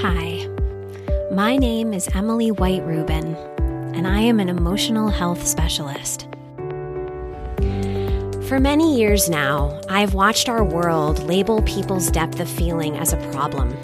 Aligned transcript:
Hi, 0.00 0.46
my 1.32 1.56
name 1.56 1.94
is 1.94 2.06
Emily 2.14 2.50
White 2.50 2.84
Rubin, 2.84 3.34
and 3.94 4.06
I 4.06 4.20
am 4.20 4.40
an 4.40 4.50
emotional 4.50 5.08
health 5.08 5.46
specialist. 5.46 6.28
For 8.46 8.60
many 8.60 8.98
years 8.98 9.30
now, 9.30 9.80
I've 9.88 10.12
watched 10.12 10.50
our 10.50 10.62
world 10.62 11.20
label 11.22 11.62
people's 11.62 12.10
depth 12.10 12.40
of 12.40 12.48
feeling 12.48 12.98
as 12.98 13.14
a 13.14 13.30
problem, 13.32 13.74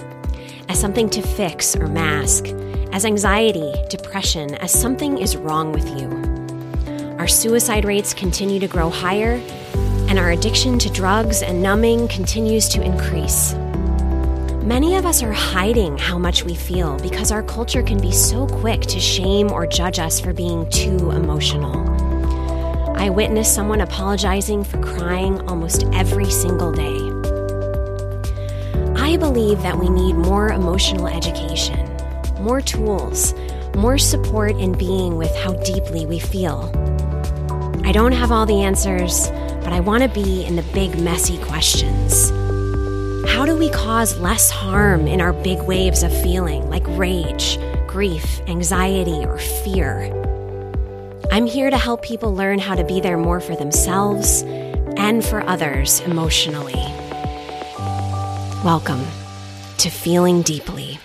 as 0.68 0.78
something 0.78 1.08
to 1.08 1.22
fix 1.22 1.74
or 1.74 1.86
mask, 1.86 2.48
as 2.92 3.06
anxiety, 3.06 3.72
depression, 3.88 4.54
as 4.56 4.70
something 4.70 5.16
is 5.16 5.38
wrong 5.38 5.72
with 5.72 5.88
you. 5.98 6.08
Our 7.18 7.28
suicide 7.28 7.86
rates 7.86 8.12
continue 8.12 8.60
to 8.60 8.68
grow 8.68 8.90
higher, 8.90 9.40
and 10.10 10.18
our 10.18 10.32
addiction 10.32 10.78
to 10.80 10.90
drugs 10.90 11.40
and 11.40 11.62
numbing 11.62 12.08
continues 12.08 12.68
to 12.68 12.82
increase. 12.82 13.54
Many 14.64 14.94
of 14.94 15.04
us 15.04 15.24
are 15.24 15.32
hiding 15.32 15.98
how 15.98 16.18
much 16.18 16.44
we 16.44 16.54
feel 16.54 16.96
because 16.98 17.32
our 17.32 17.42
culture 17.42 17.82
can 17.82 18.00
be 18.00 18.12
so 18.12 18.46
quick 18.46 18.82
to 18.82 19.00
shame 19.00 19.50
or 19.50 19.66
judge 19.66 19.98
us 19.98 20.20
for 20.20 20.32
being 20.32 20.70
too 20.70 21.10
emotional. 21.10 21.84
I 22.96 23.10
witness 23.10 23.52
someone 23.52 23.80
apologizing 23.80 24.62
for 24.62 24.80
crying 24.80 25.40
almost 25.48 25.84
every 25.92 26.30
single 26.30 26.70
day. 26.70 26.96
I 28.94 29.16
believe 29.16 29.60
that 29.62 29.76
we 29.76 29.88
need 29.88 30.12
more 30.12 30.52
emotional 30.52 31.08
education, 31.08 31.84
more 32.38 32.60
tools, 32.60 33.34
more 33.74 33.98
support 33.98 34.52
in 34.58 34.78
being 34.78 35.16
with 35.16 35.34
how 35.38 35.54
deeply 35.64 36.06
we 36.06 36.20
feel. 36.20 36.70
I 37.84 37.90
don't 37.90 38.12
have 38.12 38.30
all 38.30 38.46
the 38.46 38.62
answers, 38.62 39.28
but 39.64 39.72
I 39.72 39.80
want 39.80 40.04
to 40.04 40.08
be 40.08 40.44
in 40.44 40.54
the 40.54 40.62
big, 40.72 40.96
messy 41.00 41.38
questions. 41.38 42.30
How 43.26 43.46
do 43.46 43.56
we 43.56 43.70
cause 43.70 44.18
less 44.18 44.50
harm 44.50 45.06
in 45.06 45.20
our 45.20 45.32
big 45.32 45.60
waves 45.62 46.02
of 46.02 46.12
feeling, 46.22 46.68
like 46.68 46.82
rage, 46.88 47.58
grief, 47.86 48.40
anxiety, 48.48 49.24
or 49.24 49.38
fear? 49.38 50.12
I'm 51.30 51.46
here 51.46 51.70
to 51.70 51.78
help 51.78 52.02
people 52.02 52.34
learn 52.34 52.58
how 52.58 52.74
to 52.74 52.84
be 52.84 53.00
there 53.00 53.16
more 53.16 53.40
for 53.40 53.54
themselves 53.56 54.42
and 54.96 55.24
for 55.24 55.40
others 55.48 56.00
emotionally. 56.00 56.74
Welcome 58.64 59.04
to 59.78 59.88
Feeling 59.88 60.42
Deeply. 60.42 60.98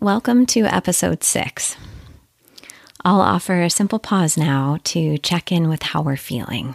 Welcome 0.00 0.44
to 0.46 0.64
episode 0.64 1.22
six. 1.22 1.76
I'll 3.04 3.20
offer 3.20 3.62
a 3.62 3.70
simple 3.70 3.98
pause 3.98 4.36
now 4.36 4.78
to 4.84 5.18
check 5.18 5.50
in 5.50 5.68
with 5.68 5.82
how 5.82 6.02
we're 6.02 6.16
feeling. 6.16 6.74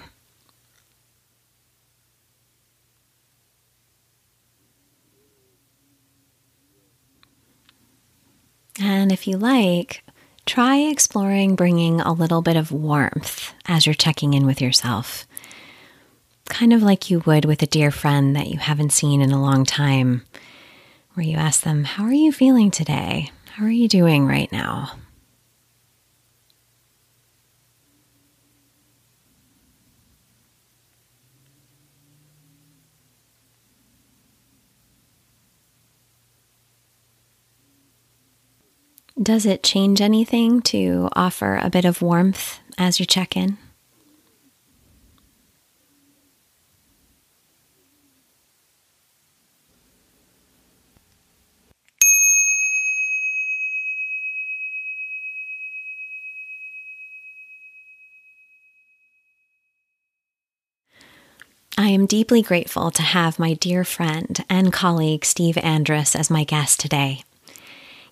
And 8.79 9.11
if 9.11 9.27
you 9.27 9.37
like, 9.37 10.03
try 10.45 10.77
exploring 10.77 11.55
bringing 11.55 12.01
a 12.01 12.11
little 12.13 12.41
bit 12.41 12.57
of 12.57 12.71
warmth 12.71 13.53
as 13.67 13.85
you're 13.85 13.95
checking 13.95 14.33
in 14.33 14.45
with 14.45 14.61
yourself. 14.61 15.25
Kind 16.49 16.73
of 16.73 16.83
like 16.83 17.09
you 17.09 17.23
would 17.25 17.45
with 17.45 17.61
a 17.61 17.67
dear 17.67 17.89
friend 17.89 18.35
that 18.35 18.47
you 18.47 18.59
haven't 18.59 18.91
seen 18.91 19.21
in 19.21 19.31
a 19.31 19.41
long 19.41 19.65
time, 19.65 20.23
where 21.13 21.25
you 21.25 21.37
ask 21.37 21.61
them, 21.61 21.85
How 21.85 22.03
are 22.03 22.13
you 22.13 22.31
feeling 22.31 22.69
today? 22.69 23.31
How 23.53 23.65
are 23.65 23.71
you 23.71 23.87
doing 23.87 24.27
right 24.27 24.51
now? 24.51 24.91
Does 39.21 39.45
it 39.45 39.63
change 39.63 40.01
anything 40.01 40.61
to 40.63 41.07
offer 41.13 41.55
a 41.55 41.69
bit 41.69 41.85
of 41.85 42.01
warmth 42.01 42.59
as 42.77 42.99
you 42.99 43.05
check 43.05 43.37
in? 43.37 43.57
I 61.77 61.87
am 61.89 62.05
deeply 62.05 62.41
grateful 62.41 62.91
to 62.91 63.01
have 63.01 63.39
my 63.39 63.53
dear 63.53 63.85
friend 63.85 64.43
and 64.49 64.73
colleague 64.73 65.23
Steve 65.23 65.57
Andrus 65.57 66.17
as 66.17 66.29
my 66.29 66.43
guest 66.43 66.81
today. 66.81 67.23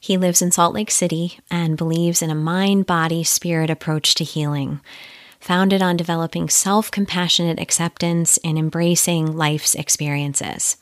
He 0.04 0.18
lives 0.18 0.42
in 0.42 0.52
Salt 0.52 0.74
Lake 0.74 0.92
City 0.92 1.40
and 1.50 1.78
believes 1.78 2.22
in 2.22 2.30
a 2.30 2.36
mind 2.36 2.86
body 2.86 3.24
spirit 3.24 3.70
approach 3.70 4.16
to 4.16 4.26
healing, 4.26 4.82
founded 5.40 5.82
on 5.82 5.96
developing 5.96 6.50
self 6.50 6.92
compassionate 6.92 7.58
acceptance 7.58 8.38
and 8.44 8.58
embracing 8.58 9.38
life's 9.38 9.76
experiences. 9.76 10.76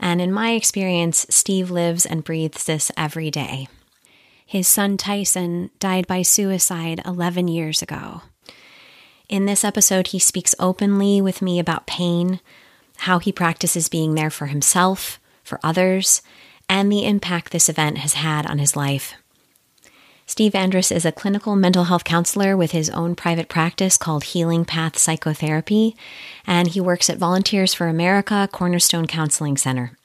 And 0.00 0.20
in 0.20 0.32
my 0.32 0.54
experience, 0.54 1.24
Steve 1.30 1.70
lives 1.70 2.04
and 2.04 2.24
breathes 2.24 2.64
this 2.64 2.90
every 2.96 3.30
day. 3.30 3.68
His 4.44 4.66
son 4.66 4.96
Tyson 4.96 5.70
died 5.78 6.08
by 6.08 6.22
suicide 6.22 7.00
11 7.06 7.46
years 7.46 7.80
ago. 7.80 8.22
In 9.28 9.46
this 9.46 9.62
episode, 9.62 10.08
he 10.08 10.18
speaks 10.18 10.52
openly 10.58 11.20
with 11.20 11.42
me 11.42 11.60
about 11.60 11.86
pain, 11.86 12.40
how 12.96 13.20
he 13.20 13.30
practices 13.30 13.88
being 13.88 14.16
there 14.16 14.30
for 14.30 14.46
himself, 14.46 15.20
for 15.44 15.60
others, 15.62 16.22
and 16.68 16.90
the 16.90 17.04
impact 17.04 17.52
this 17.52 17.68
event 17.68 17.98
has 17.98 18.14
had 18.14 18.46
on 18.46 18.58
his 18.58 18.76
life. 18.76 19.14
Steve 20.28 20.56
Andrus 20.56 20.90
is 20.90 21.04
a 21.04 21.12
clinical 21.12 21.54
mental 21.54 21.84
health 21.84 22.02
counselor 22.02 22.56
with 22.56 22.72
his 22.72 22.90
own 22.90 23.14
private 23.14 23.48
practice 23.48 23.96
called 23.96 24.24
Healing 24.24 24.64
Path 24.64 24.98
Psychotherapy, 24.98 25.96
and 26.46 26.68
he 26.68 26.80
works 26.80 27.08
at 27.08 27.18
Volunteers 27.18 27.72
for 27.72 27.86
America 27.86 28.48
Cornerstone 28.50 29.06
Counseling 29.06 29.56
Center. 29.56 29.96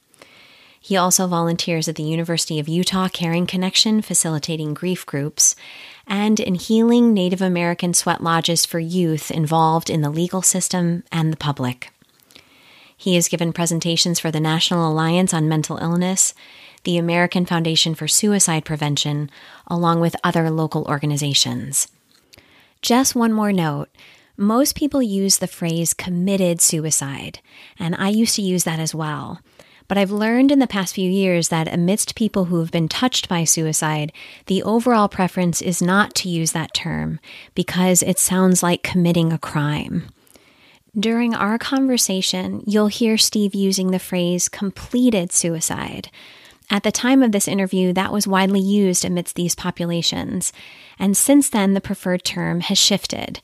He 0.80 0.98
also 0.98 1.28
volunteers 1.28 1.88
at 1.88 1.96
the 1.96 2.04
University 2.04 2.60
of 2.60 2.68
Utah 2.68 3.08
Caring 3.08 3.46
Connection, 3.46 4.02
facilitating 4.02 4.74
grief 4.74 5.06
groups, 5.06 5.56
and 6.08 6.40
in 6.40 6.56
healing 6.56 7.14
Native 7.14 7.42
American 7.42 7.94
sweat 7.94 8.24
lodges 8.24 8.66
for 8.66 8.80
youth 8.80 9.30
involved 9.30 9.92
in 9.92 10.02
the 10.02 10.10
legal 10.10 10.42
system 10.42 11.04
and 11.12 11.32
the 11.32 11.38
public. 11.38 11.91
He 13.02 13.16
has 13.16 13.30
given 13.30 13.52
presentations 13.52 14.20
for 14.20 14.30
the 14.30 14.40
National 14.40 14.88
Alliance 14.88 15.34
on 15.34 15.50
Mental 15.50 15.80
Illness, 15.80 16.36
the 16.84 17.00
American 17.00 17.48
Foundation 17.48 17.96
for 17.96 18.08
Suicide 18.08 18.64
Prevention, 18.64 19.32
along 19.66 20.02
with 20.02 20.16
other 20.24 20.52
local 20.52 20.86
organizations. 20.86 21.88
Just 22.84 23.16
one 23.16 23.34
more 23.34 23.52
note. 23.52 23.90
Most 24.38 24.76
people 24.76 25.02
use 25.02 25.40
the 25.40 25.48
phrase 25.48 25.96
committed 25.96 26.62
suicide, 26.62 27.40
and 27.80 27.96
I 27.96 28.10
used 28.10 28.36
to 28.36 28.44
use 28.44 28.66
that 28.66 28.78
as 28.78 28.94
well. 28.94 29.40
But 29.88 29.98
I've 29.98 30.12
learned 30.12 30.52
in 30.52 30.60
the 30.60 30.68
past 30.68 30.94
few 30.94 31.10
years 31.10 31.50
that 31.50 31.74
amidst 31.74 32.14
people 32.14 32.46
who 32.46 32.60
have 32.60 32.70
been 32.70 32.88
touched 32.88 33.28
by 33.28 33.46
suicide, 33.46 34.14
the 34.46 34.62
overall 34.62 35.10
preference 35.10 35.60
is 35.60 35.82
not 35.82 36.14
to 36.18 36.30
use 36.30 36.52
that 36.52 36.76
term 36.76 37.20
because 37.56 38.04
it 38.04 38.20
sounds 38.20 38.62
like 38.62 38.84
committing 38.84 39.34
a 39.34 39.40
crime. 39.40 40.06
During 41.00 41.34
our 41.34 41.58
conversation, 41.58 42.64
you'll 42.68 42.88
hear 42.88 43.18
Steve 43.18 43.56
using 43.56 43.92
the 43.92 44.00
phrase 44.00 44.50
completed 44.50 45.32
suicide. 45.32 46.10
At 46.70 46.84
the 46.84 46.92
time 46.92 47.24
of 47.24 47.32
this 47.32 47.48
interview, 47.48 47.94
that 47.94 48.12
was 48.12 48.28
widely 48.28 48.60
used 48.60 49.06
amidst 49.06 49.36
these 49.36 49.56
populations, 49.56 50.52
and 51.00 51.16
since 51.16 51.50
then, 51.50 51.76
the 51.76 51.80
preferred 51.80 52.26
term 52.26 52.60
has 52.60 52.78
shifted 52.78 53.40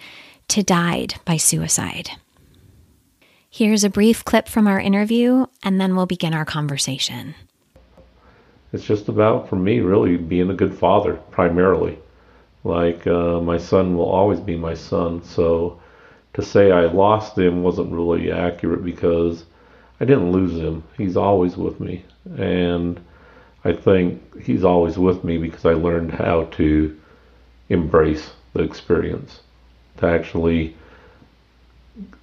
to 0.50 0.62
died 0.62 1.16
by 1.24 1.38
suicide. 1.38 2.10
Here's 3.50 3.86
a 3.86 3.89
brief 3.89 4.25
clip 4.25 4.50
from 4.50 4.68
our 4.68 4.80
interview, 4.80 5.45
and 5.63 5.80
then 5.80 5.95
we'll 5.95 6.06
begin 6.06 6.33
our 6.33 6.45
conversation. 6.45 7.33
It's 8.74 8.83
just 8.83 9.07
about, 9.07 9.48
for 9.48 9.56
me, 9.56 9.80
really 9.80 10.18
being 10.18 10.50
a 10.50 10.54
good 10.54 10.77
father, 10.77 11.13
primarily. 11.31 11.98
Like, 12.66 13.07
uh, 13.07 13.39
my 13.39 13.57
son 13.57 13.95
will 13.95 14.10
always 14.10 14.42
be 14.42 14.57
my 14.57 14.74
son, 14.74 15.24
so 15.24 15.80
to 16.38 16.44
say 16.44 16.72
I 16.72 16.86
lost 16.86 17.36
him 17.36 17.63
wasn't 17.63 17.92
really 17.92 18.31
accurate 18.31 18.86
because 18.86 19.44
I 20.00 20.06
didn't 20.06 20.31
lose 20.31 20.54
him. 20.54 20.84
He's 20.95 21.18
always 21.18 21.57
with 21.57 21.80
me. 21.80 22.06
And 22.38 23.04
I 23.66 23.74
think 23.74 24.44
he's 24.44 24.63
always 24.63 25.00
with 25.00 25.24
me 25.24 25.39
because 25.39 25.66
I 25.66 25.74
learned 25.74 26.12
how 26.12 26.44
to 26.44 26.95
embrace 27.69 28.30
the 28.54 28.62
experience, 28.62 29.39
to 29.98 30.06
actually, 30.06 30.75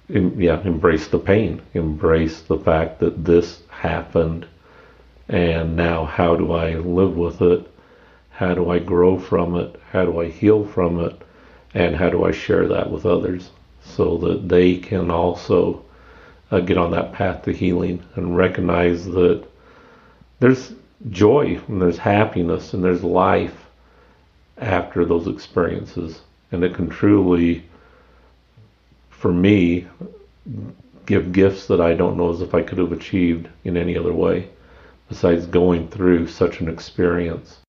yeah, 0.07 0.61
embrace 0.61 1.09
the 1.09 1.19
pain, 1.19 1.61
embrace 1.73 2.39
the 2.39 2.57
fact 2.57 3.01
that 3.01 3.25
this 3.25 3.63
happened, 3.67 4.47
and 5.27 5.75
now 5.75 6.05
how 6.05 6.37
do 6.37 6.53
I 6.53 6.75
live 6.75 7.17
with 7.17 7.41
it? 7.41 7.69
How 8.29 8.55
do 8.55 8.69
I 8.69 8.79
grow 8.79 9.19
from 9.19 9.57
it? 9.57 9.75
How 9.91 10.05
do 10.05 10.21
I 10.21 10.29
heal 10.29 10.65
from 10.65 11.01
it? 11.01 11.21
And 11.73 11.97
how 11.97 12.09
do 12.09 12.23
I 12.23 12.31
share 12.31 12.65
that 12.69 12.89
with 12.89 13.05
others? 13.05 13.51
So 13.85 14.17
that 14.17 14.49
they 14.49 14.77
can 14.77 15.11
also 15.11 15.83
uh, 16.51 16.59
get 16.59 16.77
on 16.77 16.91
that 16.91 17.13
path 17.13 17.43
to 17.43 17.53
healing 17.53 18.03
and 18.15 18.35
recognize 18.35 19.05
that 19.05 19.43
there's 20.39 20.73
joy 21.09 21.59
and 21.67 21.81
there's 21.81 21.97
happiness 21.97 22.73
and 22.73 22.83
there's 22.83 23.03
life 23.03 23.65
after 24.57 25.05
those 25.05 25.27
experiences. 25.27 26.21
And 26.51 26.63
it 26.63 26.73
can 26.73 26.89
truly, 26.89 27.63
for 29.09 29.31
me, 29.31 29.87
give 31.05 31.31
gifts 31.31 31.67
that 31.67 31.81
I 31.81 31.93
don't 31.93 32.17
know 32.17 32.31
as 32.31 32.41
if 32.41 32.53
I 32.53 32.61
could 32.61 32.77
have 32.77 32.91
achieved 32.91 33.49
in 33.63 33.77
any 33.77 33.97
other 33.97 34.13
way 34.13 34.49
besides 35.09 35.45
going 35.45 35.87
through 35.87 36.27
such 36.27 36.61
an 36.61 36.67
experience. 36.67 37.59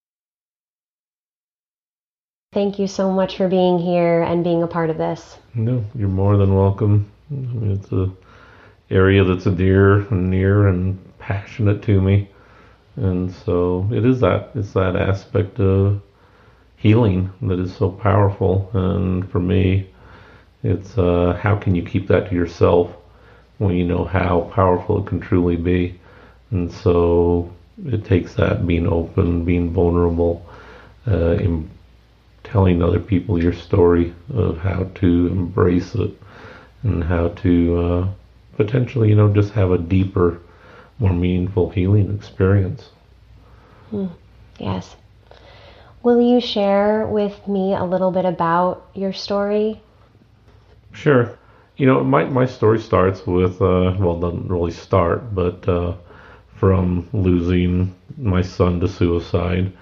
Thank 2.56 2.78
you 2.78 2.86
so 2.86 3.10
much 3.10 3.36
for 3.36 3.48
being 3.48 3.78
here 3.78 4.22
and 4.22 4.42
being 4.42 4.62
a 4.62 4.66
part 4.66 4.88
of 4.88 4.96
this. 4.96 5.36
No, 5.54 5.84
you're 5.94 6.08
more 6.08 6.38
than 6.38 6.54
welcome. 6.54 7.12
I 7.30 7.34
mean, 7.34 7.72
it's 7.72 7.92
a 7.92 8.10
area 8.90 9.24
that's 9.24 9.44
a 9.44 9.50
dear 9.50 9.98
and 10.08 10.30
near 10.30 10.66
and 10.66 10.98
passionate 11.18 11.82
to 11.82 12.00
me, 12.00 12.30
and 12.96 13.30
so 13.30 13.86
it 13.92 14.06
is 14.06 14.20
that 14.20 14.52
it's 14.54 14.72
that 14.72 14.96
aspect 14.96 15.60
of 15.60 16.00
healing 16.78 17.30
that 17.42 17.58
is 17.58 17.76
so 17.76 17.90
powerful. 17.90 18.70
And 18.72 19.30
for 19.30 19.38
me, 19.38 19.90
it's 20.62 20.96
uh, 20.96 21.38
how 21.38 21.56
can 21.56 21.74
you 21.74 21.82
keep 21.82 22.08
that 22.08 22.30
to 22.30 22.34
yourself 22.34 22.90
when 23.58 23.76
you 23.76 23.84
know 23.84 24.06
how 24.06 24.50
powerful 24.54 25.00
it 25.00 25.06
can 25.06 25.20
truly 25.20 25.56
be. 25.56 26.00
And 26.50 26.72
so 26.72 27.52
it 27.84 28.06
takes 28.06 28.32
that 28.36 28.66
being 28.66 28.86
open, 28.86 29.44
being 29.44 29.74
vulnerable, 29.74 30.42
uh, 31.06 31.36
telling 32.46 32.82
other 32.82 33.00
people 33.00 33.42
your 33.42 33.52
story 33.52 34.14
of 34.32 34.58
how 34.58 34.84
to 34.94 35.26
embrace 35.26 35.94
it 35.94 36.10
and 36.82 37.04
how 37.04 37.28
to 37.28 37.78
uh, 37.78 38.08
potentially, 38.56 39.08
you 39.08 39.14
know, 39.14 39.32
just 39.32 39.52
have 39.52 39.70
a 39.70 39.78
deeper, 39.78 40.40
more 40.98 41.12
meaningful 41.12 41.70
healing 41.70 42.14
experience. 42.14 42.90
Hmm. 43.90 44.06
Yes. 44.58 44.96
Will 46.02 46.20
you 46.20 46.40
share 46.40 47.06
with 47.06 47.48
me 47.48 47.74
a 47.74 47.84
little 47.84 48.12
bit 48.12 48.24
about 48.24 48.86
your 48.94 49.12
story? 49.12 49.82
Sure. 50.92 51.36
You 51.76 51.86
know, 51.86 52.04
my, 52.04 52.24
my 52.24 52.46
story 52.46 52.78
starts 52.78 53.26
with, 53.26 53.60
uh, 53.60 53.94
well, 53.98 54.18
doesn't 54.20 54.48
really 54.48 54.70
start, 54.70 55.34
but 55.34 55.68
uh, 55.68 55.94
from 56.54 57.08
losing 57.12 57.94
my 58.16 58.40
son 58.40 58.80
to 58.80 58.88
suicide, 58.88 59.72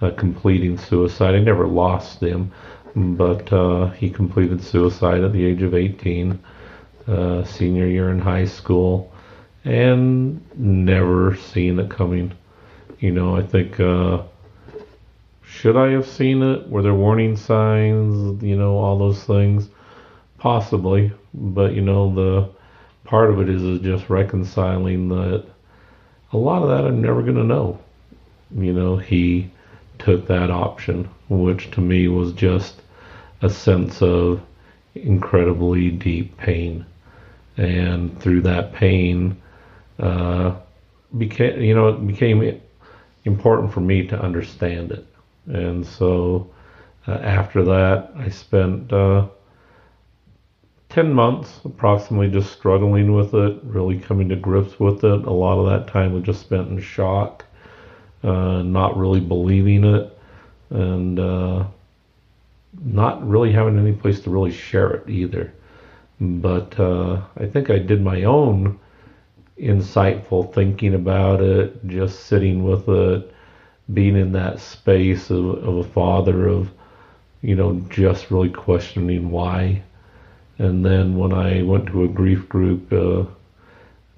uh, 0.00 0.10
completing 0.12 0.78
suicide. 0.78 1.34
I 1.34 1.40
never 1.40 1.66
lost 1.66 2.22
him, 2.22 2.52
but 2.94 3.52
uh, 3.52 3.90
he 3.90 4.10
completed 4.10 4.62
suicide 4.62 5.22
at 5.22 5.32
the 5.32 5.44
age 5.44 5.62
of 5.62 5.74
18, 5.74 6.38
uh, 7.06 7.44
senior 7.44 7.86
year 7.86 8.10
in 8.10 8.18
high 8.18 8.46
school, 8.46 9.12
and 9.64 10.40
never 10.56 11.36
seen 11.36 11.78
it 11.78 11.90
coming. 11.90 12.32
You 13.00 13.12
know, 13.12 13.36
I 13.36 13.42
think 13.42 13.80
uh, 13.80 14.22
should 15.42 15.76
I 15.76 15.90
have 15.90 16.06
seen 16.06 16.42
it? 16.42 16.68
Were 16.68 16.82
there 16.82 16.94
warning 16.94 17.36
signs? 17.36 18.42
You 18.42 18.56
know, 18.56 18.78
all 18.78 18.98
those 18.98 19.24
things. 19.24 19.68
Possibly, 20.38 21.12
but 21.34 21.74
you 21.74 21.82
know, 21.82 22.14
the 22.14 22.48
part 23.04 23.28
of 23.30 23.40
it 23.40 23.50
is, 23.50 23.62
is 23.62 23.80
just 23.80 24.08
reconciling 24.08 25.08
that 25.10 25.44
a 26.32 26.36
lot 26.36 26.62
of 26.62 26.68
that 26.68 26.86
I'm 26.86 27.02
never 27.02 27.20
going 27.22 27.36
to 27.36 27.44
know. 27.44 27.78
You 28.56 28.72
know, 28.72 28.96
he 28.96 29.50
took 30.00 30.26
that 30.26 30.50
option, 30.50 31.08
which 31.28 31.70
to 31.72 31.80
me 31.80 32.08
was 32.08 32.32
just 32.32 32.82
a 33.42 33.50
sense 33.50 34.02
of 34.02 34.40
incredibly 34.94 35.90
deep 35.90 36.36
pain. 36.36 36.84
And 37.56 38.18
through 38.20 38.42
that 38.42 38.72
pain, 38.72 39.40
uh, 39.98 40.56
became, 41.16 41.60
you 41.60 41.74
know, 41.74 41.88
it 41.88 42.06
became 42.06 42.60
important 43.24 43.72
for 43.72 43.80
me 43.80 44.06
to 44.06 44.20
understand 44.20 44.92
it. 44.92 45.06
And 45.46 45.86
so 45.86 46.50
uh, 47.06 47.12
after 47.12 47.64
that, 47.64 48.12
I 48.16 48.28
spent 48.28 48.92
uh, 48.92 49.26
10 50.90 51.12
months 51.12 51.60
approximately 51.64 52.30
just 52.30 52.52
struggling 52.52 53.14
with 53.14 53.34
it, 53.34 53.60
really 53.62 53.98
coming 53.98 54.28
to 54.28 54.36
grips 54.36 54.78
with 54.78 55.04
it. 55.04 55.24
A 55.24 55.32
lot 55.32 55.58
of 55.58 55.66
that 55.66 55.92
time 55.92 56.12
was 56.12 56.24
just 56.24 56.40
spent 56.40 56.68
in 56.68 56.80
shock, 56.80 57.44
uh, 58.22 58.62
not 58.62 58.96
really 58.96 59.20
believing 59.20 59.84
it, 59.84 60.18
and 60.70 61.18
uh, 61.18 61.64
not 62.82 63.26
really 63.26 63.52
having 63.52 63.78
any 63.78 63.92
place 63.92 64.20
to 64.20 64.30
really 64.30 64.52
share 64.52 64.90
it 64.90 65.08
either. 65.08 65.52
But 66.20 66.78
uh, 66.78 67.22
I 67.38 67.46
think 67.46 67.70
I 67.70 67.78
did 67.78 68.02
my 68.02 68.24
own 68.24 68.78
insightful 69.58 70.52
thinking 70.54 70.94
about 70.94 71.40
it, 71.40 71.86
just 71.86 72.26
sitting 72.26 72.64
with 72.64 72.88
it, 72.88 73.34
being 73.92 74.16
in 74.16 74.32
that 74.32 74.60
space 74.60 75.30
of, 75.30 75.46
of 75.64 75.76
a 75.78 75.84
father 75.84 76.46
of, 76.48 76.70
you 77.42 77.54
know, 77.54 77.80
just 77.88 78.30
really 78.30 78.50
questioning 78.50 79.30
why. 79.30 79.82
And 80.58 80.84
then 80.84 81.16
when 81.16 81.32
I 81.32 81.62
went 81.62 81.86
to 81.86 82.04
a 82.04 82.08
grief 82.08 82.48
group 82.48 82.92
uh, 82.92 83.24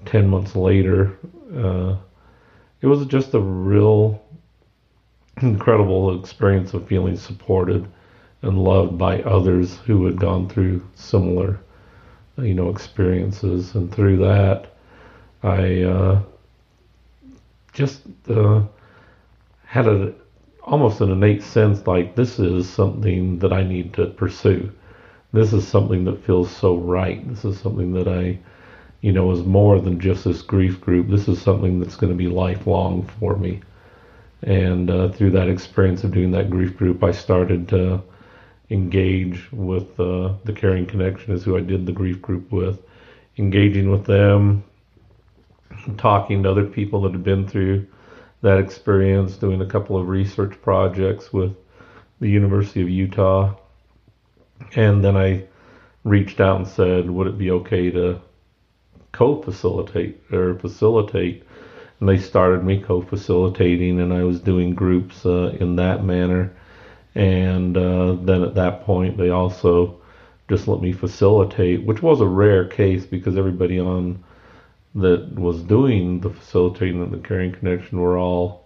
10 0.06 0.28
months 0.28 0.56
later, 0.56 1.16
uh, 1.56 1.96
it 2.82 2.86
was 2.86 3.06
just 3.06 3.34
a 3.34 3.40
real 3.40 4.22
incredible 5.40 6.18
experience 6.20 6.74
of 6.74 6.86
feeling 6.86 7.16
supported 7.16 7.86
and 8.42 8.58
loved 8.58 8.98
by 8.98 9.22
others 9.22 9.78
who 9.86 10.04
had 10.04 10.18
gone 10.18 10.48
through 10.48 10.86
similar, 10.94 11.58
you 12.36 12.54
know, 12.54 12.68
experiences. 12.68 13.74
And 13.74 13.92
through 13.92 14.18
that, 14.18 14.74
I 15.42 15.82
uh, 15.82 16.22
just 17.72 18.02
uh, 18.28 18.62
had 19.64 19.86
a 19.86 20.12
almost 20.64 21.00
an 21.00 21.10
innate 21.10 21.42
sense 21.42 21.86
like 21.86 22.14
this 22.14 22.38
is 22.38 22.68
something 22.68 23.38
that 23.40 23.52
I 23.52 23.64
need 23.64 23.94
to 23.94 24.06
pursue. 24.06 24.70
This 25.32 25.52
is 25.52 25.66
something 25.66 26.04
that 26.04 26.24
feels 26.24 26.54
so 26.54 26.76
right. 26.76 27.26
This 27.28 27.44
is 27.44 27.58
something 27.58 27.92
that 27.94 28.06
I, 28.06 28.38
you 29.02 29.12
know, 29.12 29.30
is 29.32 29.44
more 29.44 29.80
than 29.80 30.00
just 30.00 30.24
this 30.24 30.42
grief 30.42 30.80
group. 30.80 31.08
This 31.08 31.28
is 31.28 31.42
something 31.42 31.80
that's 31.80 31.96
going 31.96 32.12
to 32.12 32.16
be 32.16 32.28
lifelong 32.28 33.06
for 33.18 33.36
me. 33.36 33.60
And 34.42 34.90
uh, 34.90 35.08
through 35.10 35.32
that 35.32 35.48
experience 35.48 36.04
of 36.04 36.12
doing 36.12 36.30
that 36.32 36.50
grief 36.50 36.76
group, 36.76 37.02
I 37.02 37.10
started 37.10 37.68
to 37.68 38.02
engage 38.70 39.50
with 39.52 39.98
uh, 40.00 40.34
the 40.44 40.52
Caring 40.54 40.86
Connection, 40.86 41.34
is 41.34 41.42
who 41.42 41.56
I 41.56 41.60
did 41.60 41.84
the 41.84 41.92
grief 41.92 42.22
group 42.22 42.50
with, 42.50 42.80
engaging 43.38 43.90
with 43.90 44.06
them, 44.06 44.64
talking 45.98 46.44
to 46.44 46.50
other 46.50 46.66
people 46.66 47.02
that 47.02 47.12
had 47.12 47.24
been 47.24 47.46
through 47.46 47.86
that 48.42 48.58
experience 48.58 49.36
doing 49.36 49.60
a 49.60 49.66
couple 49.66 49.96
of 49.96 50.08
research 50.08 50.60
projects 50.62 51.32
with 51.32 51.54
the 52.20 52.28
University 52.28 52.82
of 52.82 52.88
Utah. 52.88 53.54
And 54.76 55.04
then 55.04 55.16
I 55.16 55.44
reached 56.04 56.40
out 56.40 56.56
and 56.56 56.66
said, 56.66 57.10
would 57.10 57.26
it 57.26 57.38
be 57.38 57.50
okay 57.50 57.90
to 57.90 58.20
co-facilitate 59.12 60.20
or 60.32 60.54
facilitate? 60.58 61.44
And 62.00 62.08
they 62.08 62.18
started 62.18 62.64
me 62.64 62.80
co-facilitating, 62.80 64.00
and 64.00 64.12
I 64.12 64.24
was 64.24 64.40
doing 64.40 64.74
groups 64.74 65.24
uh, 65.24 65.56
in 65.60 65.76
that 65.76 66.04
manner. 66.04 66.52
And 67.14 67.76
uh, 67.76 68.14
then 68.14 68.42
at 68.42 68.54
that 68.54 68.84
point, 68.84 69.16
they 69.16 69.30
also 69.30 70.00
just 70.48 70.66
let 70.66 70.80
me 70.80 70.92
facilitate, 70.92 71.84
which 71.84 72.02
was 72.02 72.20
a 72.20 72.26
rare 72.26 72.66
case 72.66 73.06
because 73.06 73.36
everybody 73.36 73.78
on 73.78 74.22
that 74.94 75.32
was 75.34 75.62
doing 75.62 76.20
the 76.20 76.30
facilitating 76.30 77.02
of 77.02 77.10
the 77.10 77.18
caring 77.18 77.52
connection 77.52 78.00
were 78.00 78.18
all 78.18 78.64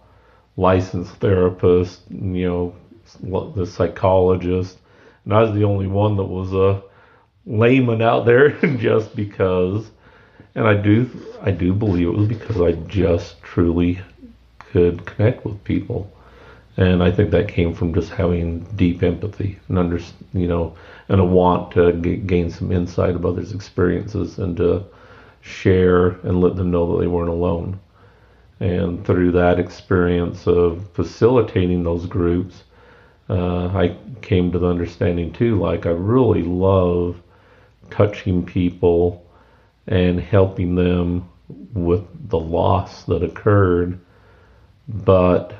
licensed 0.57 1.19
therapists, 1.19 1.99
you 2.09 2.47
know, 2.47 2.75
the 3.55 3.65
psychologist, 3.65 4.77
and 5.23 5.33
I 5.33 5.41
was 5.43 5.53
the 5.53 5.63
only 5.63 5.87
one 5.87 6.17
that 6.17 6.25
was 6.25 6.53
a 6.53 6.83
layman 7.45 8.01
out 8.01 8.25
there 8.25 8.49
just 8.77 9.15
because. 9.15 9.89
And 10.57 10.67
I 10.67 10.73
do, 10.73 11.07
I 11.41 11.51
do 11.51 11.71
believe 11.71 12.07
it 12.07 12.17
was 12.17 12.27
because 12.27 12.59
I 12.59 12.71
just 12.87 13.41
truly 13.43 13.99
could 14.57 15.05
connect 15.05 15.45
with 15.45 15.63
people, 15.63 16.11
and 16.77 17.03
I 17.03 17.11
think 17.11 17.29
that 17.29 17.47
came 17.47 17.75
from 17.75 17.93
just 17.93 18.09
having 18.11 18.61
deep 18.75 19.03
empathy 19.03 19.59
and 19.69 19.77
under, 19.77 19.99
you 20.33 20.47
know, 20.47 20.75
and 21.09 21.21
a 21.21 21.23
want 21.23 21.71
to 21.73 21.93
g- 21.93 22.15
gain 22.17 22.49
some 22.49 22.71
insight 22.71 23.13
of 23.15 23.23
others' 23.23 23.53
experiences 23.53 24.39
and 24.39 24.57
to 24.57 24.83
share 25.41 26.07
and 26.23 26.41
let 26.41 26.55
them 26.55 26.71
know 26.71 26.91
that 26.91 27.01
they 27.01 27.07
weren't 27.07 27.29
alone. 27.29 27.79
And 28.59 29.05
through 29.05 29.33
that 29.33 29.59
experience 29.59 30.47
of 30.47 30.89
facilitating 30.93 31.83
those 31.83 32.07
groups, 32.07 32.63
uh, 33.29 33.67
I 33.67 33.95
came 34.23 34.51
to 34.51 34.57
the 34.57 34.67
understanding 34.67 35.31
too, 35.31 35.59
like 35.59 35.85
I 35.85 35.91
really 35.91 36.41
love 36.41 37.21
touching 37.91 38.43
people 38.43 39.23
and 39.87 40.19
helping 40.19 40.75
them 40.75 41.29
with 41.73 42.03
the 42.29 42.39
loss 42.39 43.03
that 43.05 43.23
occurred, 43.23 43.99
but 44.87 45.53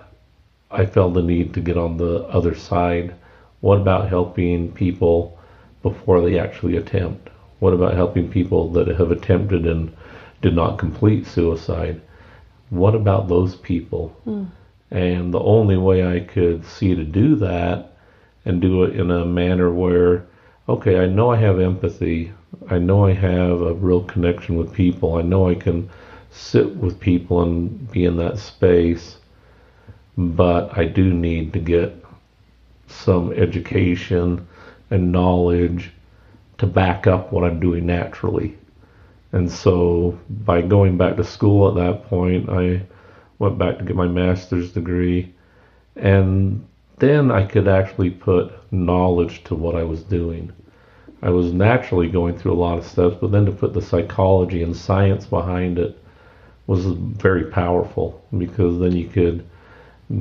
I 0.70 0.86
felt 0.86 1.14
the 1.14 1.22
need 1.22 1.54
to 1.54 1.62
get 1.62 1.78
on 1.78 1.98
the 1.98 2.24
other 2.26 2.56
side. 2.56 3.16
What 3.62 3.80
about 3.80 4.10
helping 4.10 4.72
people 4.74 5.38
before 5.82 6.22
they 6.22 6.38
actually 6.38 6.78
attempt? 6.78 7.30
What 7.60 7.74
about 7.74 7.96
helping 7.96 8.30
people 8.30 8.70
that 8.74 8.88
have 8.88 9.12
attempted 9.12 9.66
and 9.66 9.96
did 10.42 10.56
not 10.56 10.78
complete 10.78 11.26
suicide? 11.26 12.02
What 12.70 12.96
about 12.96 13.28
those 13.28 13.56
people? 13.56 14.16
Mm. 14.26 14.48
And 14.92 15.34
the 15.34 15.40
only 15.40 15.78
way 15.78 16.06
I 16.06 16.20
could 16.22 16.66
see 16.66 16.96
to 16.96 17.04
do 17.04 17.36
that 17.36 17.94
and 18.46 18.62
do 18.62 18.84
it 18.84 18.96
in 18.96 19.12
a 19.12 19.26
manner 19.26 19.72
where, 19.72 20.26
okay, 20.70 21.00
I 21.00 21.08
know 21.08 21.32
I 21.32 21.38
have 21.38 21.60
empathy. 21.60 22.32
I 22.70 22.78
know 22.78 23.06
I 23.06 23.14
have 23.14 23.62
a 23.62 23.74
real 23.74 24.04
connection 24.04 24.56
with 24.56 24.74
people. 24.74 25.16
I 25.16 25.22
know 25.22 25.50
I 25.50 25.56
can 25.56 25.90
sit 26.32 26.76
with 26.76 27.00
people 27.00 27.42
and 27.42 27.90
be 27.92 28.06
in 28.06 28.18
that 28.18 28.38
space. 28.38 29.18
But 30.18 30.78
I 30.78 30.86
do 30.86 31.14
need 31.14 31.54
to 31.54 31.60
get 31.60 32.04
some 32.88 33.32
education 33.34 34.48
and 34.90 35.12
knowledge 35.12 35.92
to 36.58 36.66
back 36.66 37.06
up 37.06 37.32
what 37.32 37.44
I'm 37.44 37.60
doing 37.60 37.86
naturally. 37.86 38.58
And 39.32 39.52
so 39.52 40.18
by 40.30 40.62
going 40.62 40.98
back 40.98 41.18
to 41.18 41.24
school 41.24 41.68
at 41.68 41.76
that 41.76 42.06
point, 42.10 42.50
I 42.50 42.82
went 43.40 43.58
back 43.58 43.78
to 43.78 43.84
get 43.84 43.96
my 43.96 44.08
master's 44.08 44.72
degree. 44.72 45.34
And 45.96 46.66
then 46.98 47.30
I 47.30 47.46
could 47.46 47.68
actually 47.68 48.10
put 48.10 48.52
knowledge 48.72 49.44
to 49.46 49.56
what 49.56 49.76
I 49.76 49.84
was 49.84 50.02
doing. 50.04 50.52
I 51.22 51.30
was 51.30 51.52
naturally 51.52 52.10
going 52.10 52.38
through 52.38 52.54
a 52.54 52.64
lot 52.64 52.78
of 52.78 52.86
steps, 52.86 53.16
but 53.20 53.32
then 53.32 53.46
to 53.46 53.52
put 53.52 53.74
the 53.74 53.82
psychology 53.82 54.62
and 54.62 54.76
science 54.76 55.26
behind 55.26 55.80
it 55.80 55.98
was 56.68 56.86
very 56.86 57.46
powerful 57.46 58.24
because 58.38 58.80
then 58.80 58.92
you 58.92 59.08
could 59.08 59.46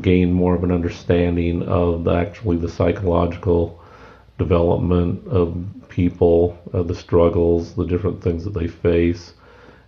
gain 0.01 0.33
more 0.33 0.55
of 0.55 0.65
an 0.65 0.73
understanding 0.73 1.63
of 1.65 2.05
the, 2.05 2.13
actually 2.13 2.57
the 2.57 2.69
psychological 2.69 3.81
development 4.39 5.27
of 5.29 5.65
people, 5.89 6.59
of 6.73 6.89
the 6.89 6.95
struggles, 6.95 7.75
the 7.75 7.87
different 7.87 8.23
things 8.23 8.45
that 8.45 8.55
they 8.55 8.67
face. 8.67 9.35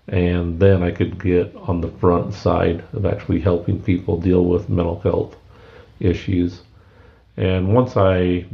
And 0.09 0.59
then 0.59 0.83
I 0.83 0.91
could 0.91 1.23
get 1.23 1.55
on 1.57 1.81
the 1.81 1.89
front 1.89 2.33
side 2.35 2.85
of 2.93 3.05
actually 3.05 3.41
helping 3.41 3.81
people 3.83 4.21
deal 4.21 4.45
with 4.45 4.69
mental 4.69 5.01
health 5.01 5.37
issues. 6.01 6.63
And 7.37 7.75
once 7.75 7.97
I 7.97 8.47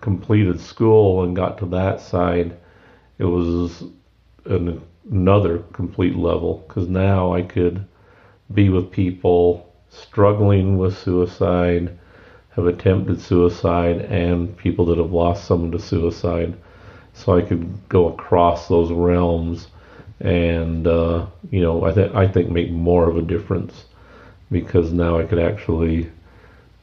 completed 0.00 0.60
school 0.60 1.22
and 1.24 1.36
got 1.36 1.58
to 1.58 1.66
that 1.66 2.00
side, 2.00 2.56
it 3.18 3.24
was 3.24 3.84
an, 4.46 4.80
another 5.10 5.58
complete 5.72 6.16
level 6.16 6.64
because 6.66 6.88
now 6.88 7.32
I 7.32 7.42
could 7.42 7.84
be 8.54 8.68
with 8.68 8.90
people 8.90 9.72
struggling 9.90 10.78
with 10.78 10.96
suicide, 10.96 11.98
have 12.50 12.66
attempted 12.66 13.20
suicide, 13.20 14.02
and 14.02 14.56
people 14.56 14.84
that 14.86 14.98
have 14.98 15.12
lost 15.12 15.44
someone 15.46 15.72
to 15.72 15.78
suicide. 15.78 16.56
So 17.14 17.36
I 17.36 17.42
could 17.42 17.88
go 17.88 18.08
across 18.08 18.68
those 18.68 18.92
realms 18.92 19.68
and, 20.20 20.86
uh, 20.86 21.26
you 21.50 21.60
know, 21.60 21.84
I, 21.84 21.92
th- 21.92 22.12
I 22.14 22.26
think 22.26 22.50
make 22.50 22.70
more 22.70 23.08
of 23.08 23.16
a 23.16 23.22
difference 23.22 23.86
because 24.50 24.92
now 24.92 25.18
I 25.18 25.24
could 25.24 25.38
actually 25.38 26.10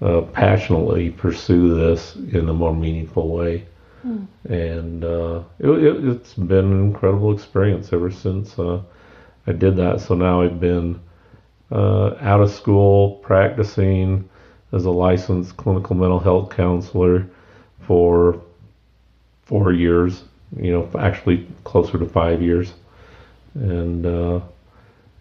uh, 0.01 0.21
passionately 0.21 1.09
pursue 1.11 1.75
this 1.75 2.15
in 2.15 2.49
a 2.49 2.53
more 2.53 2.75
meaningful 2.75 3.29
way. 3.29 3.65
Mm. 4.05 4.27
And 4.49 5.03
uh, 5.03 5.43
it, 5.59 6.03
has 6.03 6.37
it, 6.37 6.47
been 6.47 6.71
an 6.71 6.81
incredible 6.81 7.33
experience 7.33 7.91
ever 7.93 8.11
since 8.11 8.57
uh, 8.59 8.81
I 9.47 9.51
did 9.51 9.75
that. 9.77 10.01
So 10.01 10.15
now 10.15 10.41
I've 10.41 10.59
been 10.59 10.99
uh, 11.71 12.15
out 12.19 12.41
of 12.41 12.51
school 12.51 13.15
practicing 13.23 14.29
as 14.71 14.85
a 14.85 14.91
licensed 14.91 15.57
clinical 15.57 15.95
mental 15.95 16.19
health 16.19 16.49
counselor 16.55 17.27
for 17.87 18.41
four 19.43 19.71
years, 19.71 20.23
you 20.57 20.71
know, 20.71 20.89
actually 20.99 21.47
closer 21.63 21.97
to 21.97 22.05
five 22.05 22.41
years. 22.41 22.73
And 23.53 24.05
uh, 24.05 24.41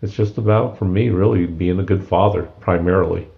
it's 0.03 0.13
just 0.13 0.39
about, 0.39 0.79
for 0.79 0.87
me, 0.87 1.11
really 1.11 1.47
being 1.47 1.79
a 1.79 1.85
good 1.85 2.07
father 2.07 2.43
primarily. 2.61 3.29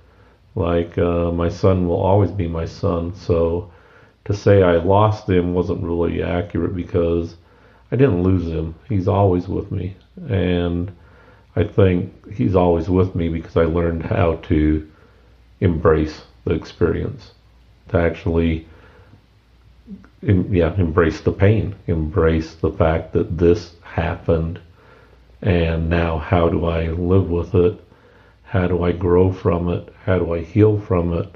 Like 0.57 0.97
uh, 0.97 1.31
my 1.33 1.51
son 1.51 1.87
will 1.87 2.01
always 2.01 2.31
be 2.31 2.49
my 2.49 2.65
son. 2.65 3.15
So 3.15 3.71
to 4.25 4.33
say 4.33 4.63
I 4.63 4.77
lost 4.77 5.29
him 5.29 5.53
wasn't 5.53 5.85
really 5.85 6.23
accurate 6.23 6.75
because 6.75 7.37
I 7.93 7.97
didn't 7.97 8.23
lose 8.23 8.47
him. 8.47 8.75
He's 8.89 9.07
always 9.07 9.47
with 9.47 9.71
me, 9.71 9.97
and 10.29 10.91
I 11.55 11.65
think 11.65 12.33
he's 12.33 12.57
always 12.57 12.89
with 12.89 13.15
me 13.15 13.29
because 13.29 13.57
I 13.57 13.65
learned 13.65 14.03
how 14.03 14.37
to 14.49 14.91
embrace 15.61 16.23
the 16.45 16.55
experience, 16.55 17.33
to 17.91 17.99
actually, 17.99 18.67
yeah, 20.23 20.75
embrace 20.75 21.21
the 21.21 21.33
pain, 21.33 21.77
embrace 21.87 22.55
the 22.55 22.73
fact 22.73 23.13
that 23.13 23.37
this 23.37 23.77
happened, 23.83 24.59
and 25.43 25.91
now 25.91 26.17
how 26.17 26.49
do 26.49 26.65
I 26.65 26.89
live 26.89 27.31
with 27.31 27.55
it 27.55 27.86
how 28.47 28.69
do 28.69 28.85
I 28.85 28.93
grow 28.93 29.33
from 29.33 29.69
it? 29.69 29.93
How 30.05 30.19
do 30.19 30.33
I 30.33 30.41
heal 30.41 30.79
from 30.79 31.13
it? 31.13 31.35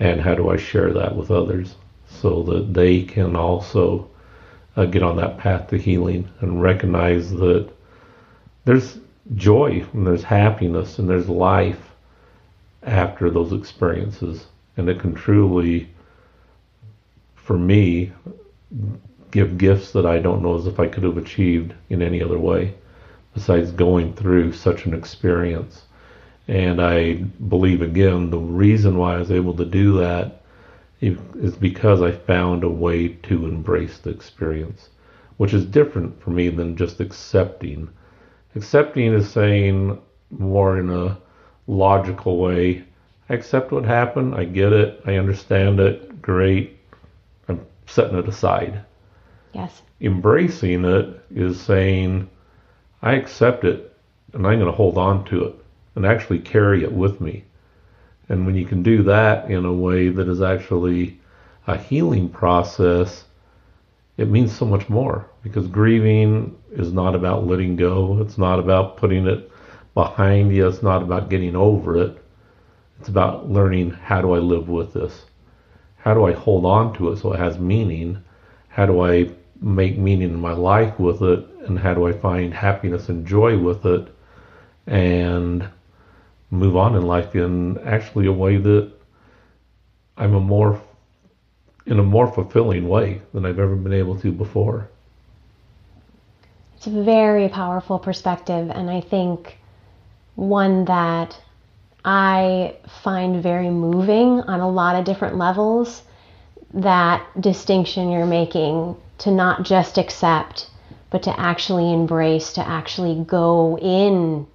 And 0.00 0.20
how 0.20 0.34
do 0.34 0.50
I 0.50 0.56
share 0.56 0.92
that 0.92 1.16
with 1.16 1.30
others 1.30 1.76
so 2.08 2.42
that 2.44 2.74
they 2.74 3.02
can 3.02 3.36
also 3.36 4.10
uh, 4.76 4.84
get 4.86 5.02
on 5.02 5.16
that 5.16 5.38
path 5.38 5.68
to 5.68 5.78
healing 5.78 6.28
and 6.40 6.60
recognize 6.60 7.30
that 7.30 7.68
there's 8.64 8.98
joy 9.34 9.84
and 9.92 10.06
there's 10.06 10.24
happiness 10.24 10.98
and 10.98 11.08
there's 11.08 11.28
life 11.28 11.90
after 12.82 13.30
those 13.30 13.52
experiences. 13.52 14.46
And 14.76 14.88
it 14.88 15.00
can 15.00 15.14
truly, 15.14 15.88
for 17.34 17.56
me, 17.56 18.12
give 19.30 19.58
gifts 19.58 19.92
that 19.92 20.06
I 20.06 20.18
don't 20.18 20.42
know 20.42 20.58
as 20.58 20.66
if 20.66 20.80
I 20.80 20.88
could 20.88 21.04
have 21.04 21.18
achieved 21.18 21.74
in 21.88 22.02
any 22.02 22.22
other 22.22 22.38
way 22.38 22.74
besides 23.34 23.70
going 23.70 24.12
through 24.14 24.52
such 24.52 24.86
an 24.86 24.94
experience. 24.94 25.82
And 26.48 26.80
I 26.80 27.14
believe 27.48 27.82
again 27.82 28.30
the 28.30 28.38
reason 28.38 28.96
why 28.96 29.14
I 29.14 29.18
was 29.18 29.30
able 29.30 29.54
to 29.54 29.66
do 29.66 29.98
that 29.98 30.40
is 31.00 31.56
because 31.56 32.00
I 32.02 32.10
found 32.10 32.64
a 32.64 32.68
way 32.68 33.08
to 33.08 33.46
embrace 33.46 33.98
the 33.98 34.10
experience, 34.10 34.88
which 35.36 35.52
is 35.52 35.64
different 35.66 36.20
for 36.22 36.30
me 36.30 36.48
than 36.48 36.76
just 36.76 37.00
accepting. 37.00 37.88
Accepting 38.56 39.12
is 39.12 39.30
saying 39.30 40.00
more 40.30 40.78
in 40.78 40.90
a 40.90 41.18
logical 41.66 42.38
way. 42.38 42.82
I 43.28 43.34
accept 43.34 43.70
what 43.70 43.84
happened. 43.84 44.34
I 44.34 44.44
get 44.44 44.72
it. 44.72 45.02
I 45.04 45.16
understand 45.16 45.78
it. 45.78 46.20
Great. 46.22 46.78
I'm 47.48 47.64
setting 47.86 48.18
it 48.18 48.26
aside. 48.26 48.84
Yes. 49.52 49.82
Embracing 50.00 50.84
it 50.84 51.22
is 51.30 51.60
saying, 51.60 52.28
I 53.02 53.12
accept 53.12 53.64
it 53.64 53.94
and 54.32 54.46
I'm 54.46 54.58
going 54.58 54.70
to 54.70 54.76
hold 54.76 54.98
on 54.98 55.24
to 55.26 55.44
it 55.44 55.54
and 55.98 56.06
actually 56.06 56.38
carry 56.38 56.84
it 56.84 56.92
with 56.92 57.20
me. 57.20 57.44
And 58.28 58.46
when 58.46 58.54
you 58.54 58.64
can 58.64 58.84
do 58.84 59.02
that 59.02 59.50
in 59.50 59.64
a 59.64 59.72
way 59.72 60.10
that 60.10 60.28
is 60.28 60.40
actually 60.40 61.18
a 61.66 61.76
healing 61.76 62.28
process, 62.28 63.24
it 64.16 64.28
means 64.28 64.56
so 64.56 64.64
much 64.64 64.88
more 64.88 65.28
because 65.42 65.66
grieving 65.66 66.56
is 66.70 66.92
not 66.92 67.16
about 67.16 67.48
letting 67.48 67.74
go. 67.74 68.20
It's 68.20 68.38
not 68.38 68.60
about 68.60 68.96
putting 68.96 69.26
it 69.26 69.50
behind 69.94 70.54
you. 70.54 70.68
It's 70.68 70.84
not 70.84 71.02
about 71.02 71.30
getting 71.30 71.56
over 71.56 72.00
it. 72.00 72.24
It's 73.00 73.08
about 73.08 73.50
learning 73.50 73.90
how 73.90 74.22
do 74.22 74.34
I 74.34 74.38
live 74.38 74.68
with 74.68 74.92
this? 74.92 75.24
How 75.96 76.14
do 76.14 76.26
I 76.26 76.32
hold 76.32 76.64
on 76.64 76.94
to 76.94 77.10
it 77.10 77.16
so 77.16 77.32
it 77.32 77.40
has 77.40 77.58
meaning? 77.58 78.22
How 78.68 78.86
do 78.86 79.00
I 79.00 79.30
make 79.60 79.98
meaning 79.98 80.30
in 80.30 80.40
my 80.40 80.52
life 80.52 80.96
with 81.00 81.22
it? 81.22 81.44
And 81.66 81.76
how 81.76 81.92
do 81.92 82.06
I 82.06 82.12
find 82.12 82.54
happiness 82.54 83.08
and 83.08 83.26
joy 83.26 83.58
with 83.58 83.84
it? 83.84 84.14
And 84.86 85.68
move 86.50 86.76
on 86.76 86.94
in 86.94 87.02
life 87.02 87.34
in 87.34 87.78
actually 87.78 88.26
a 88.26 88.32
way 88.32 88.56
that 88.56 88.90
I'm 90.16 90.34
a 90.34 90.40
more 90.40 90.80
in 91.86 91.98
a 91.98 92.02
more 92.02 92.30
fulfilling 92.30 92.86
way 92.86 93.22
than 93.32 93.46
I've 93.46 93.58
ever 93.58 93.74
been 93.74 93.94
able 93.94 94.18
to 94.20 94.30
before. 94.30 94.88
It's 96.76 96.86
a 96.86 96.90
very 96.90 97.48
powerful 97.48 97.98
perspective, 97.98 98.70
and 98.70 98.90
I 98.90 99.00
think 99.00 99.58
one 100.34 100.84
that 100.84 101.40
I 102.04 102.76
find 103.02 103.42
very 103.42 103.70
moving 103.70 104.40
on 104.42 104.60
a 104.60 104.68
lot 104.68 104.96
of 104.96 105.04
different 105.04 105.36
levels. 105.36 106.02
That 106.74 107.26
distinction 107.40 108.10
you're 108.10 108.26
making 108.26 108.96
to 109.18 109.30
not 109.30 109.62
just 109.62 109.98
accept, 109.98 110.70
but 111.10 111.22
to 111.22 111.40
actually 111.40 111.92
embrace, 111.92 112.52
to 112.52 112.66
actually 112.66 113.24
go 113.24 113.78
in 113.78 114.46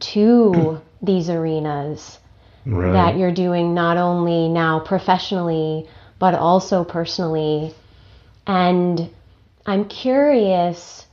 to 0.00 0.80
these 1.04 1.28
arenas 1.30 2.18
right. 2.66 2.92
that 2.92 3.16
you're 3.18 3.32
doing 3.32 3.74
not 3.74 3.96
only 3.96 4.48
now 4.48 4.80
professionally 4.80 5.88
but 6.18 6.34
also 6.34 6.84
personally 6.84 7.74
and 8.46 9.10
i'm 9.66 9.84
curious 9.86 11.06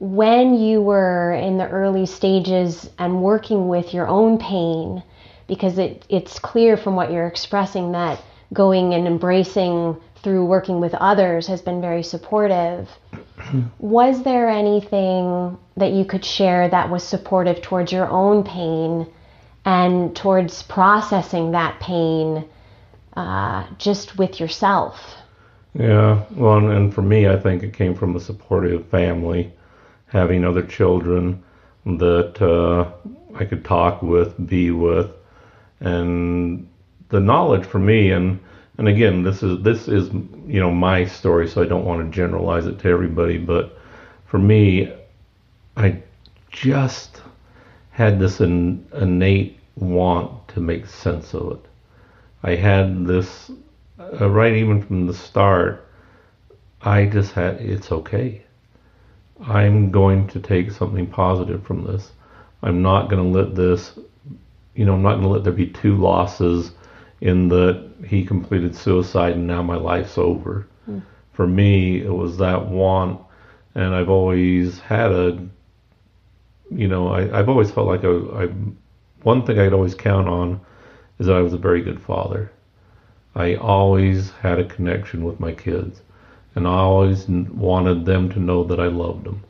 when 0.00 0.54
you 0.54 0.80
were 0.80 1.32
in 1.32 1.58
the 1.58 1.68
early 1.68 2.06
stages 2.06 2.88
and 2.98 3.22
working 3.22 3.68
with 3.68 3.92
your 3.92 4.06
own 4.06 4.38
pain 4.38 5.02
because 5.48 5.78
it, 5.78 6.04
it's 6.08 6.38
clear 6.38 6.76
from 6.76 6.94
what 6.94 7.10
you're 7.10 7.26
expressing 7.26 7.92
that 7.92 8.22
going 8.52 8.94
and 8.94 9.06
embracing 9.06 9.96
through 10.22 10.44
working 10.44 10.80
with 10.80 10.94
others 10.94 11.46
has 11.46 11.62
been 11.62 11.80
very 11.80 12.02
supportive 12.02 12.88
Was 13.78 14.22
there 14.22 14.48
anything 14.48 15.56
that 15.76 15.92
you 15.92 16.04
could 16.04 16.24
share 16.24 16.68
that 16.68 16.90
was 16.90 17.02
supportive 17.02 17.62
towards 17.62 17.92
your 17.92 18.08
own 18.08 18.44
pain 18.44 19.06
and 19.68 20.16
towards 20.16 20.62
processing 20.62 21.50
that 21.50 21.78
pain 21.78 22.42
uh, 23.18 23.66
just 23.76 24.16
with 24.16 24.40
yourself? 24.40 24.98
Yeah, 25.74 26.24
well, 26.30 26.56
and, 26.56 26.72
and 26.72 26.94
for 26.94 27.02
me, 27.02 27.28
I 27.28 27.38
think 27.38 27.62
it 27.62 27.74
came 27.74 27.94
from 27.94 28.16
a 28.16 28.20
supportive 28.20 28.86
family, 28.86 29.52
having 30.06 30.42
other 30.42 30.62
children 30.62 31.42
that 31.84 32.40
uh, 32.40 32.90
I 33.38 33.44
could 33.44 33.62
talk 33.62 34.00
with, 34.00 34.34
be 34.48 34.70
with, 34.70 35.10
and 35.80 36.66
the 37.10 37.20
knowledge 37.20 37.66
for 37.66 37.78
me, 37.78 38.10
and 38.10 38.40
and 38.78 38.88
again, 38.88 39.22
this 39.22 39.42
is 39.42 39.62
this 39.62 39.86
is 39.86 40.08
you 40.46 40.60
know 40.60 40.70
my 40.70 41.04
story, 41.04 41.46
so 41.46 41.62
I 41.62 41.66
don't 41.66 41.84
want 41.84 42.00
to 42.06 42.16
generalize 42.16 42.64
it 42.64 42.78
to 42.78 42.88
everybody, 42.88 43.36
but 43.36 43.78
for 44.24 44.38
me, 44.38 44.90
I 45.76 46.02
just 46.50 47.20
had 47.90 48.18
this 48.18 48.40
in, 48.40 48.86
innate 48.94 49.57
want 49.80 50.48
to 50.48 50.60
make 50.60 50.86
sense 50.86 51.34
of 51.34 51.52
it. 51.52 51.66
I 52.42 52.54
had 52.54 53.06
this 53.06 53.50
uh, 53.98 54.28
right 54.28 54.54
even 54.54 54.82
from 54.82 55.06
the 55.06 55.14
start. 55.14 55.86
I 56.82 57.06
just 57.06 57.32
had 57.32 57.56
it's 57.56 57.90
okay. 57.90 58.42
I'm 59.46 59.90
going 59.90 60.26
to 60.28 60.40
take 60.40 60.70
something 60.72 61.06
positive 61.06 61.64
from 61.64 61.84
this. 61.84 62.12
I'm 62.62 62.82
not 62.82 63.08
going 63.08 63.22
to 63.22 63.38
let 63.38 63.54
this, 63.54 63.98
you 64.74 64.84
know, 64.84 64.94
I'm 64.94 65.02
not 65.02 65.12
going 65.12 65.22
to 65.22 65.28
let 65.28 65.44
there 65.44 65.52
be 65.52 65.66
two 65.66 65.96
losses 65.96 66.72
in 67.20 67.48
that 67.48 67.88
he 68.06 68.24
completed 68.24 68.74
suicide 68.74 69.34
and 69.34 69.46
now 69.46 69.62
my 69.62 69.76
life's 69.76 70.18
over. 70.18 70.66
Mm. 70.88 71.02
For 71.32 71.46
me, 71.46 72.00
it 72.00 72.12
was 72.12 72.38
that 72.38 72.66
want, 72.66 73.20
and 73.74 73.94
I've 73.94 74.08
always 74.08 74.80
had 74.80 75.12
a, 75.12 75.48
you 76.70 76.88
know, 76.88 77.12
I, 77.12 77.28
have 77.36 77.48
always 77.48 77.70
felt 77.70 77.86
like 77.86 78.02
a, 78.02 78.16
I, 78.34 78.48
one 79.28 79.44
thing 79.44 79.58
I 79.58 79.64
could 79.64 79.74
always 79.74 79.94
count 79.94 80.26
on 80.26 80.58
is 81.18 81.26
that 81.26 81.36
I 81.36 81.42
was 81.42 81.52
a 81.52 81.58
very 81.58 81.82
good 81.82 82.00
father. 82.00 82.50
I 83.34 83.56
always 83.56 84.30
had 84.30 84.58
a 84.58 84.64
connection 84.64 85.22
with 85.22 85.38
my 85.38 85.52
kids, 85.52 86.00
and 86.54 86.66
I 86.66 86.70
always 86.70 87.28
wanted 87.28 88.06
them 88.06 88.30
to 88.30 88.40
know 88.40 88.64
that 88.64 88.80
I 88.80 88.86
loved 88.86 89.24
them. 89.26 89.44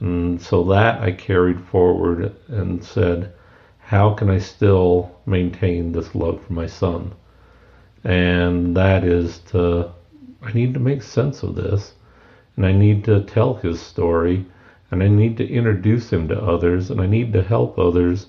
And 0.00 0.42
so 0.42 0.62
that 0.64 1.00
I 1.00 1.12
carried 1.12 1.58
forward 1.58 2.36
and 2.48 2.84
said, 2.84 3.32
how 3.78 4.12
can 4.12 4.28
I 4.28 4.36
still 4.36 5.10
maintain 5.24 5.92
this 5.92 6.14
love 6.14 6.44
for 6.44 6.52
my 6.52 6.66
son? 6.66 7.14
And 8.04 8.76
that 8.76 9.04
is 9.04 9.38
to, 9.52 9.90
I 10.42 10.52
need 10.52 10.74
to 10.74 10.80
make 10.80 11.02
sense 11.02 11.42
of 11.42 11.54
this, 11.54 11.94
and 12.56 12.66
I 12.66 12.72
need 12.72 13.04
to 13.04 13.24
tell 13.24 13.54
his 13.54 13.80
story, 13.80 14.44
and 14.90 15.02
I 15.02 15.08
need 15.08 15.38
to 15.38 15.48
introduce 15.48 16.12
him 16.12 16.28
to 16.28 16.38
others, 16.38 16.90
and 16.90 17.00
I 17.00 17.06
need 17.06 17.32
to 17.32 17.42
help 17.42 17.78
others 17.78 18.26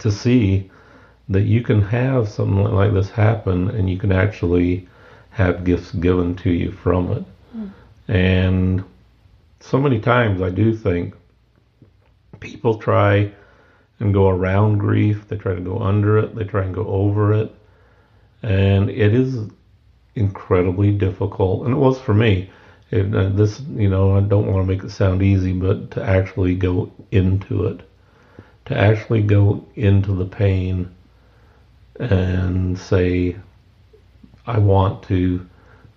to 0.00 0.10
see 0.10 0.70
that 1.28 1.42
you 1.42 1.62
can 1.62 1.80
have 1.80 2.28
something 2.28 2.64
like 2.64 2.92
this 2.92 3.10
happen 3.10 3.70
and 3.70 3.88
you 3.88 3.98
can 3.98 4.12
actually 4.12 4.86
have 5.30 5.64
gifts 5.64 5.92
given 5.92 6.34
to 6.36 6.50
you 6.50 6.70
from 6.70 7.10
it. 7.12 7.24
Mm. 7.56 7.70
And 8.08 8.84
so 9.60 9.80
many 9.80 9.98
times 9.98 10.42
I 10.42 10.50
do 10.50 10.76
think 10.76 11.14
people 12.40 12.78
try 12.78 13.32
and 14.00 14.12
go 14.12 14.28
around 14.28 14.78
grief, 14.78 15.28
they 15.28 15.36
try 15.36 15.54
to 15.54 15.60
go 15.60 15.78
under 15.78 16.18
it, 16.18 16.34
they 16.34 16.44
try 16.44 16.64
and 16.64 16.74
go 16.74 16.86
over 16.86 17.32
it. 17.32 17.54
And 18.42 18.90
it 18.90 19.14
is 19.14 19.48
incredibly 20.14 20.90
difficult. 20.92 21.64
And 21.64 21.74
it 21.74 21.78
was 21.78 21.98
for 21.98 22.14
me. 22.14 22.50
It, 22.90 23.14
uh, 23.14 23.30
this, 23.30 23.60
you 23.74 23.88
know, 23.88 24.16
I 24.16 24.20
don't 24.20 24.52
want 24.52 24.66
to 24.66 24.72
make 24.72 24.84
it 24.84 24.90
sound 24.90 25.22
easy, 25.22 25.52
but 25.52 25.90
to 25.92 26.02
actually 26.04 26.54
go 26.54 26.92
into 27.10 27.64
it, 27.66 27.88
to 28.66 28.76
actually 28.76 29.22
go 29.22 29.64
into 29.76 30.14
the 30.14 30.24
pain 30.24 30.94
and 32.00 32.78
say, 32.78 33.36
I 34.46 34.58
want 34.58 35.02
to 35.04 35.46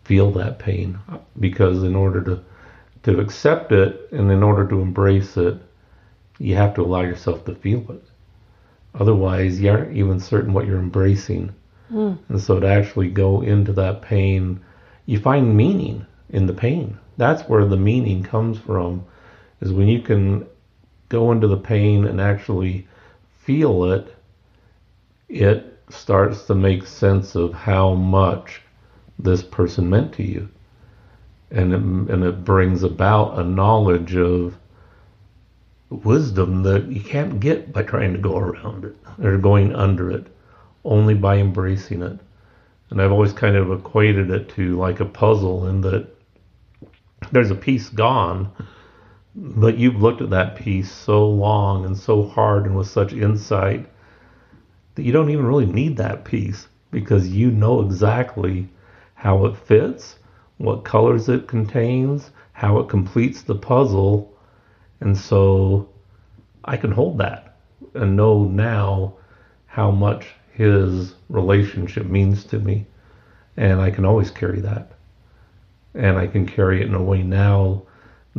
feel 0.03 0.31
that 0.31 0.59
pain 0.59 0.99
because 1.39 1.83
in 1.83 1.95
order 1.95 2.21
to 2.23 2.43
to 3.03 3.19
accept 3.21 3.71
it 3.71 4.09
and 4.11 4.29
in 4.29 4.43
order 4.43 4.67
to 4.67 4.81
embrace 4.81 5.37
it, 5.37 5.57
you 6.39 6.55
have 6.55 6.73
to 6.75 6.81
allow 6.81 7.01
yourself 7.01 7.45
to 7.45 7.55
feel 7.55 7.89
it. 7.89 8.03
Otherwise, 8.95 9.61
you 9.61 9.71
aren't 9.71 9.95
even 9.95 10.19
certain 10.19 10.51
what 10.51 10.67
you're 10.67 10.79
embracing. 10.79 11.53
Mm. 11.89 12.17
And 12.27 12.41
so 12.41 12.59
to 12.59 12.67
actually 12.67 13.09
go 13.09 13.41
into 13.41 13.71
that 13.73 14.01
pain, 14.01 14.59
you 15.05 15.19
find 15.19 15.55
meaning 15.55 16.05
in 16.29 16.47
the 16.47 16.53
pain. 16.53 16.97
That's 17.15 17.47
where 17.47 17.65
the 17.65 17.77
meaning 17.77 18.23
comes 18.23 18.57
from, 18.59 19.05
is 19.61 19.71
when 19.71 19.87
you 19.87 20.01
can 20.01 20.45
go 21.09 21.31
into 21.31 21.47
the 21.47 21.57
pain 21.57 22.05
and 22.05 22.19
actually 22.19 22.87
feel 23.39 23.91
it, 23.91 24.15
it 25.29 25.79
starts 25.89 26.45
to 26.45 26.55
make 26.55 26.85
sense 26.85 27.35
of 27.35 27.53
how 27.53 27.93
much 27.93 28.61
this 29.19 29.41
person 29.41 29.89
meant 29.89 30.13
to 30.13 30.23
you 30.23 30.49
and 31.51 31.73
it, 31.73 32.13
and 32.13 32.23
it 32.23 32.43
brings 32.43 32.83
about 32.83 33.39
a 33.39 33.43
knowledge 33.43 34.15
of 34.15 34.57
wisdom 35.89 36.63
that 36.63 36.87
you 36.87 37.01
can't 37.01 37.39
get 37.39 37.71
by 37.71 37.83
trying 37.83 38.13
to 38.13 38.19
go 38.19 38.37
around 38.37 38.83
it 38.83 38.95
or 39.23 39.37
going 39.37 39.73
under 39.73 40.11
it, 40.11 40.27
only 40.83 41.13
by 41.13 41.37
embracing 41.37 42.01
it. 42.01 42.19
And 42.89 43.01
I've 43.01 43.11
always 43.11 43.33
kind 43.33 43.55
of 43.55 43.71
equated 43.71 44.29
it 44.29 44.49
to 44.49 44.77
like 44.77 44.99
a 44.99 45.05
puzzle 45.05 45.67
in 45.67 45.81
that 45.81 46.07
there's 47.31 47.51
a 47.51 47.55
piece 47.55 47.89
gone, 47.89 48.51
but 49.37 49.77
you've 49.77 50.01
looked 50.01 50.21
at 50.21 50.31
that 50.31 50.55
piece 50.55 50.91
so 50.91 51.29
long 51.29 51.85
and 51.85 51.95
so 51.95 52.23
hard 52.23 52.65
and 52.65 52.75
with 52.75 52.87
such 52.87 53.13
insight 53.13 53.85
that 54.95 55.03
you 55.03 55.11
don't 55.11 55.29
even 55.29 55.45
really 55.45 55.67
need 55.67 55.95
that 55.97 56.25
piece 56.25 56.67
because 56.91 57.27
you 57.29 57.51
know 57.51 57.81
exactly 57.81 58.67
how 59.13 59.45
it 59.45 59.55
fits 59.55 60.17
what 60.57 60.83
colors 60.83 61.29
it 61.29 61.47
contains, 61.47 62.31
how 62.51 62.79
it 62.79 62.89
completes 62.89 63.43
the 63.43 63.55
puzzle. 63.55 64.35
And 64.99 65.15
so 65.17 65.87
I 66.65 66.77
can 66.77 66.91
hold 66.91 67.19
that 67.19 67.57
and 67.93 68.15
know 68.15 68.45
now 68.45 69.13
how 69.67 69.91
much 69.91 70.35
his 70.51 71.13
relationship 71.29 72.07
means 72.07 72.43
to 72.45 72.59
me. 72.59 72.85
And 73.55 73.79
I 73.79 73.91
can 73.91 74.05
always 74.05 74.31
carry 74.31 74.61
that. 74.61 74.93
And 75.93 76.17
I 76.17 76.27
can 76.27 76.47
carry 76.47 76.81
it 76.81 76.87
in 76.87 76.95
a 76.95 77.03
way 77.03 77.21
now 77.21 77.83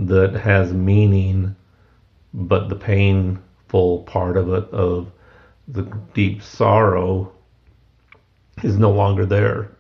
that 0.06 0.34
has 0.34 0.72
meaning, 0.72 1.56
but 2.32 2.68
the 2.68 2.76
painful 2.76 4.02
part 4.02 4.36
of 4.36 4.52
it, 4.52 4.64
of 4.70 5.10
the 5.66 5.82
deep 6.14 6.40
sorrow, 6.40 7.32
is 8.62 8.78
no 8.78 8.90
longer 8.92 9.26
there. 9.26 9.72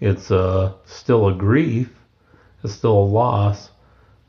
It's 0.00 0.30
uh, 0.30 0.74
still 0.84 1.28
a 1.28 1.34
grief, 1.34 1.90
it's 2.62 2.74
still 2.74 2.98
a 2.98 3.12
loss, 3.22 3.70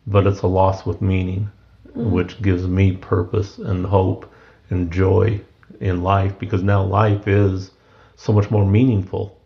but 0.05 0.25
it's 0.25 0.43
a 0.43 0.47
loss 0.47 0.85
with 0.85 1.01
meaning, 1.01 1.51
mm-hmm. 1.89 2.09
which 2.11 2.41
gives 2.41 2.65
me 2.65 2.93
purpose 2.93 3.57
and 3.57 3.85
hope 3.85 4.31
and 4.69 4.91
joy 4.91 5.41
in 5.81 6.03
life 6.03 6.39
because 6.39 6.63
now 6.63 6.83
life 6.83 7.27
is 7.27 7.71
so 8.15 8.31
much 8.31 8.49
more 8.49 8.65
meaningful. 8.65 9.37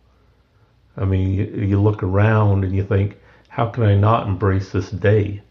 I 0.95 1.05
mean, 1.05 1.31
you, 1.31 1.45
you 1.45 1.81
look 1.81 2.03
around 2.03 2.65
and 2.65 2.75
you 2.75 2.83
think, 2.83 3.17
how 3.47 3.67
can 3.67 3.83
I 3.83 3.95
not 3.95 4.27
embrace 4.27 4.71
this 4.71 4.91
day? 4.91 5.41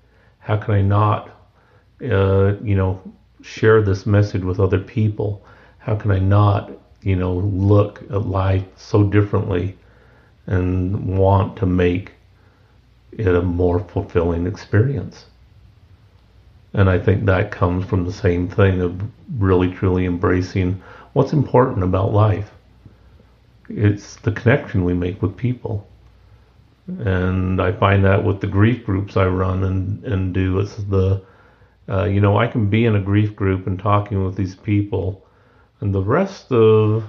How 0.40 0.56
can 0.56 0.74
I 0.74 0.82
not, 0.82 1.30
uh, 2.02 2.54
you 2.62 2.74
know, 2.74 3.00
share 3.42 3.80
this 3.82 4.06
message 4.06 4.42
with 4.42 4.60
other 4.60 4.78
people? 4.78 5.44
How 5.78 5.94
can 5.94 6.10
I 6.10 6.18
not, 6.18 6.70
you 7.02 7.16
know, 7.16 7.34
look 7.34 8.02
at 8.10 8.26
life 8.26 8.64
so 8.76 9.04
differently 9.04 9.76
and 10.46 11.16
want 11.16 11.56
to 11.58 11.66
make 11.66 12.12
it 13.12 13.26
a 13.28 13.42
more 13.42 13.80
fulfilling 13.80 14.46
experience. 14.46 15.26
And 16.72 16.88
I 16.88 16.98
think 16.98 17.24
that 17.24 17.50
comes 17.50 17.84
from 17.86 18.04
the 18.04 18.12
same 18.12 18.48
thing 18.48 18.80
of 18.80 19.02
really 19.38 19.72
truly 19.72 20.06
embracing 20.06 20.80
what's 21.12 21.32
important 21.32 21.82
about 21.82 22.12
life. 22.12 22.50
It's 23.68 24.16
the 24.16 24.32
connection 24.32 24.84
we 24.84 24.94
make 24.94 25.20
with 25.20 25.36
people. 25.36 25.86
And 26.98 27.60
I 27.60 27.72
find 27.72 28.04
that 28.04 28.24
with 28.24 28.40
the 28.40 28.46
grief 28.46 28.84
groups 28.84 29.16
I 29.16 29.26
run 29.26 29.64
and, 29.64 30.04
and 30.04 30.34
do, 30.34 30.58
it's 30.58 30.76
the, 30.76 31.22
uh, 31.88 32.04
you 32.04 32.20
know, 32.20 32.38
I 32.38 32.46
can 32.46 32.68
be 32.68 32.84
in 32.84 32.96
a 32.96 33.00
grief 33.00 33.34
group 33.36 33.66
and 33.66 33.78
talking 33.78 34.24
with 34.24 34.36
these 34.36 34.54
people, 34.54 35.26
and 35.80 35.94
the 35.94 36.02
rest 36.02 36.52
of 36.52 37.04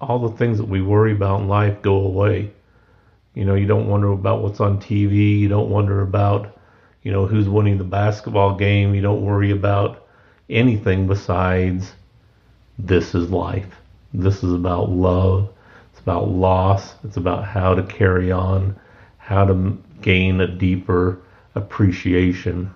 all 0.00 0.18
the 0.18 0.36
things 0.36 0.58
that 0.58 0.68
we 0.68 0.82
worry 0.82 1.12
about 1.12 1.40
in 1.40 1.48
life 1.48 1.80
go 1.82 1.94
away 1.94 2.52
you 3.34 3.44
know, 3.46 3.54
you 3.54 3.66
don't 3.66 3.88
wonder 3.88 4.12
about 4.12 4.42
what's 4.42 4.60
on 4.60 4.78
TV. 4.78 5.38
You 5.38 5.48
don't 5.48 5.70
wonder 5.70 6.02
about, 6.02 6.58
you 7.02 7.10
know, 7.10 7.26
who's 7.26 7.48
winning 7.48 7.78
the 7.78 7.84
basketball 7.84 8.56
game. 8.56 8.94
You 8.94 9.00
don't 9.00 9.24
worry 9.24 9.50
about 9.50 10.06
anything 10.50 11.06
besides 11.06 11.92
this 12.78 13.14
is 13.14 13.30
life. 13.30 13.74
This 14.12 14.44
is 14.44 14.52
about 14.52 14.90
love. 14.90 15.48
It's 15.90 16.00
about 16.00 16.28
loss. 16.28 16.94
It's 17.04 17.16
about 17.16 17.46
how 17.46 17.74
to 17.74 17.82
carry 17.82 18.30
on, 18.30 18.78
how 19.22 19.44
to 19.44 19.78
gain 20.00 20.40
a 20.40 20.48
deeper 20.48 21.22
appreciation 21.54 22.70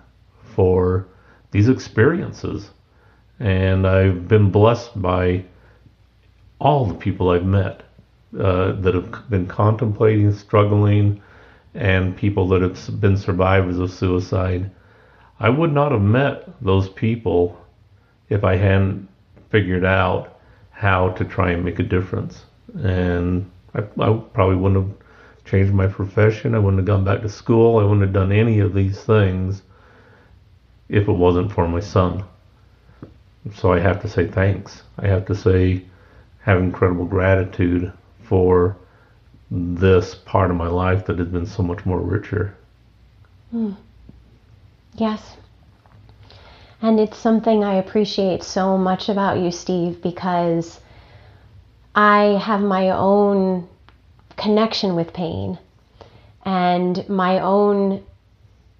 for 0.55 1.07
these 1.51 1.69
experiences. 1.69 2.71
And 3.41 3.87
I've 3.87 4.29
been 4.29 4.51
blessed 4.51 5.01
by 5.03 5.45
all 6.61 6.87
the 6.87 6.95
people 6.95 7.31
I've 7.31 7.45
met 7.45 7.83
uh, 8.39 8.73
that 8.73 8.95
have 8.95 9.29
been 9.29 9.47
contemplating, 9.47 10.33
struggling, 10.33 11.21
and 11.75 12.17
people 12.17 12.49
that 12.49 12.63
have 12.63 13.01
been 13.01 13.17
survivors 13.17 13.79
of 13.79 13.91
suicide. 13.91 14.71
I 15.41 15.51
would 15.51 15.73
not 15.73 15.93
have 15.93 16.01
met 16.01 16.49
those 16.63 16.89
people 16.89 17.61
if 18.29 18.45
I 18.45 18.57
hadn't 18.57 19.09
figured 19.51 19.85
out 19.85 20.39
how 20.71 21.11
to 21.11 21.25
try 21.25 21.51
and 21.51 21.65
make 21.65 21.79
a 21.81 21.83
difference. 21.83 22.45
And 22.79 23.51
I, 23.75 23.81
I 23.81 24.21
probably 24.33 24.57
wouldn't 24.57 24.87
have 24.87 25.06
changed 25.47 25.73
my 25.73 25.87
profession. 25.87 26.55
I 26.55 26.59
wouldn't 26.59 26.81
have 26.81 26.87
gone 26.87 27.05
back 27.05 27.23
to 27.23 27.29
school. 27.29 27.79
I 27.79 27.85
wouldn't 27.85 28.03
have 28.03 28.13
done 28.13 28.33
any 28.33 28.59
of 28.59 28.75
these 28.75 29.01
things 29.01 29.63
if 30.89 31.09
it 31.09 31.13
wasn't 31.13 31.53
for 31.53 31.67
my 31.69 31.81
son. 31.81 32.25
So 33.55 33.73
I 33.73 33.79
have 33.79 34.03
to 34.03 34.09
say 34.09 34.27
thanks. 34.27 34.83
I 34.99 35.07
have 35.07 35.25
to 35.27 35.35
say 35.35 35.85
have 36.41 36.59
incredible 36.59 37.05
gratitude 37.05 37.93
for 38.23 38.77
this 39.51 40.15
part 40.15 40.51
of 40.51 40.57
my 40.57 40.69
life 40.69 41.07
that 41.07 41.19
has 41.19 41.29
been 41.29 41.47
so 41.47 41.63
much 41.63 41.87
more 41.87 42.01
richer. 42.01 42.55
Mm. 43.55 43.77
Yes. 44.95 45.37
And 46.83 47.01
it's 47.01 47.17
something 47.17 47.65
I 47.65 47.75
appreciate 47.75 48.43
so 48.43 48.77
much 48.77 49.09
about 49.09 49.39
you, 49.39 49.51
Steve, 49.51 50.03
because 50.03 50.81
I 51.95 52.41
have 52.43 52.61
my 52.61 52.91
own 52.91 53.69
connection 54.47 54.95
with 54.95 55.13
pain 55.13 55.59
and 56.45 57.09
my 57.09 57.41
own 57.41 58.01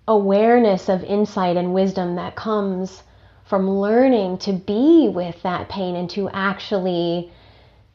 awareness 0.07 0.88
of 0.88 1.02
insight 1.02 1.57
and 1.57 1.74
wisdom 1.74 2.14
that 2.14 2.37
comes 2.37 3.02
from 3.46 3.68
learning 3.68 4.38
to 4.38 4.52
be 4.52 5.09
with 5.12 5.42
that 5.42 5.68
pain 5.68 5.96
and 5.96 6.09
to 6.09 6.29
actually 6.31 7.33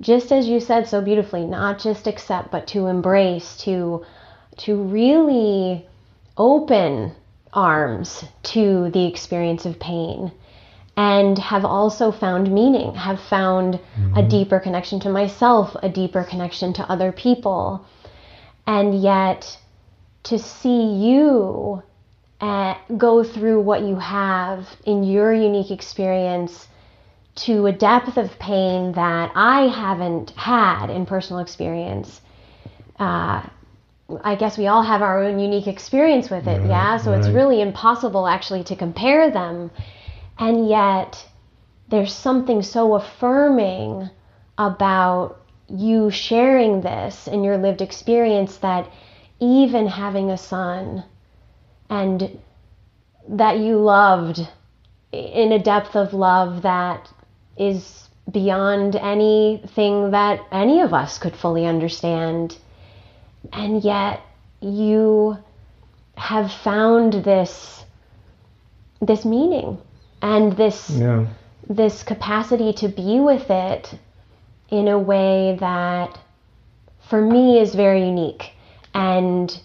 just 0.01 0.33
as 0.33 0.49
you 0.49 0.59
said 0.59 0.85
so 0.85 0.99
beautifully 0.99 1.45
not 1.45 1.79
just 1.79 2.07
accept 2.07 2.51
but 2.51 2.67
to 2.67 2.87
embrace 2.87 3.55
to 3.55 4.05
to 4.57 4.75
really 4.75 5.87
open 6.35 7.13
arms 7.53 8.25
to 8.43 8.89
the 8.89 9.05
experience 9.05 9.65
of 9.65 9.79
pain 9.79 10.29
and 10.97 11.37
have 11.37 11.65
also 11.65 12.11
found 12.11 12.51
meaning, 12.51 12.93
have 12.95 13.19
found 13.19 13.75
mm-hmm. 13.75 14.17
a 14.17 14.27
deeper 14.27 14.59
connection 14.59 14.99
to 14.99 15.09
myself, 15.09 15.75
a 15.81 15.89
deeper 15.89 16.23
connection 16.23 16.73
to 16.73 16.83
other 16.83 17.11
people. 17.11 17.85
And 18.67 19.01
yet, 19.01 19.57
to 20.23 20.37
see 20.37 20.83
you 20.83 21.81
uh, 22.41 22.75
go 22.97 23.23
through 23.23 23.61
what 23.61 23.81
you 23.81 23.95
have 23.95 24.67
in 24.85 25.03
your 25.03 25.33
unique 25.33 25.71
experience 25.71 26.67
to 27.35 27.65
a 27.67 27.71
depth 27.71 28.17
of 28.17 28.37
pain 28.39 28.91
that 28.93 29.31
I 29.35 29.67
haven't 29.67 30.31
had 30.31 30.89
in 30.89 31.05
personal 31.05 31.41
experience. 31.41 32.21
Uh, 32.99 33.43
I 34.23 34.35
guess 34.35 34.57
we 34.57 34.67
all 34.67 34.83
have 34.83 35.01
our 35.01 35.23
own 35.23 35.39
unique 35.39 35.67
experience 35.67 36.29
with 36.29 36.45
it, 36.47 36.59
right, 36.59 36.69
yeah? 36.69 36.97
So 36.97 37.11
right. 37.11 37.19
it's 37.19 37.29
really 37.29 37.61
impossible 37.61 38.27
actually 38.27 38.63
to 38.65 38.75
compare 38.75 39.31
them. 39.31 39.71
And 40.41 40.67
yet, 40.67 41.23
there's 41.89 42.11
something 42.11 42.63
so 42.63 42.95
affirming 42.95 44.09
about 44.57 45.39
you 45.69 46.09
sharing 46.09 46.81
this 46.81 47.27
in 47.27 47.43
your 47.43 47.59
lived 47.59 47.79
experience 47.79 48.57
that 48.57 48.91
even 49.39 49.85
having 49.85 50.31
a 50.31 50.37
son 50.37 51.03
and 51.91 52.39
that 53.29 53.59
you 53.59 53.77
loved 53.77 54.47
in 55.11 55.51
a 55.51 55.59
depth 55.59 55.95
of 55.95 56.11
love 56.15 56.63
that 56.63 57.07
is 57.55 58.09
beyond 58.31 58.95
anything 58.95 60.09
that 60.09 60.39
any 60.51 60.81
of 60.81 60.91
us 60.91 61.19
could 61.19 61.35
fully 61.35 61.67
understand. 61.67 62.57
And 63.53 63.83
yet 63.83 64.21
you 64.59 65.37
have 66.17 66.51
found 66.51 67.13
this 67.13 67.85
this 69.01 69.23
meaning 69.23 69.77
and 70.21 70.53
this 70.53 70.89
yeah. 70.89 71.25
this 71.69 72.03
capacity 72.03 72.73
to 72.73 72.87
be 72.87 73.19
with 73.19 73.49
it 73.49 73.93
in 74.69 74.87
a 74.87 74.97
way 74.97 75.57
that 75.59 76.17
for 77.09 77.21
me 77.21 77.59
is 77.59 77.75
very 77.75 78.05
unique. 78.05 78.51
And 78.93 79.59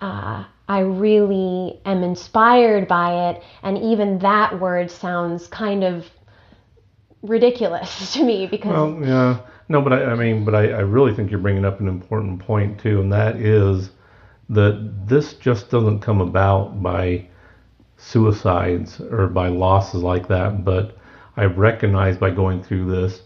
uh, 0.00 0.44
I 0.68 0.80
really 0.80 1.80
am 1.84 2.02
inspired 2.02 2.88
by 2.88 3.30
it. 3.30 3.42
And 3.62 3.78
even 3.78 4.18
that 4.20 4.60
word 4.60 4.90
sounds 4.90 5.46
kind 5.46 5.84
of 5.84 6.06
ridiculous 7.22 8.12
to 8.14 8.24
me 8.24 8.46
because 8.46 8.72
well 8.72 8.98
yeah. 9.02 9.40
No, 9.68 9.80
but 9.80 9.92
I, 9.92 10.04
I 10.06 10.14
mean, 10.16 10.44
but 10.44 10.56
I, 10.56 10.70
I 10.70 10.80
really 10.80 11.14
think 11.14 11.30
you're 11.30 11.38
bringing 11.38 11.64
up 11.64 11.78
an 11.78 11.86
important 11.86 12.40
point 12.40 12.80
too, 12.80 13.00
and 13.00 13.12
that 13.12 13.36
is 13.36 13.90
that 14.48 15.06
this 15.06 15.34
just 15.34 15.70
doesn't 15.70 16.00
come 16.00 16.20
about 16.20 16.82
by 16.82 17.28
suicides 18.00 19.00
or 19.00 19.26
by 19.26 19.48
losses 19.48 20.02
like 20.02 20.26
that. 20.28 20.64
But 20.64 20.96
I've 21.36 21.58
recognized 21.58 22.18
by 22.18 22.30
going 22.30 22.62
through 22.62 22.90
this, 22.90 23.22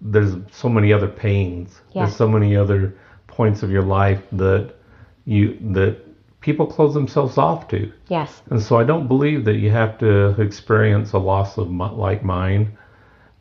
there's 0.00 0.34
so 0.52 0.68
many 0.68 0.92
other 0.92 1.08
pains. 1.08 1.80
Yeah. 1.92 2.04
There's 2.04 2.16
so 2.16 2.28
many 2.28 2.56
other 2.56 2.96
points 3.26 3.62
of 3.62 3.70
your 3.70 3.82
life 3.82 4.22
that 4.32 4.74
you 5.24 5.58
that 5.72 5.98
people 6.40 6.66
close 6.66 6.94
themselves 6.94 7.36
off 7.36 7.68
to. 7.68 7.92
Yes. 8.08 8.42
And 8.50 8.62
so 8.62 8.78
I 8.78 8.84
don't 8.84 9.08
believe 9.08 9.44
that 9.44 9.56
you 9.56 9.70
have 9.70 9.98
to 9.98 10.40
experience 10.40 11.12
a 11.12 11.18
loss 11.18 11.58
of 11.58 11.70
like 11.70 12.24
mine, 12.24 12.76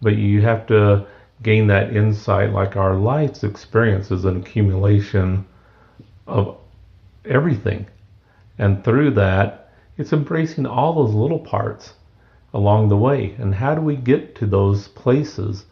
but 0.01 0.15
you 0.15 0.41
have 0.41 0.67
to 0.67 1.05
gain 1.41 1.67
that 1.67 1.95
insight 1.95 2.51
like 2.51 2.75
our 2.75 2.95
life's 2.95 3.43
experience 3.43 4.11
is 4.11 4.25
an 4.25 4.37
accumulation 4.37 5.45
of 6.27 6.57
everything. 7.23 7.87
And 8.57 8.83
through 8.83 9.11
that, 9.11 9.58
it's 9.99 10.13
embracing 10.13 10.65
all 10.65 10.93
those 10.93 11.13
little 11.13 11.39
parts 11.39 11.93
along 12.53 12.87
the 12.87 12.97
way. 12.97 13.35
And 13.37 13.53
how 13.53 13.75
do 13.75 13.81
we 13.81 13.97
get 13.97 14.33
to 14.37 14.45
those 14.45 14.87
places? 14.87 15.65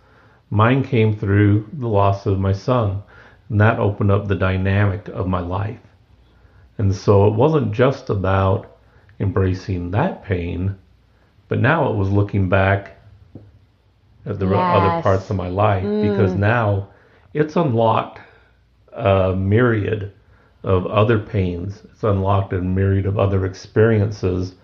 Mine 0.49 0.83
came 0.83 1.15
through 1.15 1.69
the 1.71 1.87
loss 1.87 2.25
of 2.25 2.37
my 2.37 2.51
son, 2.51 3.01
and 3.49 3.61
that 3.61 3.79
opened 3.79 4.11
up 4.11 4.27
the 4.27 4.35
dynamic 4.35 5.07
of 5.07 5.27
my 5.27 5.39
life. 5.39 5.79
And 6.77 6.93
so 6.93 7.25
it 7.27 7.35
wasn't 7.35 7.71
just 7.71 8.09
about 8.09 8.77
embracing 9.17 9.91
that 9.91 10.25
pain, 10.25 10.75
but 11.47 11.59
now 11.59 11.89
it 11.89 11.95
was 11.95 12.09
looking 12.09 12.49
back 12.49 12.97
at 14.25 14.39
the 14.39 14.49
yes. 14.49 14.55
other 14.57 15.01
parts 15.01 15.29
of 15.29 15.37
my 15.37 15.47
life 15.47 15.85
mm. 15.85 16.01
because 16.01 16.33
now 16.33 16.89
it's 17.33 17.55
unlocked 17.55 18.19
a 18.91 19.33
myriad 19.33 20.11
of 20.67 20.85
other 20.87 21.17
pains. 21.19 21.81
It's 21.91 22.03
unlocked 22.03 22.53
a 22.53 22.61
myriad 22.61 23.05
of 23.05 23.17
other 23.17 23.45
experiences 23.45 24.55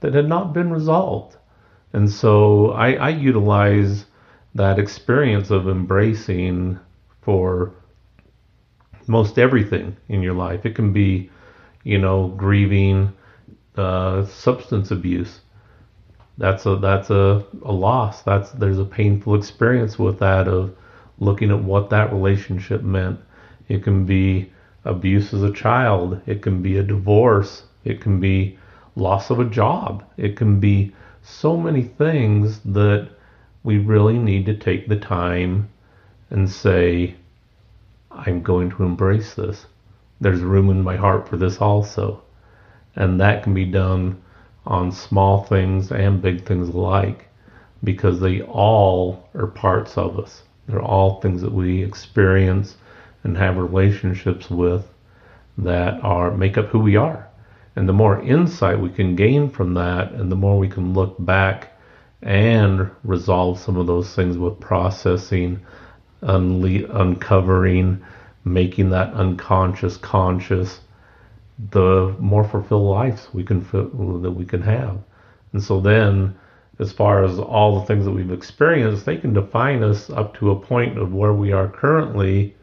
that 0.00 0.14
had 0.14 0.28
not 0.28 0.52
been 0.52 0.70
resolved. 0.70 1.36
And 1.92 2.10
so 2.10 2.72
I, 2.72 2.92
I 2.92 3.08
utilize 3.08 4.04
that 4.54 4.78
experience 4.78 5.50
of 5.50 5.68
embracing 5.68 6.78
for 7.22 7.72
most 9.06 9.38
everything 9.38 9.96
in 10.08 10.22
your 10.22 10.34
life. 10.34 10.66
It 10.66 10.74
can 10.74 10.92
be, 10.92 11.30
you 11.84 11.98
know, 11.98 12.28
grieving, 12.28 13.12
uh, 13.76 14.26
substance 14.26 14.90
abuse 14.90 15.40
that's 16.38 16.66
a 16.66 16.76
that's 16.76 17.10
a, 17.10 17.44
a 17.64 17.72
loss. 17.72 18.22
That's 18.22 18.50
there's 18.52 18.78
a 18.78 18.84
painful 18.84 19.34
experience 19.34 19.98
with 19.98 20.18
that 20.18 20.48
of 20.48 20.76
looking 21.18 21.50
at 21.50 21.62
what 21.62 21.90
that 21.90 22.12
relationship 22.12 22.82
meant. 22.82 23.20
It 23.68 23.82
can 23.82 24.04
be 24.04 24.52
abuse 24.86 25.34
as 25.34 25.42
a 25.42 25.52
child. 25.52 26.20
It 26.26 26.40
can 26.42 26.62
be 26.62 26.78
a 26.78 26.82
divorce. 26.82 27.64
It 27.84 28.00
can 28.00 28.20
be 28.20 28.58
loss 28.94 29.30
of 29.30 29.40
a 29.40 29.44
job. 29.44 30.04
It 30.16 30.36
can 30.36 30.60
be 30.60 30.94
so 31.22 31.56
many 31.56 31.82
things 31.82 32.60
that 32.60 33.10
we 33.64 33.78
really 33.78 34.18
need 34.18 34.46
to 34.46 34.56
take 34.56 34.88
the 34.88 34.98
time 34.98 35.68
and 36.30 36.50
say, 36.50 37.16
I'm 38.10 38.42
going 38.42 38.70
to 38.70 38.84
embrace 38.84 39.34
this. 39.34 39.66
There's 40.20 40.40
room 40.40 40.70
in 40.70 40.82
my 40.82 40.96
heart 40.96 41.28
for 41.28 41.36
this 41.36 41.58
also. 41.58 42.22
And 42.94 43.20
that 43.20 43.42
can 43.42 43.52
be 43.52 43.66
done 43.66 44.22
on 44.66 44.90
small 44.90 45.44
things 45.44 45.92
and 45.92 46.22
big 46.22 46.44
things 46.44 46.68
alike 46.68 47.28
because 47.84 48.20
they 48.20 48.40
all 48.42 49.28
are 49.34 49.46
parts 49.46 49.98
of 49.98 50.18
us. 50.18 50.42
They're 50.66 50.82
all 50.82 51.20
things 51.20 51.42
that 51.42 51.52
we 51.52 51.82
experience 51.82 52.76
and 53.26 53.36
have 53.36 53.56
relationships 53.56 54.48
with 54.48 54.86
that 55.58 56.02
are 56.04 56.30
make 56.30 56.56
up 56.56 56.66
who 56.66 56.78
we 56.78 56.94
are. 56.94 57.28
And 57.74 57.88
the 57.88 57.92
more 57.92 58.22
insight 58.22 58.80
we 58.80 58.88
can 58.88 59.16
gain 59.16 59.50
from 59.50 59.74
that 59.74 60.12
and 60.12 60.30
the 60.30 60.36
more 60.36 60.56
we 60.56 60.68
can 60.68 60.94
look 60.94 61.16
back 61.18 61.76
and 62.22 62.88
resolve 63.02 63.58
some 63.58 63.76
of 63.76 63.88
those 63.88 64.14
things 64.14 64.38
with 64.38 64.60
processing, 64.60 65.60
unle- 66.22 66.88
uncovering, 66.94 68.00
making 68.44 68.90
that 68.90 69.12
unconscious 69.12 69.96
conscious, 69.96 70.80
the 71.72 72.14
more 72.20 72.44
fulfilled 72.44 72.88
lives 72.88 73.28
we 73.32 73.42
can 73.42 73.60
that 74.22 74.30
we 74.30 74.44
can 74.44 74.62
have. 74.62 74.98
And 75.52 75.62
so 75.62 75.80
then, 75.80 76.36
as 76.78 76.92
far 76.92 77.24
as 77.24 77.40
all 77.40 77.80
the 77.80 77.86
things 77.86 78.04
that 78.04 78.12
we've 78.12 78.30
experienced, 78.30 79.04
they 79.04 79.16
can 79.16 79.32
define 79.32 79.82
us 79.82 80.10
up 80.10 80.34
to 80.38 80.52
a 80.52 80.60
point 80.60 80.96
of 80.96 81.12
where 81.12 81.32
we 81.32 81.50
are 81.50 81.66
currently. 81.66 82.54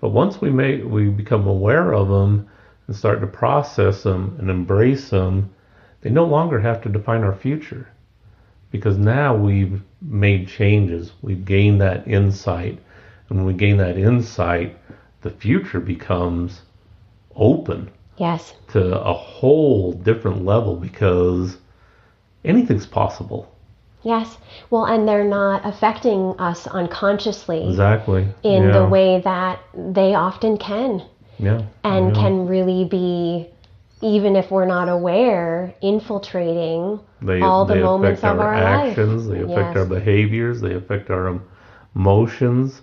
But 0.00 0.10
once 0.10 0.40
we 0.40 0.50
make 0.50 0.84
we 0.84 1.08
become 1.08 1.46
aware 1.46 1.92
of 1.92 2.08
them 2.08 2.48
and 2.86 2.94
start 2.94 3.20
to 3.20 3.26
process 3.26 4.02
them 4.02 4.36
and 4.38 4.50
embrace 4.50 5.10
them, 5.10 5.50
they 6.02 6.10
no 6.10 6.24
longer 6.24 6.60
have 6.60 6.82
to 6.82 6.88
define 6.88 7.24
our 7.24 7.34
future 7.34 7.88
because 8.70 8.98
now 8.98 9.34
we've 9.34 9.80
made 10.02 10.48
changes. 10.48 11.12
We've 11.22 11.44
gained 11.44 11.80
that 11.80 12.06
insight. 12.06 12.78
And 13.28 13.38
when 13.38 13.46
we 13.46 13.54
gain 13.54 13.78
that 13.78 13.96
insight, 13.96 14.78
the 15.22 15.30
future 15.30 15.80
becomes 15.80 16.62
open. 17.34 17.90
Yes. 18.18 18.54
To 18.72 19.00
a 19.00 19.12
whole 19.12 19.92
different 19.92 20.44
level 20.44 20.76
because 20.76 21.58
anything's 22.44 22.86
possible. 22.86 23.52
Yes. 24.06 24.38
Well, 24.70 24.84
and 24.84 25.08
they're 25.08 25.24
not 25.24 25.66
affecting 25.66 26.38
us 26.38 26.68
unconsciously. 26.68 27.68
Exactly. 27.68 28.28
In 28.44 28.62
yeah. 28.64 28.78
the 28.78 28.86
way 28.86 29.20
that 29.22 29.58
they 29.74 30.14
often 30.14 30.58
can. 30.58 31.02
Yeah. 31.40 31.66
And 31.82 32.14
yeah. 32.14 32.22
can 32.22 32.46
really 32.46 32.84
be 32.84 33.50
even 34.02 34.36
if 34.36 34.50
we're 34.52 34.66
not 34.66 34.88
aware, 34.88 35.74
infiltrating 35.82 37.00
they, 37.20 37.40
all 37.40 37.64
the 37.64 37.74
moments 37.74 38.22
of 38.22 38.38
our, 38.38 38.54
our 38.54 38.86
actions, 38.86 39.26
life. 39.26 39.38
They 39.38 39.42
affect 39.42 39.68
yes. 39.68 39.76
our 39.76 39.86
behaviors. 39.86 40.60
They 40.60 40.74
affect 40.74 41.10
our 41.10 41.40
emotions. 41.96 42.82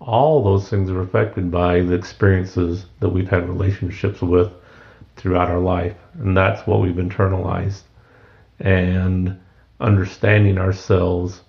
All 0.00 0.42
those 0.42 0.68
things 0.68 0.90
are 0.90 1.00
affected 1.00 1.48
by 1.50 1.82
the 1.82 1.94
experiences 1.94 2.86
that 2.98 3.10
we've 3.10 3.28
had 3.28 3.48
relationships 3.48 4.20
with 4.20 4.50
throughout 5.14 5.48
our 5.48 5.60
life, 5.60 5.96
and 6.14 6.36
that's 6.36 6.66
what 6.66 6.80
we've 6.80 6.96
internalized. 6.96 7.82
And 8.58 9.38
understanding 9.80 10.58
ourselves 10.58 11.40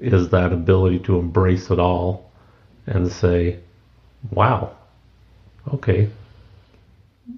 is 0.00 0.30
that 0.30 0.52
ability 0.52 0.98
to 1.00 1.18
embrace 1.18 1.70
it 1.70 1.78
all 1.78 2.30
and 2.86 3.10
say, 3.10 3.60
"Wow, 4.30 4.76
okay, 5.72 6.10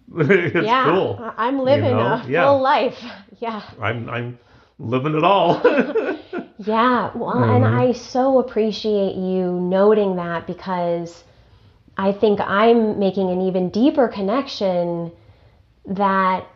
it's 0.17 0.67
yeah, 0.67 0.85
cool. 0.85 1.33
I'm 1.37 1.61
living 1.61 1.91
you 1.91 1.97
know? 1.97 2.15
a 2.15 2.21
full 2.21 2.31
yeah. 2.31 2.49
life. 2.51 2.99
Yeah. 3.41 3.63
I'm 3.81 4.11
I'm 4.11 4.37
living 4.81 5.15
it 5.15 5.23
all. 5.23 5.61
yeah. 6.59 7.13
Well, 7.15 7.37
mm-hmm. 7.37 7.51
and 7.51 7.65
I 7.65 7.93
so 7.93 8.41
appreciate 8.41 9.15
you 9.15 9.53
noting 9.53 10.17
that 10.17 10.45
because 10.45 11.23
I 11.97 12.11
think 12.11 12.41
I'm 12.41 12.99
making 12.99 13.31
an 13.31 13.43
even 13.43 13.71
deeper 13.71 14.09
connection 14.09 15.13
that 15.87 16.49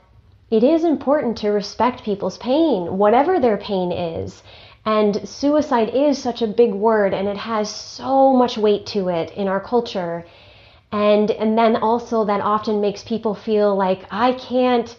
it 0.53 0.63
is 0.63 0.85
important 0.85 1.39
to 1.39 1.49
respect 1.49 2.05
people's 2.05 2.37
pain, 2.37 2.99
whatever 2.99 3.41
their 3.41 3.57
pain 3.57 3.91
is. 3.91 4.43
And 4.85 5.27
suicide 5.27 5.89
is 5.95 6.19
such 6.19 6.43
a 6.43 6.47
big 6.47 6.75
word 6.75 7.15
and 7.15 7.27
it 7.27 7.39
has 7.39 7.71
so 7.71 8.35
much 8.35 8.59
weight 8.59 8.85
to 8.95 9.09
it 9.09 9.31
in 9.31 9.49
our 9.49 9.61
culture 9.61 10.27
and 10.93 11.31
and 11.31 11.57
then 11.57 11.77
also 11.77 12.27
that 12.27 12.43
often 12.43 12.83
makes 12.83 13.03
people 13.03 13.35
feel 13.35 13.75
like 13.75 14.05
I 14.11 14.33
can't 14.33 14.95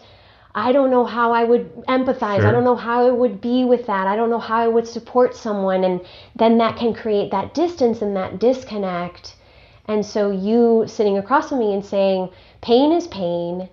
I 0.56 0.72
don't 0.72 0.90
know 0.90 1.04
how 1.04 1.32
I 1.32 1.44
would 1.44 1.66
empathize. 1.86 2.38
Sure. 2.38 2.48
I 2.48 2.52
don't 2.52 2.64
know 2.64 2.76
how 2.76 3.06
I 3.06 3.10
would 3.10 3.40
be 3.40 3.64
with 3.64 3.86
that. 3.86 4.06
I 4.06 4.16
don't 4.16 4.30
know 4.30 4.38
how 4.38 4.58
I 4.58 4.68
would 4.68 4.88
support 4.88 5.36
someone 5.36 5.84
and 5.84 6.00
then 6.34 6.58
that 6.58 6.76
can 6.76 6.94
create 6.94 7.30
that 7.30 7.54
distance 7.54 8.02
and 8.02 8.16
that 8.16 8.40
disconnect. 8.40 9.36
And 9.86 10.04
so 10.04 10.30
you 10.30 10.84
sitting 10.86 11.18
across 11.18 11.48
from 11.50 11.60
me 11.60 11.74
and 11.74 11.84
saying 11.84 12.30
pain 12.60 12.92
is 12.92 13.06
pain 13.06 13.68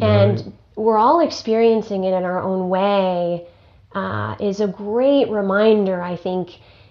and 0.00 0.36
right. 0.40 0.52
We're 0.78 0.96
all 0.96 1.20
experiencing 1.20 2.04
it 2.04 2.14
in 2.14 2.22
our 2.22 2.40
own 2.40 2.68
way 2.68 3.46
uh, 3.94 4.36
is 4.38 4.60
a 4.60 4.68
great 4.68 5.28
reminder, 5.28 6.00
I 6.00 6.16
think, 6.16 6.50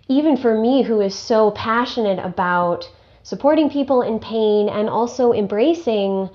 even 0.10 0.36
for 0.36 0.60
me 0.60 0.84
who 0.84 1.00
is 1.00 1.16
so 1.16 1.52
passionate 1.52 2.20
about 2.20 2.90
supporting 3.24 3.70
people 3.70 4.02
in 4.02 4.20
pain 4.20 4.68
and 4.68 4.90
also 4.90 5.32
embracing 5.32 6.30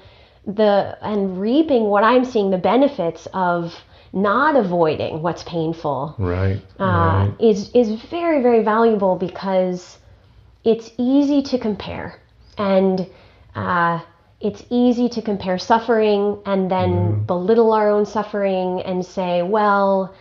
the 0.47 0.99
and 1.03 1.41
reaping 1.41 1.85
what 1.85 2.05
I'm 2.05 2.25
seeing 2.25 2.51
the 2.51 2.59
benefits 2.59 3.29
of 3.33 3.75
not 4.13 4.57
avoiding 4.57 5.23
what's 5.23 5.43
painful 5.45 6.15
right, 6.19 6.61
uh, 6.81 6.85
right. 6.85 7.35
is 7.41 7.71
is 7.75 7.93
very 8.11 8.43
very 8.43 8.63
valuable 8.63 9.17
because 9.17 9.99
it's 10.65 10.91
easy 10.99 11.43
to 11.43 11.59
compare 11.59 12.21
and 12.59 13.09
uh, 13.55 14.01
it's 14.43 14.65
easy 14.71 15.09
to 15.09 15.23
compare 15.23 15.59
suffering 15.59 16.43
and 16.47 16.71
then 16.71 16.91
mm. 16.91 17.27
belittle 17.27 17.73
our 17.73 17.91
own 17.91 18.05
suffering 18.05 18.83
and 18.83 19.05
say 19.05 19.43
well 19.43 20.15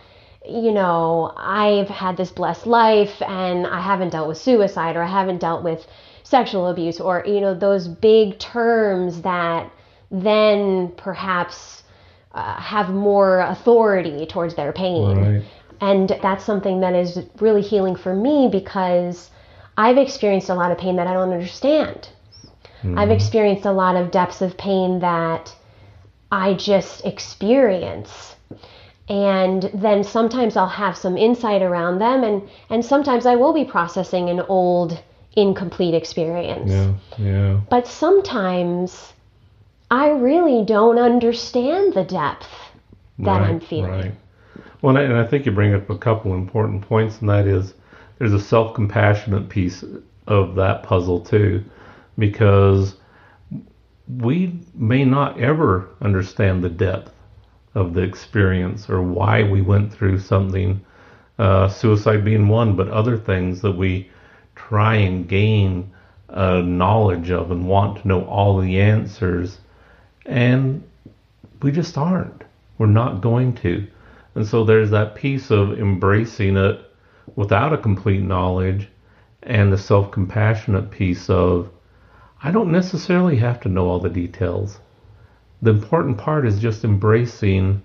you 0.48 0.72
know 0.72 1.32
I've 1.36 1.88
had 1.88 2.16
this 2.16 2.30
blessed 2.30 2.66
life 2.66 3.20
and 3.22 3.66
I 3.66 3.80
haven't 3.80 4.10
dealt 4.10 4.28
with 4.28 4.38
suicide 4.38 4.96
or 4.96 5.02
I 5.02 5.10
haven't 5.10 5.38
dealt 5.38 5.62
with 5.62 5.86
sexual 6.22 6.68
abuse 6.68 7.00
or 7.00 7.24
you 7.26 7.40
know 7.40 7.54
those 7.54 7.88
big 7.88 8.38
terms 8.38 9.22
that 9.22 9.70
then 10.10 10.92
perhaps 10.96 11.82
uh, 12.32 12.54
have 12.60 12.90
more 12.90 13.40
authority 13.40 14.26
towards 14.26 14.54
their 14.54 14.72
pain 14.72 15.18
right. 15.18 15.44
and 15.80 16.08
that's 16.22 16.44
something 16.44 16.80
that 16.80 16.94
is 16.94 17.18
really 17.40 17.60
healing 17.60 17.96
for 17.96 18.14
me 18.14 18.48
because 18.50 19.30
i've 19.76 19.98
experienced 19.98 20.48
a 20.48 20.54
lot 20.54 20.70
of 20.70 20.78
pain 20.78 20.96
that 20.96 21.06
i 21.06 21.12
don't 21.12 21.30
understand 21.30 22.08
mm-hmm. 22.82 22.98
i've 22.98 23.10
experienced 23.10 23.64
a 23.64 23.72
lot 23.72 23.96
of 23.96 24.10
depths 24.10 24.42
of 24.42 24.56
pain 24.56 25.00
that 25.00 25.54
i 26.30 26.54
just 26.54 27.04
experience 27.04 28.36
and 29.08 29.68
then 29.74 30.04
sometimes 30.04 30.56
I'll 30.56 30.68
have 30.68 30.96
some 30.96 31.16
insight 31.18 31.60
around 31.60 31.98
them 31.98 32.22
and 32.22 32.48
and 32.70 32.84
sometimes 32.84 33.26
I 33.26 33.34
will 33.34 33.52
be 33.52 33.64
processing 33.64 34.30
an 34.30 34.40
old 34.40 35.02
incomplete 35.36 35.94
experience. 35.94 36.70
Yeah, 36.70 36.94
yeah. 37.18 37.60
But 37.68 37.86
sometimes 37.86 39.12
I 39.90 40.10
really 40.10 40.64
don't 40.64 40.98
understand 40.98 41.94
the 41.94 42.04
depth 42.04 42.48
that 43.18 43.40
right, 43.40 43.50
I'm 43.50 43.60
feeling. 43.60 43.90
Right. 43.90 44.14
Well, 44.80 44.96
and 44.96 45.16
I 45.16 45.26
think 45.26 45.46
you 45.46 45.52
bring 45.52 45.74
up 45.74 45.90
a 45.90 45.98
couple 45.98 46.34
important 46.34 46.82
points, 46.82 47.20
and 47.20 47.28
that 47.28 47.46
is 47.46 47.74
there's 48.18 48.32
a 48.32 48.40
self 48.40 48.74
compassionate 48.74 49.48
piece 49.48 49.84
of 50.26 50.54
that 50.54 50.82
puzzle 50.82 51.20
too, 51.20 51.64
because 52.18 52.96
we 54.18 54.60
may 54.74 55.04
not 55.04 55.40
ever 55.40 55.88
understand 56.00 56.62
the 56.62 56.68
depth 56.68 57.12
of 57.74 57.94
the 57.94 58.02
experience 58.02 58.90
or 58.90 59.02
why 59.02 59.42
we 59.42 59.62
went 59.62 59.92
through 59.92 60.18
something, 60.18 60.80
uh, 61.38 61.68
suicide 61.68 62.24
being 62.24 62.48
one, 62.48 62.76
but 62.76 62.88
other 62.88 63.16
things 63.16 63.62
that 63.62 63.72
we 63.72 64.10
try 64.54 64.96
and 64.96 65.28
gain 65.28 65.90
uh, 66.28 66.60
knowledge 66.60 67.30
of 67.30 67.50
and 67.50 67.66
want 67.66 68.00
to 68.00 68.08
know 68.08 68.24
all 68.24 68.60
the 68.60 68.80
answers. 68.80 69.58
And 70.26 70.82
we 71.62 71.72
just 71.72 71.96
aren't. 71.96 72.44
We're 72.78 72.86
not 72.86 73.20
going 73.20 73.54
to. 73.56 73.86
And 74.34 74.46
so 74.46 74.64
there's 74.64 74.90
that 74.90 75.14
piece 75.14 75.50
of 75.50 75.78
embracing 75.78 76.56
it 76.56 76.80
without 77.36 77.72
a 77.72 77.78
complete 77.78 78.22
knowledge 78.22 78.88
and 79.42 79.72
the 79.72 79.78
self 79.78 80.10
compassionate 80.10 80.90
piece 80.90 81.28
of 81.28 81.70
I 82.42 82.50
don't 82.50 82.72
necessarily 82.72 83.36
have 83.36 83.60
to 83.60 83.68
know 83.68 83.88
all 83.88 84.00
the 84.00 84.08
details. 84.08 84.80
The 85.62 85.70
important 85.70 86.18
part 86.18 86.46
is 86.46 86.58
just 86.58 86.84
embracing 86.84 87.82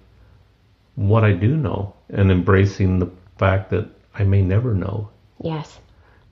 what 0.96 1.24
I 1.24 1.34
do 1.34 1.56
know 1.56 1.94
and 2.10 2.32
embracing 2.32 3.00
the 3.00 3.12
fact 3.38 3.70
that 3.70 3.88
I 4.16 4.24
may 4.24 4.42
never 4.42 4.74
know. 4.74 5.10
Yes 5.42 5.80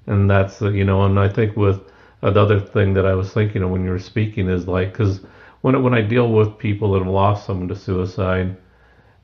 and 0.07 0.29
that's 0.29 0.61
uh, 0.61 0.69
you 0.69 0.85
know 0.85 1.03
and 1.03 1.19
i 1.19 1.27
think 1.27 1.55
with 1.55 1.81
another 2.21 2.59
thing 2.59 2.93
that 2.93 3.05
i 3.05 3.13
was 3.13 3.33
thinking 3.33 3.63
of 3.63 3.69
when 3.69 3.83
you 3.83 3.89
were 3.89 3.99
speaking 3.99 4.49
is 4.49 4.67
like 4.67 4.91
because 4.91 5.21
when, 5.61 5.81
when 5.83 5.93
i 5.93 6.01
deal 6.01 6.31
with 6.31 6.57
people 6.57 6.93
that 6.93 6.99
have 6.99 7.07
lost 7.07 7.45
someone 7.45 7.67
to 7.67 7.75
suicide 7.75 8.55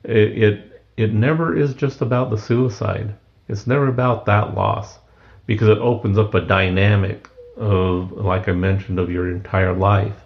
it, 0.04 0.44
it 0.44 0.84
it 0.98 1.14
never 1.14 1.56
is 1.56 1.74
just 1.74 2.02
about 2.02 2.30
the 2.30 2.38
suicide 2.38 3.14
it's 3.48 3.68
never 3.68 3.88
about 3.88 4.26
that 4.26 4.56
loss 4.56 5.00
because 5.46 5.68
it 5.68 5.78
opens 5.80 6.18
up 6.18 6.34
a 6.34 6.42
dynamic 6.42 7.30
of 7.62 8.12
like 8.12 8.50
i 8.50 8.52
mentioned 8.52 9.00
of 9.00 9.12
your 9.12 9.30
entire 9.30 9.74
life 9.74 10.22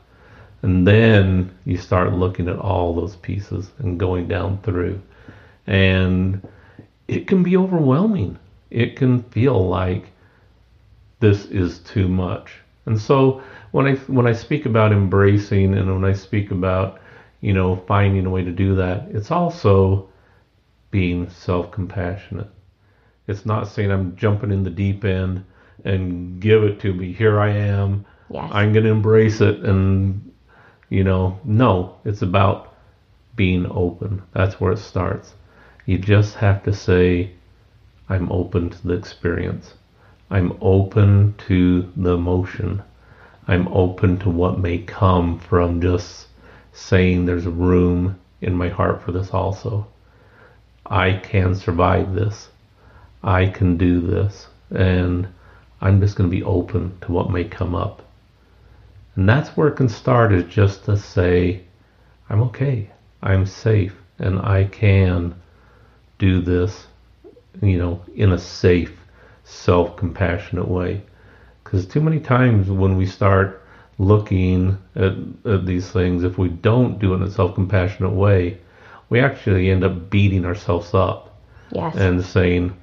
and 0.63 0.87
then 0.87 1.55
you 1.65 1.77
start 1.77 2.13
looking 2.13 2.47
at 2.47 2.57
all 2.57 2.95
those 2.95 3.15
pieces 3.17 3.71
and 3.79 3.99
going 3.99 4.27
down 4.27 4.57
through 4.63 4.99
and 5.67 6.41
it 7.07 7.27
can 7.27 7.43
be 7.43 7.55
overwhelming 7.57 8.37
it 8.71 8.95
can 8.95 9.21
feel 9.23 9.67
like 9.67 10.11
this 11.19 11.45
is 11.45 11.79
too 11.79 12.07
much. 12.07 12.57
And 12.85 12.99
so 12.99 13.41
when 13.71 13.87
I 13.87 13.95
when 13.95 14.27
I 14.27 14.33
speak 14.33 14.65
about 14.65 14.91
embracing 14.91 15.73
and 15.73 15.91
when 15.93 16.09
I 16.09 16.13
speak 16.13 16.51
about 16.51 16.99
you 17.41 17.53
know 17.53 17.77
finding 17.87 18.25
a 18.25 18.29
way 18.29 18.43
to 18.43 18.51
do 18.51 18.75
that, 18.75 19.07
it's 19.09 19.31
also 19.31 20.09
being 20.91 21.29
self-compassionate. 21.29 22.49
It's 23.27 23.45
not 23.45 23.67
saying 23.67 23.91
I'm 23.91 24.15
jumping 24.15 24.51
in 24.51 24.63
the 24.63 24.69
deep 24.69 25.03
end 25.03 25.43
and 25.85 26.41
give 26.41 26.63
it 26.63 26.81
to 26.81 26.93
me. 26.93 27.13
Here 27.13 27.39
I 27.39 27.51
am. 27.51 28.05
Yes. 28.29 28.49
I'm 28.53 28.73
going 28.73 28.85
to 28.85 28.91
embrace 28.91 29.41
it 29.41 29.59
and 29.61 30.21
You 30.89 31.03
know, 31.03 31.39
no, 31.45 31.97
it's 32.05 32.23
about 32.23 32.75
being 33.35 33.67
open. 33.71 34.23
That's 34.33 34.61
where 34.61 34.73
it 34.73 34.79
starts. 34.79 35.35
You 35.85 35.99
just 35.99 36.35
have 36.35 36.63
to 36.63 36.73
say, 36.73 37.31
I'm 38.09 38.31
open 38.31 38.71
to 38.71 38.87
the 38.87 38.95
experience. 38.95 39.75
I'm 40.31 40.57
open 40.61 41.35
to 41.47 41.91
the 41.97 42.13
emotion. 42.13 42.83
I'm 43.47 43.67
open 43.69 44.19
to 44.19 44.29
what 44.29 44.59
may 44.59 44.79
come 44.79 45.39
from 45.39 45.81
just 45.81 46.27
saying 46.73 47.25
there's 47.25 47.47
a 47.47 47.51
room 47.51 48.19
in 48.41 48.55
my 48.55 48.69
heart 48.69 49.03
for 49.03 49.11
this 49.11 49.31
also. 49.31 49.87
I 50.87 51.13
can 51.13 51.55
survive 51.55 52.15
this. 52.15 52.49
I 53.23 53.47
can 53.47 53.77
do 53.77 54.01
this. 54.01 54.47
And 54.71 55.27
I'm 55.85 56.01
just 56.01 56.15
going 56.15 56.29
to 56.29 56.35
be 56.35 56.43
open 56.43 56.97
to 57.01 57.11
what 57.11 57.29
may 57.29 57.43
come 57.43 57.75
up. 57.75 58.01
And 59.15 59.29
that's 59.29 59.55
where 59.55 59.67
it 59.67 59.75
can 59.77 59.87
start 59.89 60.33
is 60.33 60.43
just 60.45 60.85
to 60.85 60.97
say, 60.97 61.61
I'm 62.29 62.41
okay. 62.43 62.89
I'm 63.21 63.45
safe 63.45 63.95
and 64.17 64.39
I 64.39 64.65
can 64.65 65.35
do 66.17 66.41
this, 66.41 66.87
you 67.61 67.77
know, 67.77 68.01
in 68.15 68.31
a 68.31 68.37
safe, 68.39 68.93
self 69.43 69.95
compassionate 69.95 70.67
way. 70.67 71.03
Because 71.63 71.85
too 71.85 72.01
many 72.01 72.19
times 72.19 72.69
when 72.71 72.97
we 72.97 73.05
start 73.05 73.61
looking 73.99 74.77
at, 74.95 75.13
at 75.45 75.65
these 75.67 75.91
things, 75.91 76.23
if 76.23 76.37
we 76.39 76.49
don't 76.49 76.99
do 76.99 77.13
it 77.13 77.17
in 77.17 77.23
a 77.23 77.31
self 77.31 77.53
compassionate 77.53 78.13
way, 78.13 78.57
we 79.09 79.19
actually 79.19 79.69
end 79.69 79.83
up 79.83 80.09
beating 80.09 80.45
ourselves 80.45 80.95
up 80.95 81.37
Yes. 81.71 81.95
and 81.95 82.23
saying, 82.23 82.75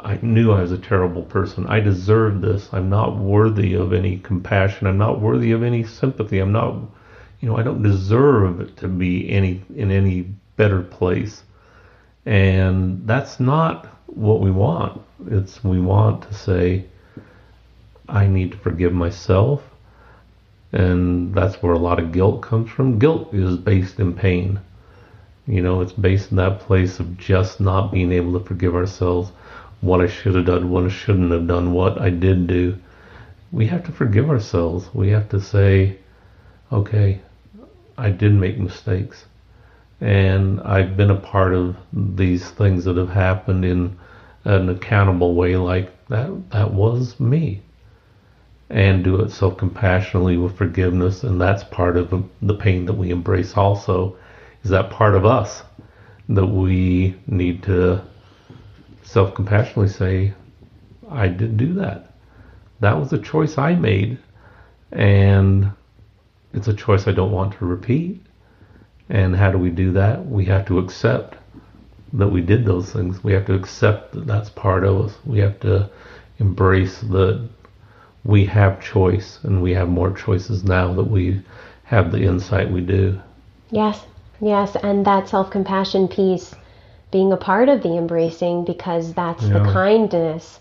I 0.00 0.18
knew 0.22 0.52
I 0.52 0.62
was 0.62 0.72
a 0.72 0.78
terrible 0.78 1.22
person. 1.22 1.66
I 1.66 1.80
deserve 1.80 2.40
this. 2.40 2.68
I'm 2.72 2.88
not 2.88 3.18
worthy 3.18 3.74
of 3.74 3.92
any 3.92 4.18
compassion. 4.18 4.86
I'm 4.86 4.98
not 4.98 5.20
worthy 5.20 5.52
of 5.52 5.62
any 5.62 5.84
sympathy. 5.84 6.38
I'm 6.38 6.52
not, 6.52 6.74
you 7.40 7.48
know, 7.48 7.56
I 7.58 7.62
don't 7.62 7.82
deserve 7.82 8.74
to 8.76 8.88
be 8.88 9.30
any 9.30 9.62
in 9.74 9.90
any 9.90 10.22
better 10.56 10.82
place. 10.82 11.42
And 12.24 13.06
that's 13.06 13.38
not 13.38 13.86
what 14.06 14.40
we 14.40 14.50
want. 14.50 15.02
It's 15.26 15.62
we 15.62 15.80
want 15.80 16.22
to 16.22 16.34
say, 16.34 16.84
I 18.08 18.26
need 18.26 18.52
to 18.52 18.58
forgive 18.58 18.92
myself. 18.92 19.62
And 20.72 21.34
that's 21.34 21.62
where 21.62 21.74
a 21.74 21.78
lot 21.78 21.98
of 21.98 22.12
guilt 22.12 22.40
comes 22.42 22.70
from. 22.70 22.98
Guilt 22.98 23.34
is 23.34 23.58
based 23.58 24.00
in 24.00 24.14
pain. 24.14 24.60
You 25.46 25.60
know, 25.60 25.80
it's 25.80 25.92
based 25.92 26.30
in 26.30 26.36
that 26.38 26.60
place 26.60 26.98
of 27.00 27.18
just 27.18 27.60
not 27.60 27.92
being 27.92 28.12
able 28.12 28.38
to 28.38 28.46
forgive 28.46 28.74
ourselves, 28.74 29.32
what 29.82 30.00
I 30.00 30.06
should 30.06 30.36
have 30.36 30.46
done, 30.46 30.70
what 30.70 30.84
I 30.84 30.88
shouldn't 30.88 31.32
have 31.32 31.46
done, 31.46 31.72
what 31.72 32.00
I 32.00 32.08
did 32.08 32.46
do. 32.46 32.78
We 33.50 33.66
have 33.66 33.84
to 33.84 33.92
forgive 33.92 34.30
ourselves. 34.30 34.88
We 34.94 35.10
have 35.10 35.28
to 35.30 35.40
say, 35.40 35.98
okay, 36.72 37.20
I 37.98 38.10
did 38.10 38.32
make 38.32 38.58
mistakes. 38.58 39.26
And 40.00 40.60
I've 40.60 40.96
been 40.96 41.10
a 41.10 41.16
part 41.16 41.52
of 41.52 41.76
these 41.92 42.48
things 42.50 42.84
that 42.84 42.96
have 42.96 43.10
happened 43.10 43.64
in 43.64 43.98
an 44.44 44.68
accountable 44.68 45.34
way, 45.34 45.56
like 45.56 45.90
that, 46.08 46.50
that 46.50 46.72
was 46.72 47.18
me. 47.18 47.62
And 48.70 49.04
do 49.04 49.20
it 49.20 49.32
self 49.32 49.56
compassionately 49.58 50.36
with 50.36 50.56
forgiveness. 50.56 51.24
And 51.24 51.40
that's 51.40 51.64
part 51.64 51.96
of 51.96 52.24
the 52.40 52.54
pain 52.54 52.86
that 52.86 52.94
we 52.94 53.10
embrace 53.10 53.56
also 53.56 54.16
is 54.62 54.70
that 54.70 54.90
part 54.90 55.16
of 55.16 55.26
us 55.26 55.64
that 56.28 56.46
we 56.46 57.16
need 57.26 57.64
to 57.64 58.02
self 59.02 59.34
compassionately 59.34 59.88
say, 59.88 60.34
I 61.10 61.28
didn't 61.28 61.56
do 61.56 61.74
that. 61.74 62.12
That 62.80 62.98
was 62.98 63.12
a 63.12 63.18
choice 63.18 63.58
I 63.58 63.74
made, 63.74 64.18
and 64.90 65.70
it's 66.52 66.68
a 66.68 66.74
choice 66.74 67.06
I 67.06 67.12
don't 67.12 67.32
want 67.32 67.54
to 67.54 67.66
repeat. 67.66 68.20
And 69.08 69.36
how 69.36 69.50
do 69.52 69.58
we 69.58 69.70
do 69.70 69.92
that? 69.92 70.26
We 70.26 70.44
have 70.46 70.66
to 70.66 70.78
accept 70.78 71.36
that 72.14 72.28
we 72.28 72.40
did 72.40 72.64
those 72.64 72.92
things. 72.92 73.22
We 73.22 73.32
have 73.32 73.46
to 73.46 73.54
accept 73.54 74.12
that 74.12 74.26
that's 74.26 74.50
part 74.50 74.84
of 74.84 75.00
us. 75.06 75.14
We 75.24 75.38
have 75.40 75.60
to 75.60 75.90
embrace 76.38 77.00
that 77.00 77.48
we 78.24 78.44
have 78.46 78.80
choice 78.80 79.38
and 79.42 79.62
we 79.62 79.72
have 79.74 79.88
more 79.88 80.12
choices 80.12 80.64
now 80.64 80.92
that 80.94 81.04
we 81.04 81.42
have 81.84 82.12
the 82.12 82.22
insight 82.22 82.70
we 82.70 82.80
do. 82.80 83.20
Yes, 83.70 84.04
yes, 84.40 84.76
and 84.82 85.04
that 85.06 85.28
self 85.28 85.50
compassion 85.50 86.08
piece 86.08 86.54
being 87.12 87.32
a 87.32 87.36
part 87.36 87.68
of 87.68 87.82
the 87.82 87.96
embracing 87.96 88.64
because 88.64 89.14
that's 89.14 89.46
the 89.48 89.60
kindness 89.72 90.58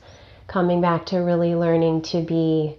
coming 0.47 0.81
back 0.81 1.05
to 1.07 1.17
really 1.17 1.55
learning 1.55 2.01
to 2.01 2.21
be 2.21 2.75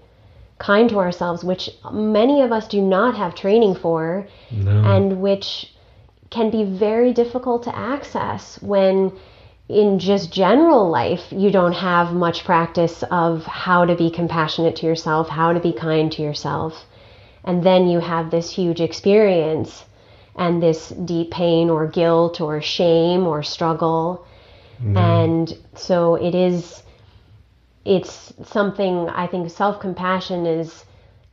kind 0.59 0.91
to 0.91 0.99
ourselves, 0.99 1.43
which 1.43 1.71
many 1.91 2.43
of 2.43 2.53
us 2.53 2.69
do 2.69 2.81
not 2.81 3.17
have 3.17 3.35
training 3.35 3.75
for 3.75 4.27
No. 4.51 4.71
and 4.71 5.21
which 5.21 5.73
can 6.31 6.51
be 6.51 6.65
very 6.65 7.13
difficult 7.13 7.65
to 7.65 7.77
access 7.77 8.61
when 8.63 9.13
in 9.69 9.99
just 9.99 10.33
general 10.33 10.91
life 10.91 11.25
you 11.31 11.51
don't 11.51 11.73
have 11.73 12.13
much 12.13 12.45
practice 12.45 13.03
of 13.11 13.45
how 13.47 13.85
to 13.87 13.97
be 13.97 14.11
compassionate 14.11 14.77
to 14.77 14.87
yourself, 14.87 15.29
how 15.29 15.53
to 15.53 15.61
be 15.61 15.73
kind 15.73 16.13
to 16.13 16.23
yourself. 16.23 16.85
And 17.45 17.65
then 17.65 17.89
you 17.89 18.01
have 18.01 18.31
this 18.31 18.51
huge 18.51 18.81
experience 18.81 19.85
and 20.37 20.63
this 20.63 20.89
deep 20.89 21.31
pain 21.31 21.71
or 21.71 21.87
guilt 21.87 22.41
or 22.41 22.61
shame 22.61 23.27
or 23.27 23.43
struggle. 23.43 24.27
And 24.97 25.57
so 25.77 26.17
it 26.17 26.35
is 26.35 26.83
it's 27.85 28.33
something 28.45 29.09
I 29.09 29.27
think 29.29 29.49
self-compassion 29.51 30.47
is 30.47 30.85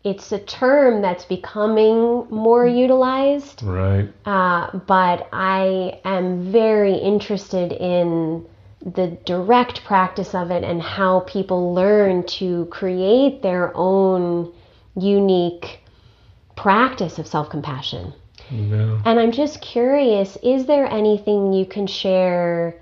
it's 0.03 0.31
a 0.31 0.39
term 0.39 1.01
that's 1.01 1.25
becoming 1.25 2.27
more 2.29 2.65
utilized 2.67 3.63
Right. 3.63 4.07
uh, 4.25 4.77
but 4.87 5.27
I 5.33 5.99
am 6.05 6.51
very 6.51 6.95
interested 6.95 7.71
in 7.71 8.45
the 8.85 9.17
direct 9.25 9.83
practice 9.83 10.33
of 10.33 10.51
it 10.51 10.63
and 10.63 10.81
how 10.81 11.21
people 11.21 11.73
learn 11.73 12.23
to 12.39 12.65
create 12.65 13.41
their 13.41 13.71
own 13.75 14.53
unique 14.95 15.79
practice 16.55 17.19
of 17.19 17.27
self 17.27 17.49
compassion. 17.49 18.13
And 18.51 19.19
I'm 19.19 19.31
just 19.31 19.61
curious 19.61 20.37
is 20.43 20.65
there 20.65 20.85
anything 20.85 21.53
you 21.53 21.65
can 21.65 21.87
share 21.87 22.75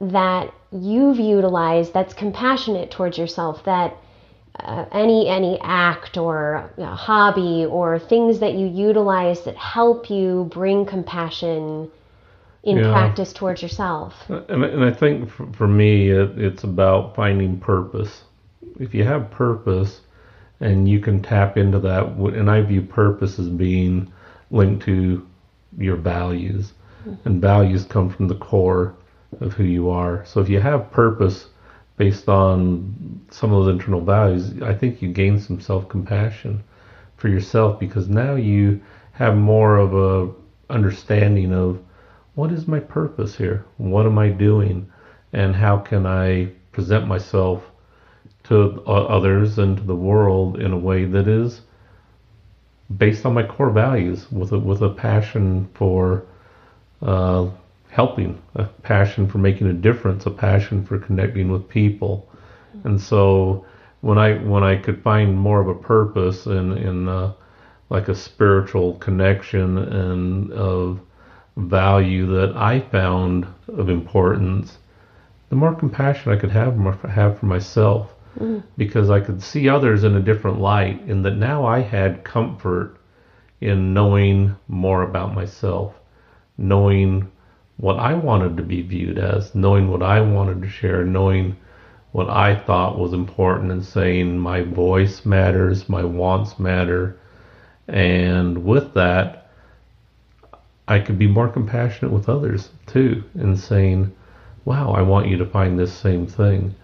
that 0.00 0.52
you've 0.72 1.18
utilized 1.18 1.92
that's 1.92 2.14
compassionate 2.14 2.90
towards 2.90 3.18
yourself 3.18 3.64
that 3.64 3.96
uh, 4.58 4.84
any 4.92 5.28
any 5.28 5.58
act 5.62 6.16
or 6.16 6.70
uh, 6.78 6.94
hobby 6.94 7.64
or 7.64 7.98
things 7.98 8.40
that 8.40 8.54
you 8.54 8.66
utilize 8.66 9.44
that 9.44 9.56
help 9.56 10.10
you 10.10 10.48
bring 10.52 10.84
compassion 10.84 11.90
in 12.62 12.78
Yeah. 12.78 12.92
practice 12.92 13.32
towards 13.32 13.62
yourself 13.62 14.14
And, 14.28 14.64
and 14.64 14.84
I 14.84 14.92
think 14.92 15.28
for, 15.30 15.46
for 15.52 15.66
me, 15.66 16.10
it, 16.10 16.38
it's 16.38 16.64
about 16.64 17.14
finding 17.16 17.58
purpose. 17.58 18.22
If 18.78 18.94
you 18.94 19.04
have 19.04 19.30
purpose 19.30 20.00
and 20.60 20.88
you 20.88 21.00
can 21.00 21.22
tap 21.22 21.56
into 21.56 21.78
that, 21.80 22.06
and 22.06 22.50
I 22.50 22.62
view 22.62 22.82
purpose 22.82 23.38
as 23.38 23.48
being 23.48 24.12
linked 24.52 24.84
to 24.84 25.26
your 25.78 25.96
values, 25.96 26.72
mm-hmm. 27.04 27.28
and 27.28 27.40
values 27.40 27.84
come 27.84 28.08
from 28.08 28.28
the 28.28 28.36
core 28.36 28.94
of 29.40 29.54
who 29.54 29.64
you 29.64 29.90
are. 29.90 30.24
So 30.24 30.40
if 30.40 30.48
you 30.48 30.60
have 30.60 30.92
purpose 30.92 31.46
based 31.96 32.28
on 32.28 33.20
some 33.30 33.52
of 33.52 33.64
those 33.64 33.74
internal 33.74 34.00
values, 34.00 34.62
I 34.62 34.74
think 34.74 35.02
you 35.02 35.12
gain 35.12 35.40
some 35.40 35.60
self 35.60 35.88
compassion 35.88 36.62
for 37.16 37.28
yourself 37.28 37.80
because 37.80 38.08
now 38.08 38.34
you 38.34 38.80
have 39.12 39.36
more 39.36 39.76
of 39.76 39.94
a 39.94 40.32
understanding 40.72 41.52
of 41.52 41.80
what 42.34 42.50
is 42.50 42.66
my 42.66 42.80
purpose 42.80 43.36
here? 43.36 43.64
What 43.76 44.06
am 44.06 44.18
I 44.18 44.28
doing? 44.30 44.90
And 45.32 45.54
how 45.54 45.78
can 45.78 46.06
I 46.06 46.52
present 46.72 47.06
myself 47.06 47.62
to 48.44 48.82
others 48.86 49.58
and 49.58 49.76
to 49.76 49.82
the 49.82 49.94
world 49.94 50.60
in 50.60 50.72
a 50.72 50.78
way 50.78 51.04
that 51.04 51.28
is 51.28 51.60
based 52.98 53.24
on 53.24 53.34
my 53.34 53.42
core 53.42 53.70
values 53.70 54.30
with 54.30 54.52
a, 54.52 54.58
with 54.58 54.82
a 54.82 54.90
passion 54.90 55.68
for 55.74 56.24
uh, 57.00 57.48
helping, 57.88 58.40
a 58.54 58.64
passion 58.64 59.28
for 59.28 59.38
making 59.38 59.66
a 59.66 59.72
difference, 59.72 60.26
a 60.26 60.30
passion 60.30 60.84
for 60.84 60.98
connecting 60.98 61.50
with 61.50 61.68
people. 61.68 62.28
And 62.84 63.00
so 63.00 63.66
when 64.00 64.18
I 64.18 64.34
when 64.38 64.64
I 64.64 64.76
could 64.76 65.02
find 65.02 65.38
more 65.38 65.60
of 65.60 65.68
a 65.68 65.74
purpose 65.74 66.46
in 66.46 66.72
in 66.78 67.08
uh, 67.08 67.32
like 67.90 68.08
a 68.08 68.14
spiritual 68.14 68.94
connection 68.94 69.78
and 69.78 70.52
of 70.52 71.00
value 71.56 72.26
that 72.26 72.56
I 72.56 72.80
found 72.80 73.46
of 73.68 73.88
importance, 73.88 74.78
the 75.50 75.56
more 75.56 75.74
compassion 75.74 76.32
I 76.32 76.36
could 76.36 76.50
have 76.50 76.76
have 77.10 77.38
for 77.38 77.46
myself 77.46 78.14
Mm-hmm. 78.38 78.60
because 78.78 79.10
I 79.10 79.20
could 79.20 79.42
see 79.42 79.68
others 79.68 80.04
in 80.04 80.16
a 80.16 80.20
different 80.20 80.58
light, 80.58 81.02
in 81.06 81.20
that 81.22 81.36
now 81.36 81.66
I 81.66 81.80
had 81.80 82.24
comfort 82.24 82.96
in 83.60 83.92
knowing 83.92 84.56
more 84.68 85.02
about 85.02 85.34
myself, 85.34 85.94
knowing 86.56 87.30
what 87.76 87.98
I 87.98 88.14
wanted 88.14 88.56
to 88.56 88.62
be 88.62 88.80
viewed 88.80 89.18
as, 89.18 89.54
knowing 89.54 89.90
what 89.90 90.02
I 90.02 90.20
wanted 90.22 90.62
to 90.62 90.68
share, 90.68 91.04
knowing 91.04 91.56
what 92.12 92.30
I 92.30 92.54
thought 92.54 92.98
was 92.98 93.12
important, 93.12 93.70
and 93.70 93.84
saying 93.84 94.38
my 94.38 94.62
voice 94.62 95.26
matters, 95.26 95.88
my 95.88 96.02
wants 96.02 96.58
matter, 96.58 97.18
And 97.88 98.64
with 98.64 98.94
that, 98.94 99.50
I 100.88 100.98
could 101.00 101.18
be 101.18 101.26
more 101.26 101.48
compassionate 101.48 102.12
with 102.12 102.28
others 102.28 102.70
too, 102.86 103.24
in 103.34 103.56
saying, 103.56 104.12
wow, 104.64 104.92
I 104.92 105.02
want 105.02 105.28
you 105.28 105.36
to 105.38 105.46
find 105.46 105.78
this 105.78 105.92
same 105.92 106.26
thing. 106.26 106.74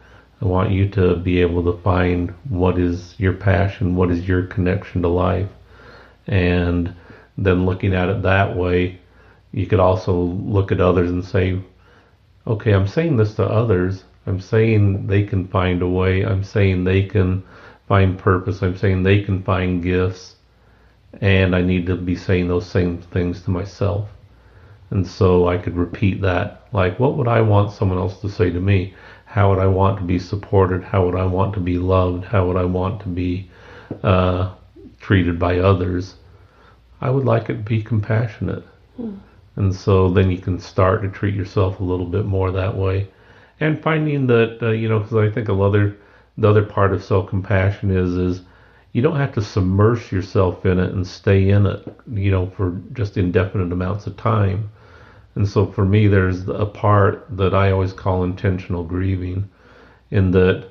I 0.41 0.45
want 0.45 0.71
you 0.71 0.89
to 0.91 1.17
be 1.17 1.41
able 1.41 1.65
to 1.65 1.83
find 1.83 2.31
what 2.49 2.79
is 2.79 3.15
your 3.19 3.33
passion, 3.33 3.97
what 3.97 4.11
is 4.11 4.29
your 4.29 4.45
connection 4.45 5.03
to 5.03 5.09
life. 5.09 5.49
And 6.29 6.95
then 7.37 7.67
looking 7.67 7.95
at 7.95 8.09
it 8.09 8.23
that 8.23 8.57
way, 8.57 9.01
you 9.53 9.67
could 9.67 9.81
also 9.81 10.15
look 10.15 10.71
at 10.71 10.81
others 10.81 11.11
and 11.11 11.25
say, 11.25 11.61
okay, 12.47 12.73
I'm 12.73 12.87
saying 12.87 13.17
this 13.17 13.35
to 13.35 13.45
others. 13.45 14.05
I'm 14.27 14.41
saying 14.41 15.07
they 15.07 15.25
can 15.25 15.49
find 15.49 15.83
a 15.83 15.89
way. 15.89 16.23
I'm 16.25 16.45
saying 16.45 16.85
they 16.85 17.03
can 17.03 17.43
find 17.89 18.19
purpose. 18.19 18.63
I'm 18.63 18.77
saying 18.77 19.03
they 19.03 19.23
can 19.23 19.43
find 19.43 19.83
gifts. 19.83 20.37
And 21.21 21.57
I 21.57 21.63
need 21.63 21.87
to 21.87 21.97
be 21.97 22.15
saying 22.15 22.49
those 22.49 22.71
same 22.71 22.99
things 22.99 23.43
to 23.43 23.51
myself. 23.51 24.09
And 24.91 25.07
so 25.07 25.49
I 25.49 25.59
could 25.59 25.77
repeat 25.77 26.21
that. 26.23 26.69
Like, 26.73 27.01
what 27.01 27.17
would 27.17 27.29
I 27.29 27.41
want 27.41 27.73
someone 27.73 27.99
else 27.99 28.21
to 28.21 28.29
say 28.29 28.51
to 28.51 28.61
me? 28.61 28.95
How 29.29 29.51
would 29.51 29.59
I 29.59 29.67
want 29.67 29.99
to 29.99 30.05
be 30.05 30.19
supported? 30.19 30.83
How 30.83 31.05
would 31.05 31.15
I 31.15 31.27
want 31.27 31.53
to 31.55 31.61
be 31.61 31.79
loved? 31.79 32.25
How 32.25 32.47
would 32.47 32.57
I 32.57 32.65
want 32.65 33.03
to 33.03 33.09
be 33.09 33.51
uh, 34.03 34.55
treated 35.01 35.39
by 35.39 35.59
others? 35.59 36.15
I 37.03 37.11
would 37.11 37.27
like 37.27 37.51
it 37.51 37.59
to 37.59 37.63
be 37.63 37.83
compassionate. 37.83 38.65
Hmm. 38.97 39.17
And 39.57 39.75
so 39.75 40.09
then 40.09 40.31
you 40.31 40.39
can 40.39 40.59
start 40.59 41.03
to 41.03 41.09
treat 41.09 41.35
yourself 41.35 41.79
a 41.79 41.85
little 41.85 42.07
bit 42.07 42.25
more 42.25 42.51
that 42.51 42.75
way. 42.75 43.09
And 43.61 43.83
finding 43.83 44.27
that, 44.29 44.63
uh, 44.63 44.71
you 44.71 44.89
know, 44.89 45.01
because 45.01 45.17
I 45.17 45.31
think 45.31 45.51
another, 45.51 45.97
the 46.39 46.49
other 46.49 46.65
part 46.65 46.95
of 46.95 47.05
self 47.05 47.29
compassion 47.29 47.91
is, 47.91 48.17
is 48.17 48.41
you 48.93 49.03
don't 49.03 49.17
have 49.17 49.35
to 49.35 49.43
submerge 49.43 50.11
yourself 50.11 50.65
in 50.65 50.79
it 50.79 50.93
and 50.93 51.07
stay 51.07 51.51
in 51.51 51.67
it, 51.67 51.87
you 52.11 52.31
know, 52.31 52.47
for 52.57 52.81
just 52.95 53.19
indefinite 53.19 53.73
amounts 53.73 54.07
of 54.07 54.17
time. 54.17 54.71
And 55.39 55.49
so 55.49 55.67
for 55.67 55.85
me, 55.85 56.09
there's 56.09 56.49
a 56.49 56.67
part 56.67 57.25
that 57.37 57.55
I 57.55 57.71
always 57.71 57.93
call 57.93 58.25
intentional 58.25 58.83
grieving, 58.83 59.49
in 60.11 60.33
that 60.33 60.69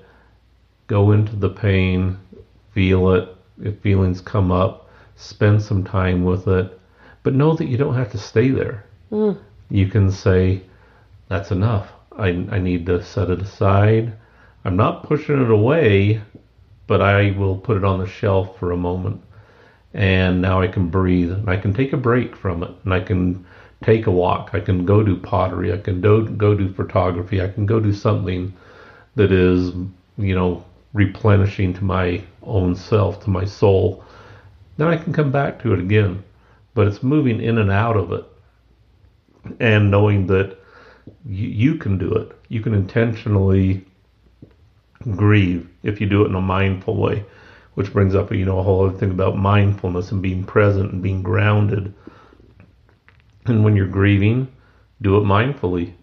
go 0.87 1.13
into 1.13 1.37
the 1.37 1.49
pain, 1.49 2.17
feel 2.73 3.13
it. 3.13 3.33
If 3.63 3.79
feelings 3.79 4.19
come 4.19 4.51
up, 4.51 4.89
spend 5.15 5.61
some 5.61 5.85
time 5.85 6.25
with 6.25 6.49
it, 6.49 6.77
but 7.23 7.33
know 7.33 7.53
that 7.53 7.69
you 7.69 7.77
don't 7.77 7.95
have 7.95 8.11
to 8.11 8.17
stay 8.17 8.49
there. 8.49 8.83
Mm. 9.09 9.37
You 9.69 9.87
can 9.87 10.11
say, 10.11 10.63
that's 11.29 11.51
enough. 11.51 11.89
I, 12.17 12.27
I 12.51 12.59
need 12.59 12.87
to 12.87 13.01
set 13.01 13.29
it 13.29 13.41
aside. 13.41 14.11
I'm 14.65 14.75
not 14.75 15.03
pushing 15.03 15.41
it 15.41 15.49
away, 15.49 16.21
but 16.87 16.99
I 16.99 17.31
will 17.31 17.55
put 17.55 17.77
it 17.77 17.85
on 17.85 17.99
the 17.99 18.05
shelf 18.05 18.59
for 18.59 18.71
a 18.73 18.77
moment. 18.77 19.21
And 19.93 20.41
now 20.41 20.59
I 20.59 20.67
can 20.67 20.89
breathe 20.89 21.31
and 21.31 21.49
I 21.49 21.55
can 21.55 21.73
take 21.73 21.93
a 21.93 21.97
break 21.97 22.35
from 22.35 22.63
it 22.63 22.71
and 22.83 22.93
I 22.93 22.99
can 22.99 23.45
take 23.83 24.07
a 24.07 24.11
walk. 24.11 24.51
I 24.53 24.59
can 24.59 24.85
go 24.85 25.03
do 25.03 25.15
pottery. 25.15 25.73
I 25.73 25.77
can 25.77 26.01
do, 26.01 26.27
go 26.29 26.55
do 26.55 26.73
photography. 26.73 27.41
I 27.41 27.47
can 27.47 27.65
go 27.65 27.79
do 27.79 27.93
something 27.93 28.53
that 29.15 29.31
is, 29.31 29.71
you 30.17 30.35
know, 30.35 30.63
replenishing 30.93 31.73
to 31.75 31.83
my 31.83 32.23
own 32.43 32.75
self, 32.75 33.23
to 33.23 33.29
my 33.29 33.45
soul. 33.45 34.03
Then 34.77 34.87
I 34.87 34.97
can 34.97 35.13
come 35.13 35.31
back 35.31 35.61
to 35.61 35.73
it 35.73 35.79
again. 35.79 36.23
But 36.73 36.87
it's 36.87 37.03
moving 37.03 37.41
in 37.41 37.57
and 37.57 37.71
out 37.71 37.97
of 37.97 38.11
it 38.11 38.25
and 39.59 39.89
knowing 39.89 40.27
that 40.27 40.57
you, 41.25 41.47
you 41.47 41.75
can 41.75 41.97
do 41.97 42.13
it. 42.13 42.31
You 42.49 42.61
can 42.61 42.73
intentionally 42.73 43.85
grieve 45.15 45.67
if 45.83 46.01
you 46.01 46.07
do 46.07 46.23
it 46.23 46.29
in 46.29 46.35
a 46.35 46.41
mindful 46.41 46.97
way, 46.97 47.23
which 47.75 47.93
brings 47.93 48.15
up, 48.15 48.31
you 48.31 48.45
know, 48.45 48.59
a 48.59 48.63
whole 48.63 48.87
other 48.87 48.97
thing 48.97 49.11
about 49.11 49.37
mindfulness 49.37 50.11
and 50.11 50.21
being 50.21 50.43
present 50.43 50.91
and 50.91 51.01
being 51.01 51.23
grounded. 51.23 51.93
And 53.47 53.63
when 53.63 53.75
you're 53.75 53.87
grieving, 53.87 54.47
do 55.01 55.17
it 55.17 55.21
mindfully. 55.21 55.93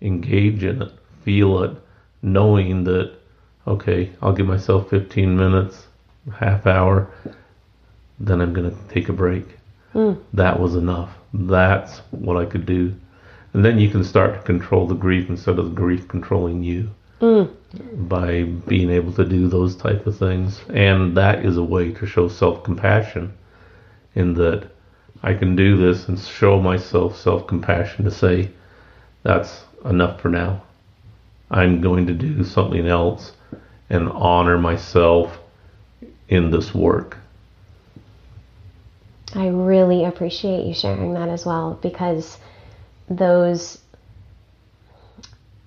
Engage 0.00 0.64
in 0.64 0.82
it, 0.82 0.92
feel 1.22 1.62
it, 1.62 1.76
knowing 2.22 2.84
that, 2.84 3.12
okay, 3.66 4.10
I'll 4.22 4.32
give 4.32 4.46
myself 4.46 4.90
15 4.90 5.36
minutes, 5.36 5.86
half 6.38 6.66
hour, 6.66 7.10
then 8.18 8.40
I'm 8.40 8.52
going 8.52 8.70
to 8.70 8.94
take 8.94 9.08
a 9.08 9.12
break. 9.12 9.46
Mm. 9.94 10.22
That 10.32 10.60
was 10.60 10.76
enough. 10.76 11.10
That's 11.32 11.98
what 12.10 12.36
I 12.36 12.44
could 12.44 12.66
do. 12.66 12.94
And 13.52 13.64
then 13.64 13.78
you 13.78 13.90
can 13.90 14.04
start 14.04 14.34
to 14.34 14.42
control 14.42 14.86
the 14.86 14.94
grief 14.94 15.28
instead 15.28 15.58
of 15.58 15.64
the 15.66 15.74
grief 15.74 16.06
controlling 16.06 16.62
you 16.62 16.90
mm. 17.20 17.50
by 18.08 18.44
being 18.44 18.90
able 18.90 19.12
to 19.14 19.24
do 19.24 19.48
those 19.48 19.74
type 19.74 20.06
of 20.06 20.16
things. 20.16 20.60
And 20.68 21.16
that 21.16 21.44
is 21.44 21.56
a 21.56 21.62
way 21.62 21.92
to 21.92 22.06
show 22.06 22.28
self 22.28 22.62
compassion 22.62 23.32
in 24.14 24.34
that 24.34 24.70
I 25.22 25.34
can 25.34 25.54
do 25.54 25.76
this 25.76 26.08
and 26.08 26.18
show 26.18 26.60
myself 26.60 27.18
self 27.18 27.46
compassion 27.46 28.04
to 28.04 28.10
say, 28.10 28.50
that's 29.22 29.64
enough 29.84 30.20
for 30.20 30.28
now. 30.28 30.62
I'm 31.50 31.80
going 31.80 32.06
to 32.06 32.14
do 32.14 32.44
something 32.44 32.86
else 32.86 33.32
and 33.90 34.08
honor 34.08 34.56
myself 34.56 35.38
in 36.28 36.50
this 36.50 36.74
work. 36.74 37.18
I 39.34 39.48
really 39.48 40.04
appreciate 40.04 40.64
you 40.64 40.74
sharing 40.74 41.14
that 41.14 41.28
as 41.28 41.44
well 41.44 41.78
because 41.82 42.38
those 43.08 43.78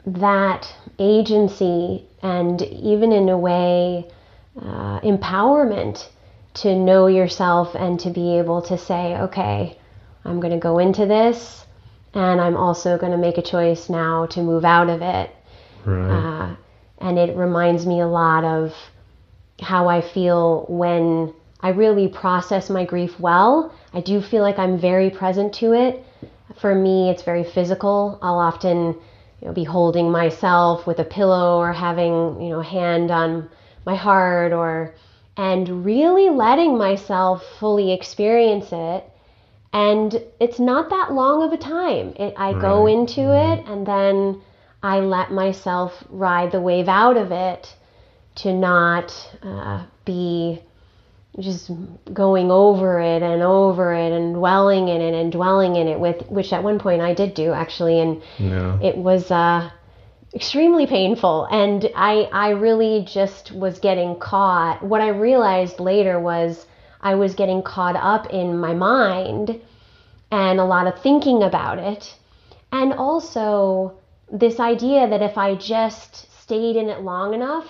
that 0.06 0.74
agency 1.00 2.06
and 2.22 2.62
even 2.62 3.12
in 3.12 3.30
a 3.30 3.38
way 3.38 4.10
uh, 4.62 5.00
empowerment 5.02 6.10
to 6.54 6.76
know 6.76 7.08
yourself 7.08 7.76
and 7.76 8.00
to 8.00 8.10
be 8.10 8.38
able 8.38 8.62
to 8.62 8.78
say 8.78 9.16
okay 9.18 9.78
i'm 10.26 10.40
going 10.40 10.54
to 10.54 10.60
go 10.60 10.80
into 10.80 11.06
this 11.06 11.66
and 12.14 12.40
i'm 12.40 12.58
also 12.58 12.98
going 12.98 13.12
to 13.12 13.18
make 13.18 13.38
a 13.38 13.42
choice 13.42 13.90
now 13.90 14.26
to 14.26 14.42
move 14.42 14.66
out 14.66 14.90
of 14.90 15.02
it 15.02 15.36
right. 15.86 16.10
uh, 16.10 16.56
and 17.00 17.18
it 17.18 17.36
reminds 17.36 17.86
me 17.86 18.00
a 18.00 18.08
lot 18.08 18.44
of 18.44 18.74
how 19.62 19.88
i 19.88 20.02
feel 20.02 20.66
when 20.70 21.34
i 21.62 21.70
really 21.70 22.08
process 22.08 22.70
my 22.70 22.86
grief 22.86 23.20
well 23.20 23.74
i 23.94 24.02
do 24.02 24.22
feel 24.22 24.42
like 24.42 24.60
i'm 24.60 24.78
very 24.80 25.10
present 25.10 25.54
to 25.54 25.74
it 25.74 26.06
for 26.60 26.76
me, 26.76 27.10
it's 27.10 27.24
very 27.24 27.44
physical. 27.44 28.20
I'll 28.22 28.40
often 28.40 28.96
you 29.42 29.48
know, 29.48 29.54
be 29.54 29.64
holding 29.64 30.12
myself 30.12 30.86
with 30.88 31.00
a 31.00 31.04
pillow 31.04 31.58
or 31.58 31.74
having 31.74 32.42
you 32.42 32.50
know 32.50 32.60
a 32.60 32.64
hand 32.64 33.12
on 33.12 33.50
my 33.86 33.96
heart 33.96 34.54
or 34.54 34.94
and 35.36 35.86
really 35.86 36.30
letting 36.30 36.78
myself 36.78 37.42
fully 37.60 37.92
experience 37.92 38.68
it 38.72 39.04
and 39.72 40.22
it's 40.40 40.60
not 40.60 40.90
that 40.90 41.12
long 41.12 41.44
of 41.44 41.52
a 41.52 41.58
time 41.58 42.14
it, 42.18 42.34
i 42.38 42.52
right. 42.52 42.62
go 42.62 42.88
into 42.88 43.22
mm-hmm. 43.22 43.62
it 43.62 43.68
and 43.72 43.88
then 43.88 44.42
i 44.84 45.00
let 45.00 45.32
myself 45.32 45.92
ride 46.10 46.52
the 46.52 46.62
wave 46.62 46.88
out 46.88 47.18
of 47.18 47.32
it 47.32 47.76
to 48.36 48.54
not 48.54 49.12
uh, 49.42 49.86
be 50.06 50.62
just 51.40 51.72
going 52.14 52.52
over 52.52 53.00
it 53.00 53.24
and 53.24 53.42
over 53.42 53.94
it 53.94 54.12
and 54.12 54.36
dwelling 54.36 54.88
in 54.88 55.02
it 55.02 55.14
and 55.16 55.32
dwelling 55.32 55.76
in 55.76 55.88
it 55.88 56.00
with 56.00 56.22
which 56.30 56.54
at 56.54 56.62
one 56.64 56.78
point 56.78 57.02
I 57.02 57.16
did 57.16 57.34
do 57.34 57.52
actually 57.54 58.00
and 58.00 58.22
yeah. 58.38 58.80
it 58.82 58.96
was 58.96 59.32
uh, 59.32 59.72
extremely 60.36 60.88
painful 60.88 61.46
and 61.52 61.90
I 61.96 62.28
I 62.32 62.50
really 62.50 63.06
just 63.06 63.52
was 63.52 63.80
getting 63.80 64.18
caught. 64.20 64.82
What 64.84 65.02
I 65.02 65.10
realized 65.10 65.80
later 65.80 66.20
was 66.20 66.66
I 67.02 67.16
was 67.16 67.36
getting 67.36 67.62
caught 67.62 67.96
up 67.96 68.32
in 68.32 68.58
my 68.58 68.74
mind 68.74 69.62
and 70.32 70.60
a 70.60 70.66
lot 70.66 70.88
of 70.88 71.00
thinking 71.02 71.44
about 71.44 71.78
it. 71.78 72.16
And 72.72 72.94
also 72.94 73.94
this 74.32 74.60
idea 74.60 75.08
that 75.08 75.22
if 75.22 75.38
I 75.38 75.56
just 75.56 76.32
stayed 76.42 76.76
in 76.76 76.90
it 76.90 77.02
long 77.02 77.34
enough 77.34 77.68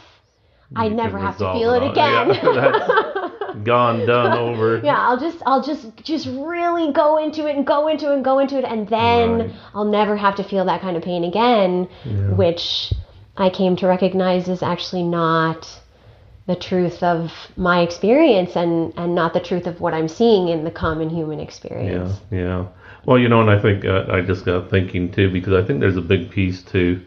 I'd 0.75 0.95
never 0.95 1.19
have 1.19 1.37
to 1.37 1.53
feel 1.53 1.73
it, 1.73 1.83
it 1.83 1.91
again. 1.91 2.29
Yeah, 3.22 3.22
gone, 3.63 4.05
done, 4.05 4.37
over. 4.37 4.77
Yeah, 4.83 4.97
I'll 4.97 5.19
just 5.19 5.37
I'll 5.45 5.63
just 5.63 5.95
just 6.03 6.27
really 6.27 6.91
go 6.91 7.17
into 7.17 7.47
it 7.47 7.55
and 7.55 7.65
go 7.65 7.87
into 7.87 8.11
it 8.11 8.15
and 8.15 8.23
go 8.23 8.39
into 8.39 8.57
it 8.57 8.65
and 8.65 8.87
then 8.87 9.39
right. 9.39 9.51
I'll 9.73 9.85
never 9.85 10.15
have 10.15 10.35
to 10.35 10.43
feel 10.43 10.65
that 10.65 10.81
kind 10.81 10.97
of 10.97 11.03
pain 11.03 11.23
again, 11.23 11.87
yeah. 12.05 12.29
which 12.33 12.93
I 13.37 13.49
came 13.49 13.75
to 13.77 13.87
recognize 13.87 14.47
is 14.47 14.63
actually 14.63 15.03
not 15.03 15.67
the 16.45 16.55
truth 16.55 17.01
of 17.03 17.31
my 17.55 17.81
experience 17.81 18.55
and 18.55 18.93
and 18.97 19.15
not 19.15 19.33
the 19.33 19.39
truth 19.39 19.67
of 19.67 19.79
what 19.79 19.93
I'm 19.93 20.07
seeing 20.07 20.49
in 20.49 20.63
the 20.63 20.71
common 20.71 21.09
human 21.09 21.39
experience. 21.39 22.19
Yeah, 22.31 22.39
yeah. 22.39 22.67
Well, 23.05 23.19
you 23.19 23.29
know, 23.29 23.41
and 23.41 23.49
I 23.49 23.61
think 23.61 23.85
uh, 23.85 24.05
I 24.09 24.21
just 24.21 24.45
got 24.45 24.69
thinking 24.69 25.11
too 25.11 25.29
because 25.31 25.53
I 25.53 25.65
think 25.65 25.79
there's 25.79 25.97
a 25.97 26.01
big 26.01 26.31
piece 26.31 26.63
to 26.63 27.01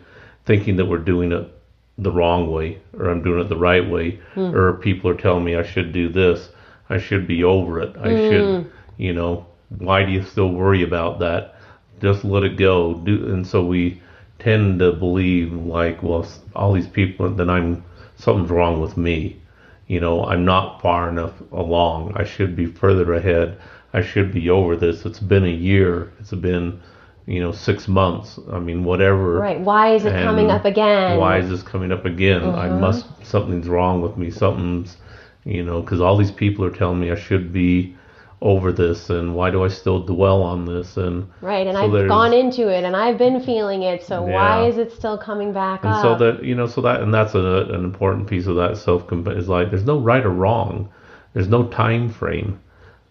thinking 0.44 0.76
that 0.76 0.86
we're 0.86 0.98
doing 0.98 1.32
it 1.32 1.55
the 1.98 2.10
wrong 2.10 2.50
way 2.50 2.78
or 2.98 3.08
I'm 3.08 3.22
doing 3.22 3.40
it 3.40 3.48
the 3.48 3.56
right 3.56 3.88
way 3.88 4.20
mm. 4.34 4.52
or 4.52 4.74
people 4.74 5.10
are 5.10 5.16
telling 5.16 5.44
me 5.44 5.56
I 5.56 5.62
should 5.62 5.92
do 5.92 6.08
this. 6.08 6.50
I 6.90 6.98
should 6.98 7.26
be 7.26 7.42
over 7.42 7.80
it. 7.80 7.96
I 7.96 8.08
mm. 8.08 8.30
should, 8.30 8.72
you 8.98 9.12
know, 9.12 9.46
why 9.78 10.04
do 10.04 10.12
you 10.12 10.22
still 10.22 10.50
worry 10.50 10.82
about 10.82 11.18
that? 11.20 11.56
Just 12.00 12.24
let 12.24 12.42
it 12.42 12.56
go. 12.56 12.94
Do 12.94 13.32
and 13.32 13.46
so 13.46 13.64
we 13.64 14.00
tend 14.38 14.78
to 14.80 14.92
believe 14.92 15.52
like, 15.52 16.02
well, 16.02 16.26
all 16.54 16.72
these 16.72 16.86
people 16.88 17.30
then 17.30 17.48
I'm 17.50 17.82
something's 18.16 18.50
wrong 18.50 18.80
with 18.80 18.96
me. 18.96 19.40
you 19.86 20.00
know, 20.00 20.24
I'm 20.24 20.44
not 20.44 20.82
far 20.82 21.08
enough 21.08 21.34
along. 21.52 22.12
I 22.16 22.24
should 22.24 22.56
be 22.56 22.66
further 22.66 23.14
ahead. 23.14 23.58
I 23.92 24.02
should 24.02 24.32
be 24.32 24.50
over 24.50 24.76
this. 24.76 25.06
It's 25.06 25.20
been 25.20 25.44
a 25.44 25.48
year. 25.48 26.12
It's 26.18 26.32
been, 26.32 26.80
you 27.26 27.40
know, 27.40 27.52
six 27.52 27.88
months. 27.88 28.38
I 28.52 28.58
mean, 28.58 28.84
whatever. 28.84 29.34
Right. 29.34 29.60
Why 29.60 29.94
is 29.94 30.04
it 30.04 30.14
And 30.14 30.24
coming 30.24 30.50
up 30.50 30.64
again? 30.64 31.18
Why 31.18 31.38
is 31.38 31.48
this 31.48 31.62
coming 31.62 31.92
up 31.92 32.04
again? 32.04 32.42
I 32.42 32.68
uh-huh. 32.68 32.78
must, 32.78 33.06
something's 33.24 33.68
wrong 33.68 34.00
with 34.00 34.16
me. 34.16 34.30
Something's, 34.30 34.96
you 35.44 35.64
know, 35.64 35.80
because 35.80 36.00
all 36.00 36.16
these 36.16 36.30
people 36.30 36.64
are 36.64 36.70
telling 36.70 37.00
me 37.00 37.10
I 37.10 37.16
should 37.16 37.52
be 37.52 37.96
over 38.42 38.70
this, 38.70 39.08
and 39.08 39.34
why 39.34 39.50
do 39.50 39.64
I 39.64 39.68
still 39.68 40.04
dwell 40.04 40.42
on 40.42 40.66
this? 40.66 40.96
And 40.96 41.28
Right, 41.40 41.66
and 41.66 41.76
so 41.76 41.84
I've 41.84 42.08
gone 42.08 42.34
into 42.34 42.68
it 42.68 42.84
and 42.84 42.94
I've 42.94 43.16
been 43.16 43.40
feeling 43.40 43.82
it, 43.82 44.04
so 44.04 44.22
why 44.22 44.66
is 44.66 44.76
it 44.76 44.92
still 44.92 45.16
coming 45.16 45.52
back 45.52 45.84
and 45.84 45.94
up? 45.94 46.02
so 46.02 46.14
that 46.16 46.44
you 46.44 46.54
know 46.54 46.66
so 46.66 46.82
that 46.82 47.00
and 47.00 47.12
that's 47.14 47.34
a, 47.34 47.38
an 47.38 47.84
important 47.84 48.28
piece 48.28 48.46
of 48.46 48.56
that 48.56 48.76
self 48.76 49.10
is 49.10 49.48
like 49.48 49.70
there's 49.70 49.84
no 49.84 49.98
right 49.98 50.24
or 50.24 50.30
wrong 50.30 50.88
there's 51.32 51.48
no 51.48 51.66
time 51.68 52.10
frame 52.10 52.60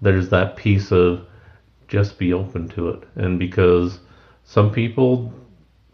there's 0.02 0.30
that 0.30 0.56
piece 0.56 0.92
of 0.92 1.26
just 1.88 2.20
be 2.20 2.32
open 2.32 2.68
to 2.70 2.90
it 2.90 3.04
and 3.16 3.40
because 3.40 4.00
some 4.46 4.72
people 4.72 5.34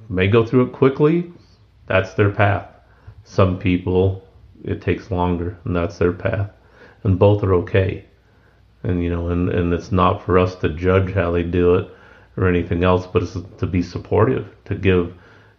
may 0.10 0.28
go 0.28 0.46
through 0.46 0.68
it 0.68 0.74
quickly. 0.74 1.32
That's 1.88 2.14
their 2.14 2.30
path. 2.32 2.68
Some 3.24 3.58
people 3.58 4.28
it 4.64 4.82
takes 4.82 5.10
longer 5.10 5.58
and 5.64 5.76
that's 5.76 5.98
their 5.98 6.12
path. 6.12 6.52
And 7.04 7.18
both 7.18 7.44
are 7.44 7.54
okay. 7.56 8.06
And 8.84 9.04
you 9.04 9.10
know 9.10 9.30
and 9.30 9.50
and 9.50 9.74
it's 9.74 9.92
not 9.92 10.24
for 10.24 10.38
us 10.38 10.56
to 10.56 10.70
judge 10.70 11.14
how 11.14 11.32
they 11.32 11.44
do 11.44 11.76
it 11.76 11.90
or 12.38 12.48
anything 12.48 12.84
else 12.84 13.08
but 13.08 13.24
it's 13.24 13.38
to 13.58 13.66
be 13.66 13.82
supportive 13.82 14.48
to 14.66 14.76
give 14.76 15.14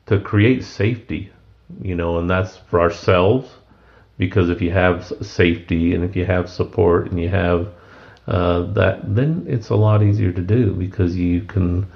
to 0.06 0.20
create 0.20 0.64
safety 0.64 1.30
you 1.80 1.94
know 1.94 2.18
and 2.18 2.28
that's 2.28 2.56
for 2.56 2.80
ourselves. 2.80 3.48
Because 4.18 4.50
if 4.50 4.60
you 4.60 4.70
have 4.70 5.10
safety 5.22 5.94
and 5.94 6.04
if 6.04 6.14
you 6.14 6.26
have 6.26 6.48
support 6.50 7.10
and 7.10 7.18
you 7.18 7.30
have 7.30 7.68
uh, 8.26 8.60
that 8.74 9.14
then 9.14 9.46
it's 9.48 9.70
a 9.70 9.76
lot 9.76 10.02
easier 10.02 10.30
to 10.30 10.42
do 10.42 10.74
because 10.74 11.16
you 11.16 11.42
can 11.42 11.86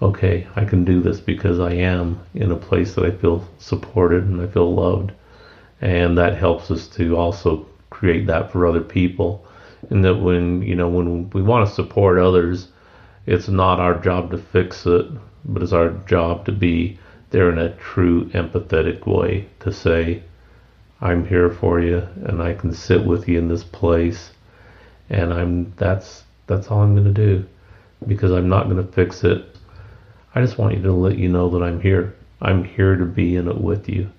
okay 0.00 0.46
i 0.56 0.64
can 0.64 0.84
do 0.84 1.00
this 1.00 1.20
because 1.20 1.58
i 1.58 1.72
am 1.72 2.18
in 2.34 2.50
a 2.52 2.56
place 2.56 2.94
that 2.94 3.04
i 3.04 3.10
feel 3.10 3.46
supported 3.58 4.24
and 4.24 4.40
i 4.40 4.46
feel 4.46 4.74
loved. 4.74 5.12
And 5.80 6.18
that 6.18 6.36
helps 6.36 6.70
us 6.70 6.88
to 6.88 7.16
also 7.16 7.64
create 7.90 8.26
that 8.26 8.50
for 8.50 8.66
other 8.66 8.80
people. 8.80 9.44
And 9.90 10.04
that 10.04 10.16
when 10.16 10.62
you 10.62 10.74
know 10.74 10.88
when 10.88 11.30
we 11.30 11.42
want 11.42 11.68
to 11.68 11.74
support 11.74 12.18
others 12.18 12.68
it's 13.26 13.48
not 13.48 13.78
our 13.78 13.94
job 13.94 14.30
to 14.30 14.38
fix 14.38 14.86
it 14.86 15.06
but 15.44 15.62
it's 15.62 15.72
our 15.72 15.90
job 16.06 16.44
to 16.46 16.52
be 16.52 16.98
there 17.30 17.50
in 17.50 17.58
a 17.58 17.74
true 17.76 18.24
empathetic 18.30 19.06
way 19.06 19.46
to 19.60 19.70
say 19.72 20.22
i'm 21.00 21.24
here 21.26 21.50
for 21.50 21.78
you 21.80 21.98
and 22.24 22.42
i 22.42 22.52
can 22.54 22.72
sit 22.72 23.04
with 23.04 23.28
you 23.28 23.38
in 23.38 23.48
this 23.48 23.62
place 23.64 24.30
and 25.10 25.32
i'm 25.32 25.72
that's 25.76 26.24
that's 26.46 26.68
all 26.68 26.82
i'm 26.82 26.94
going 26.94 27.14
to 27.14 27.26
do 27.26 27.46
because 28.06 28.32
i'm 28.32 28.48
not 28.48 28.64
going 28.64 28.84
to 28.84 28.92
fix 28.92 29.22
it 29.22 29.44
i 30.34 30.40
just 30.40 30.58
want 30.58 30.74
you 30.74 30.82
to 30.82 30.92
let 30.92 31.18
you 31.18 31.28
know 31.28 31.48
that 31.48 31.62
i'm 31.62 31.80
here 31.80 32.14
i'm 32.42 32.64
here 32.64 32.96
to 32.96 33.04
be 33.04 33.36
in 33.36 33.48
it 33.48 33.60
with 33.60 33.88
you 33.88 34.10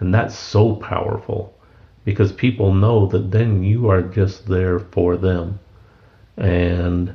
and 0.00 0.14
that's 0.14 0.36
so 0.36 0.74
powerful 0.76 1.54
because 2.04 2.32
people 2.32 2.72
know 2.72 3.06
that 3.06 3.30
then 3.30 3.62
you 3.62 3.90
are 3.90 4.00
just 4.00 4.46
there 4.46 4.78
for 4.78 5.18
them. 5.18 5.60
And 6.38 7.14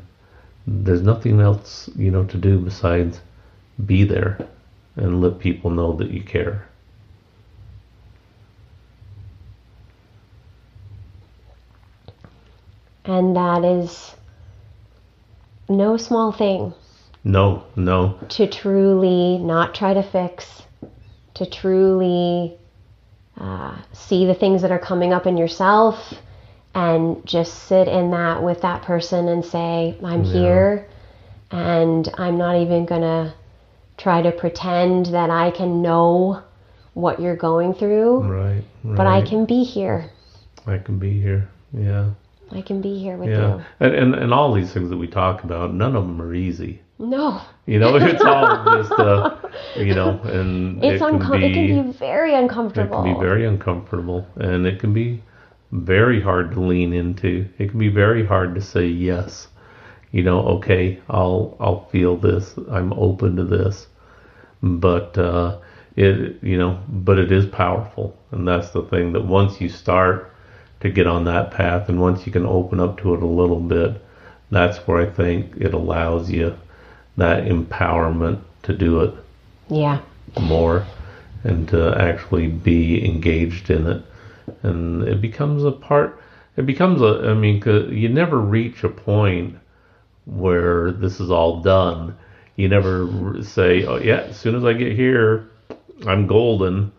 there's 0.67 1.01
nothing 1.01 1.39
else, 1.39 1.89
you 1.95 2.11
know, 2.11 2.25
to 2.25 2.37
do 2.37 2.59
besides 2.59 3.19
be 3.85 4.03
there 4.03 4.47
and 4.95 5.19
let 5.21 5.39
people 5.39 5.71
know 5.71 5.93
that 5.93 6.11
you 6.11 6.21
care. 6.21 6.67
and 13.05 13.35
that 13.35 13.65
is 13.65 14.15
no 15.67 15.97
small 15.97 16.31
thing 16.31 16.73
No, 17.23 17.63
no, 17.75 18.19
to 18.29 18.47
truly 18.47 19.37
not 19.37 19.73
try 19.73 19.93
to 19.93 20.03
fix, 20.03 20.63
to 21.35 21.45
truly 21.45 22.57
uh, 23.39 23.77
see 23.93 24.25
the 24.25 24.33
things 24.35 24.61
that 24.61 24.71
are 24.71 24.79
coming 24.79 25.13
up 25.13 25.25
in 25.25 25.37
yourself 25.37 26.13
and 26.75 27.25
just 27.25 27.67
sit 27.67 27.87
in 27.87 28.11
that 28.11 28.43
with 28.43 28.61
that 28.61 28.81
person 28.81 29.27
and 29.29 29.45
say, 29.45 29.97
I'm 30.03 30.23
Yeah. 30.23 30.33
here 30.33 30.87
and 31.51 32.09
I'm 32.17 32.37
not 32.37 32.57
even 32.57 32.85
going 32.85 33.01
to 33.01 33.33
try 33.97 34.21
to 34.21 34.31
pretend 34.31 35.07
that 35.07 35.29
I 35.29 35.51
can 35.51 35.81
know 35.81 36.41
what 36.93 37.19
you're 37.21 37.35
going 37.35 37.73
through, 37.73 38.19
right, 38.23 38.63
right. 38.83 38.95
but 38.97 39.07
I 39.07 39.21
can 39.21 39.45
be 39.45 39.63
here. 39.63 40.09
I 40.67 40.77
can 40.77 40.99
be 40.99 41.21
here. 41.21 41.47
Yeah, 41.71 42.11
I 42.51 42.61
can 42.61 42.81
be 42.81 42.99
here 42.99 43.17
with 43.17 43.29
you. 43.29 43.35
yeah. 43.35 43.63
And, 43.79 43.95
and 43.95 44.15
and 44.15 44.33
all 44.33 44.53
these 44.53 44.71
things 44.73 44.89
that 44.89 44.97
we 44.97 45.07
talk 45.07 45.43
about, 45.43 45.73
none 45.73 45.95
of 45.95 46.03
them 46.05 46.21
are 46.21 46.33
easy. 46.35 46.81
No, 46.99 47.41
You 47.65 47.79
know, 47.79 47.95
it's 47.97 48.23
all 48.25 48.63
just, 48.65 48.91
uh, 48.91 49.37
you 49.75 49.93
know, 49.93 50.19
and 50.23 50.83
it's 50.83 51.01
it 51.01 51.07
can 51.07 51.19
uncom- 51.19 51.39
be. 51.41 51.45
it 51.47 51.53
can 51.53 51.67
be 51.67 51.91
very 51.97 52.33
uncomfortable. 52.33 52.99
It 53.01 53.03
can 53.03 53.13
be 53.13 53.19
very 53.19 53.45
uncomfortable 53.45 54.25
and 54.37 54.65
it 54.65 54.79
can 54.79 54.93
be 54.93 55.21
very 55.71 56.21
hard 56.21 56.51
to 56.51 56.59
lean 56.61 56.93
into. 56.93 57.47
It 57.57 57.69
can 57.69 57.79
be 57.79 57.89
very 57.89 58.25
hard 58.25 58.55
to 58.55 58.61
say 58.61 58.87
yes. 58.87 59.47
You 60.11 60.23
know, 60.23 60.41
okay, 60.57 60.99
I'll 61.09 61.55
I'll 61.59 61.85
feel 61.89 62.15
this. 62.17 62.55
I'm 62.69 62.93
open 62.93 63.35
to 63.37 63.43
this. 63.43 63.87
But 64.61 65.17
uh 65.17 65.57
it 65.95 66.41
you 66.43 66.57
know, 66.57 66.79
but 66.89 67.17
it 67.19 67.31
is 67.31 67.45
powerful. 67.47 68.15
And 68.31 68.47
that's 68.47 68.69
the 68.71 68.83
thing 68.83 69.13
that 69.13 69.25
once 69.25 69.59
you 69.61 69.69
start 69.69 70.31
to 70.81 70.89
get 70.89 71.07
on 71.07 71.25
that 71.25 71.51
path 71.51 71.89
and 71.89 71.99
once 72.01 72.25
you 72.25 72.31
can 72.31 72.45
open 72.45 72.79
up 72.79 72.97
to 72.99 73.13
it 73.13 73.23
a 73.23 73.27
little 73.27 73.59
bit, 73.59 74.01
that's 74.51 74.77
where 74.87 75.01
I 75.01 75.09
think 75.09 75.55
it 75.57 75.73
allows 75.73 76.29
you 76.29 76.55
that 77.17 77.45
empowerment 77.45 78.41
to 78.63 78.73
do 78.75 79.01
it 79.01 79.13
yeah. 79.69 80.01
more 80.39 80.85
and 81.43 81.67
to 81.69 81.95
actually 81.99 82.47
be 82.47 83.03
engaged 83.05 83.69
in 83.69 83.87
it. 83.87 84.03
And 84.63 85.03
it 85.03 85.21
becomes 85.21 85.63
a 85.63 85.71
part 85.71 86.19
it 86.55 86.67
becomes 86.67 87.01
a, 87.01 87.31
I 87.31 87.33
mean, 87.33 87.63
you 87.91 88.09
never 88.09 88.37
reach 88.39 88.83
a 88.83 88.89
point 88.89 89.57
where 90.25 90.91
this 90.91 91.19
is 91.19 91.31
all 91.31 91.61
done. 91.61 92.15
You 92.55 92.67
never 92.69 93.41
say 93.41 93.85
oh 93.85 93.97
yeah 93.97 94.21
as 94.29 94.39
soon 94.39 94.55
as 94.55 94.63
i 94.63 94.73
get 94.73 94.93
here 94.93 95.49
i'm 96.05 96.27
golden. 96.27 96.91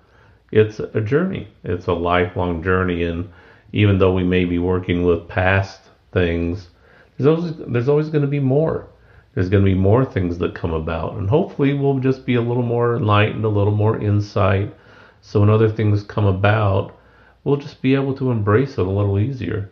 It's 0.50 0.78
a 0.78 1.00
journey. 1.00 1.48
It's 1.64 1.86
a 1.86 1.92
lifelong 1.92 2.62
journey. 2.62 3.02
And 3.04 3.28
even 3.72 3.98
though 3.98 4.12
we 4.12 4.22
may 4.22 4.44
be 4.44 4.58
working 4.58 5.04
with 5.04 5.26
past 5.26 5.80
things 6.12 6.68
there's 7.16 7.26
always 7.26 7.56
there's 7.56 7.88
always 7.88 8.08
going 8.08 8.22
to 8.22 8.28
be 8.28 8.40
more 8.40 8.88
there's 9.34 9.48
going 9.48 9.64
to 9.64 9.70
be 9.70 9.78
more 9.78 10.04
things 10.04 10.38
that 10.38 10.54
come 10.54 10.72
about. 10.72 11.14
And 11.14 11.28
hopefully 11.28 11.74
we'll 11.74 11.98
just 11.98 12.24
be 12.24 12.36
a 12.36 12.42
little 12.42 12.62
more 12.62 12.96
enlightened 12.96 13.44
a 13.44 13.48
little 13.48 13.74
more 13.74 14.00
insight. 14.00 14.74
So 15.22 15.40
when 15.40 15.50
other 15.50 15.68
things 15.68 16.02
come 16.02 16.26
about 16.26 16.96
we'll 17.44 17.58
just 17.58 17.82
be 17.82 17.94
able 17.94 18.14
to 18.14 18.30
embrace 18.30 18.72
it 18.72 18.86
a 18.86 18.90
little 18.90 19.18
easier. 19.18 19.70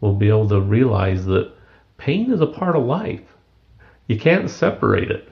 We'll 0.00 0.14
be 0.14 0.28
able 0.28 0.48
to 0.50 0.60
realize 0.60 1.24
that 1.26 1.52
pain 1.96 2.30
is 2.30 2.40
a 2.40 2.46
part 2.46 2.76
of 2.76 2.84
life. 2.84 3.22
You 4.06 4.18
can't 4.18 4.50
separate 4.50 5.10
it. 5.10 5.28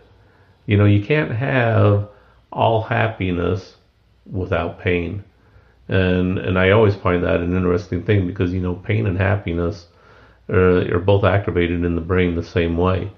You 0.67 0.79
know 0.79 0.87
you 0.87 1.05
can't 1.05 1.31
have 1.31 2.09
all 2.51 2.83
happiness 2.83 3.77
without 4.31 4.79
pain. 4.79 5.25
And 5.89 6.39
and 6.39 6.59
I 6.59 6.71
always 6.71 6.95
find 6.97 7.23
that 7.25 7.41
an 7.41 7.55
interesting 7.55 8.03
thing 8.05 8.27
because 8.27 8.53
you 8.53 8.61
know 8.61 8.75
pain 8.75 9.07
and 9.07 9.19
happiness 9.19 9.87
uh, 10.49 10.87
are 10.87 10.99
both 10.99 11.25
activated 11.25 11.85
in 11.85 11.95
the 11.95 12.01
brain 12.01 12.35
the 12.35 12.43
same 12.43 12.77
way 12.77 13.11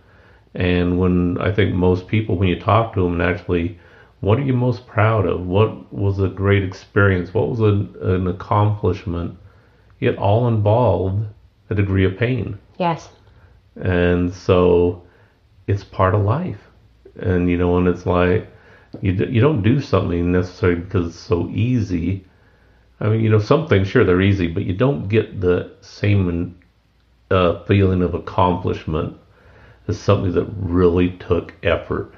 and 0.55 0.99
when 0.99 1.39
I 1.41 1.53
think 1.53 1.75
most 1.75 2.07
people, 2.07 2.37
when 2.37 2.49
you 2.49 2.61
talk 2.61 2.95
to 2.95 3.03
them 3.03 3.21
and 3.21 3.23
actually, 3.23 3.79
what 4.21 4.39
are 4.39 4.43
you 4.43 4.55
most 4.55 4.87
proud 4.87 5.27
of? 5.27 5.47
What 5.47 5.93
was 5.93 6.21
a 6.21 6.29
great 6.29 6.63
experience? 6.63 7.35
What 7.35 7.51
was 7.51 7.61
a, 7.61 7.87
an 8.09 8.29
accomplishment? 8.29 9.37
It 10.01 10.17
all 10.17 10.49
involved 10.49 11.27
a 11.71 11.75
degree 11.75 12.05
of 12.05 12.17
pain. 12.17 12.59
Yes. 12.79 13.09
And 13.77 14.33
so 14.33 15.03
it's 15.67 15.83
part 15.83 16.15
of 16.15 16.23
life. 16.23 16.61
And, 17.17 17.51
you 17.51 17.57
know, 17.57 17.77
and 17.77 17.89
it's 17.89 18.07
like, 18.07 18.49
you, 19.01 19.13
you 19.13 19.41
don't 19.41 19.63
do 19.63 19.81
something 19.81 20.31
necessarily 20.31 20.81
because 20.81 21.09
it's 21.09 21.19
so 21.19 21.49
easy. 21.49 22.25
I 23.01 23.09
mean, 23.09 23.21
you 23.21 23.31
know, 23.31 23.41
some 23.41 23.67
things, 23.67 23.89
sure, 23.89 24.05
they're 24.05 24.21
easy, 24.21 24.47
but 24.47 24.65
you 24.65 24.73
don't 24.73 25.09
get 25.09 25.41
the 25.41 25.73
same 25.81 26.57
uh, 27.31 27.65
feeling 27.65 28.03
of 28.03 28.15
accomplishment 28.15 29.19
as 29.89 29.99
something 29.99 30.33
that 30.33 30.49
really 30.57 31.11
took 31.11 31.55
effort. 31.63 32.13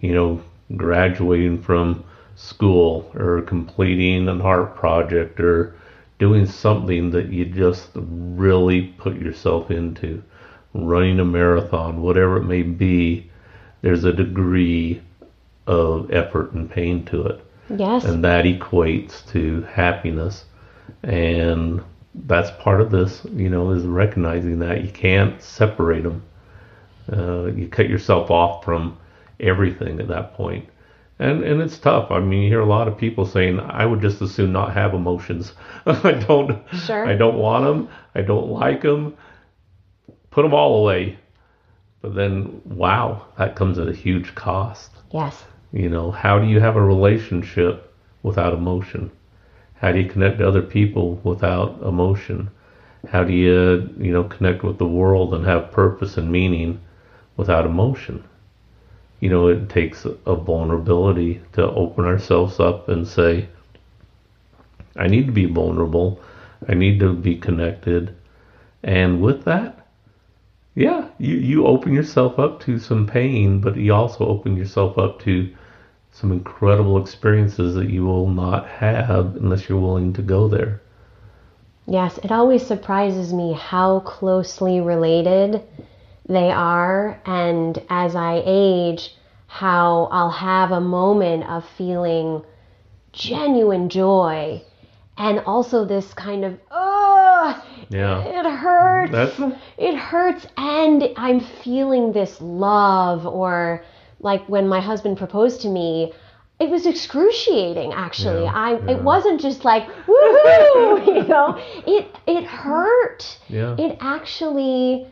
You 0.00 0.14
know, 0.14 0.42
graduating 0.76 1.62
from 1.62 2.04
school 2.34 3.10
or 3.14 3.42
completing 3.42 4.28
an 4.28 4.40
art 4.42 4.76
project 4.76 5.40
or 5.40 5.74
doing 6.18 6.46
something 6.46 7.10
that 7.10 7.28
you 7.28 7.44
just 7.44 7.90
really 7.94 8.88
put 8.98 9.16
yourself 9.16 9.70
into, 9.70 10.22
running 10.74 11.20
a 11.20 11.24
marathon, 11.24 12.02
whatever 12.02 12.36
it 12.38 12.44
may 12.44 12.62
be, 12.62 13.30
there's 13.82 14.04
a 14.04 14.12
degree 14.12 15.00
of 15.66 16.10
effort 16.10 16.52
and 16.52 16.70
pain 16.70 17.04
to 17.06 17.24
it 17.24 17.40
Yes. 17.68 18.04
and 18.04 18.22
that 18.24 18.44
equates 18.44 19.26
to 19.32 19.62
happiness. 19.62 20.44
And 21.02 21.82
that's 22.14 22.50
part 22.62 22.80
of 22.80 22.90
this, 22.90 23.24
you 23.34 23.48
know, 23.48 23.70
is 23.72 23.84
recognizing 23.84 24.60
that 24.60 24.84
you 24.84 24.90
can't 24.90 25.42
separate 25.42 26.04
them. 26.04 26.22
Uh, 27.12 27.46
you 27.46 27.68
cut 27.68 27.88
yourself 27.88 28.30
off 28.30 28.64
from 28.64 28.98
everything 29.40 30.00
at 30.00 30.08
that 30.08 30.34
point. 30.34 30.68
And, 31.18 31.42
and 31.44 31.62
it's 31.62 31.78
tough. 31.78 32.10
I 32.10 32.20
mean, 32.20 32.42
you 32.42 32.48
hear 32.48 32.60
a 32.60 32.66
lot 32.66 32.88
of 32.88 32.98
people 32.98 33.24
saying, 33.24 33.58
"I 33.60 33.86
would 33.86 34.02
just 34.02 34.20
as 34.20 34.34
soon 34.34 34.52
not 34.52 34.74
have 34.74 34.92
emotions. 34.92 35.52
I 35.86 36.12
don't, 36.12 36.62
Sure. 36.74 37.06
I 37.06 37.14
don't 37.14 37.38
want 37.38 37.64
them. 37.64 37.88
I 38.14 38.22
don't 38.22 38.50
like 38.50 38.82
them. 38.82 39.16
Put 40.30 40.42
them 40.42 40.52
all 40.52 40.82
away." 40.82 41.18
But 42.02 42.14
then, 42.14 42.60
wow, 42.64 43.26
that 43.38 43.56
comes 43.56 43.78
at 43.78 43.88
a 43.88 43.92
huge 43.92 44.34
cost. 44.34 44.92
Yes. 45.10 45.44
You 45.72 45.88
know, 45.88 46.10
how 46.10 46.38
do 46.38 46.46
you 46.46 46.60
have 46.60 46.76
a 46.76 46.84
relationship 46.84 47.94
without 48.22 48.52
emotion? 48.52 49.10
How 49.74 49.92
do 49.92 50.00
you 50.00 50.08
connect 50.08 50.38
to 50.38 50.46
other 50.46 50.62
people 50.62 51.20
without 51.24 51.80
emotion? 51.82 52.50
How 53.08 53.24
do 53.24 53.32
you, 53.32 53.92
you 53.98 54.12
know, 54.12 54.24
connect 54.24 54.62
with 54.62 54.78
the 54.78 54.86
world 54.86 55.34
and 55.34 55.44
have 55.46 55.72
purpose 55.72 56.16
and 56.16 56.30
meaning 56.30 56.80
without 57.36 57.66
emotion? 57.66 58.24
You 59.20 59.30
know, 59.30 59.48
it 59.48 59.68
takes 59.68 60.04
a 60.04 60.36
vulnerability 60.36 61.40
to 61.54 61.70
open 61.70 62.04
ourselves 62.04 62.60
up 62.60 62.88
and 62.88 63.06
say, 63.06 63.48
I 64.96 65.08
need 65.08 65.26
to 65.26 65.32
be 65.32 65.46
vulnerable. 65.46 66.20
I 66.68 66.74
need 66.74 67.00
to 67.00 67.12
be 67.12 67.36
connected. 67.36 68.14
And 68.82 69.20
with 69.20 69.44
that, 69.44 69.86
yeah, 70.74 71.08
you, 71.18 71.36
you 71.36 71.66
open 71.66 71.94
yourself 71.94 72.38
up 72.38 72.60
to 72.64 72.78
some 72.78 73.06
pain, 73.06 73.60
but 73.60 73.76
you 73.76 73.94
also 73.94 74.26
open 74.26 74.56
yourself 74.56 74.98
up 74.98 75.20
to 75.20 75.54
some 76.12 76.32
incredible 76.32 77.00
experiences 77.00 77.74
that 77.74 77.90
you 77.90 78.04
will 78.04 78.28
not 78.28 78.68
have 78.68 79.36
unless 79.36 79.68
you're 79.68 79.80
willing 79.80 80.12
to 80.14 80.22
go 80.22 80.48
there. 80.48 80.80
Yes, 81.86 82.18
it 82.18 82.32
always 82.32 82.66
surprises 82.66 83.32
me 83.32 83.52
how 83.52 84.00
closely 84.00 84.80
related 84.80 85.62
they 86.28 86.50
are, 86.50 87.20
and 87.24 87.80
as 87.88 88.14
I 88.16 88.42
age, 88.44 89.14
how 89.46 90.08
I'll 90.10 90.30
have 90.30 90.72
a 90.72 90.80
moment 90.80 91.44
of 91.44 91.64
feeling 91.78 92.42
genuine 93.12 93.88
joy 93.88 94.62
and 95.18 95.40
also 95.40 95.84
this 95.86 96.12
kind 96.14 96.44
of, 96.44 96.58
oh, 96.70 97.64
Yeah. 97.88 98.22
it 98.24 98.44
hurts. 98.44 99.12
That's 99.12 99.40
it 99.78 99.94
hurts 99.94 100.46
and 100.56 101.08
i'm 101.16 101.40
feeling 101.40 102.12
this 102.12 102.40
love 102.40 103.26
or 103.26 103.84
like 104.20 104.44
when 104.48 104.66
my 104.68 104.80
husband 104.80 105.16
proposed 105.18 105.60
to 105.62 105.68
me 105.68 106.12
it 106.58 106.68
was 106.70 106.86
excruciating 106.86 107.92
actually 107.92 108.44
Yeah, 108.44 108.52
i 108.54 108.70
yeah. 108.72 108.90
it 108.92 109.02
wasn't 109.02 109.40
just 109.40 109.64
like 109.64 109.86
woohoo 110.06 111.06
you 111.14 111.22
know 111.28 111.56
it 111.86 112.08
it 112.26 112.44
hurt 112.44 113.38
yeah. 113.48 113.76
it 113.78 113.96
actually 114.00 115.06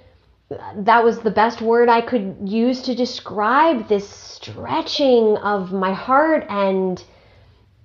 that 0.76 1.02
was 1.04 1.20
the 1.20 1.30
best 1.30 1.60
word 1.60 1.88
i 1.88 2.00
could 2.00 2.36
use 2.44 2.82
to 2.82 2.94
describe 2.94 3.88
this 3.88 4.08
stretching 4.08 5.36
of 5.38 5.72
my 5.72 5.92
heart 5.92 6.44
and 6.48 7.04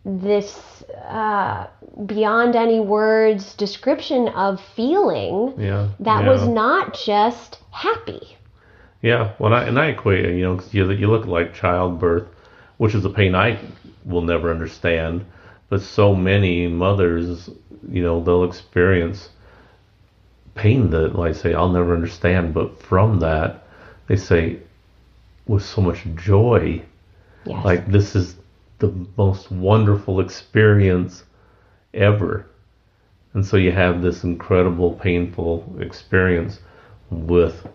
this 0.06 0.84
uh, 1.08 1.68
beyond 2.06 2.56
any 2.56 2.80
words 2.80 3.54
description 3.56 4.30
of 4.30 4.62
feeling 4.76 5.54
yeah. 5.58 5.90
that 6.00 6.24
yeah. 6.24 6.30
was 6.30 6.48
not 6.48 6.94
just 6.94 7.60
happy. 7.72 8.38
Yeah, 9.02 9.34
well, 9.40 9.54
I, 9.54 9.64
and 9.64 9.80
I 9.80 9.88
equate 9.88 10.26
it, 10.26 10.36
you 10.36 10.44
know, 10.44 10.58
'cause 10.58 10.74
you, 10.74 10.90
you 10.92 11.08
look 11.08 11.26
like 11.26 11.54
childbirth, 11.54 12.28
which 12.78 12.96
is 12.96 13.06
a 13.06 13.10
pain 13.10 13.36
I 13.36 13.60
will 14.06 14.22
never 14.22 14.52
understand, 14.52 15.26
but 15.70 15.82
so 15.82 16.16
many 16.16 16.68
mothers, 16.68 17.50
you 17.90 18.04
know, 18.04 18.22
they'll 18.22 18.44
experience 18.44 19.30
pain 20.60 20.90
that, 20.92 21.16
like, 21.16 21.36
say, 21.36 21.54
I'll 21.54 21.70
never 21.80 21.94
understand, 21.94 22.54
but 22.54 22.82
from 22.82 23.20
that, 23.20 23.64
they 24.08 24.16
say, 24.18 24.58
with 25.48 25.64
so 25.64 25.82
much 25.82 26.06
joy, 26.16 26.82
Yes. 27.46 27.66
like, 27.66 27.86
this 27.88 28.16
is 28.16 28.36
the 28.80 28.92
most 29.18 29.52
wonderful 29.52 30.20
experience 30.20 31.24
ever. 31.94 32.46
And 33.34 33.46
so 33.46 33.58
you 33.58 33.72
have 33.72 34.02
this 34.02 34.24
incredible, 34.24 34.92
painful 34.94 35.52
experience 35.80 36.60
with 37.10 37.68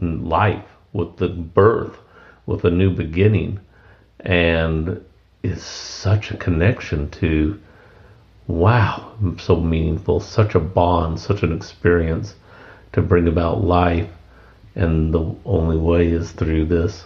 life, 0.00 0.68
with 0.92 1.16
the 1.16 1.28
birth, 1.28 1.96
with 2.46 2.64
a 2.64 2.70
new 2.70 2.90
beginning. 2.90 3.58
And 4.20 5.04
it's 5.42 5.62
such 5.64 6.30
a 6.30 6.36
connection 6.36 7.08
to, 7.20 7.58
wow, 8.48 9.12
so 9.38 9.60
meaningful, 9.60 10.18
such 10.20 10.54
a 10.54 10.60
bond, 10.60 11.20
such 11.20 11.42
an 11.42 11.52
experience 11.52 12.34
to 12.94 13.02
bring 13.02 13.28
about 13.28 13.62
life. 13.62 14.08
And 14.74 15.12
the 15.12 15.34
only 15.44 15.76
way 15.76 16.08
is 16.08 16.32
through 16.32 16.64
this 16.66 17.04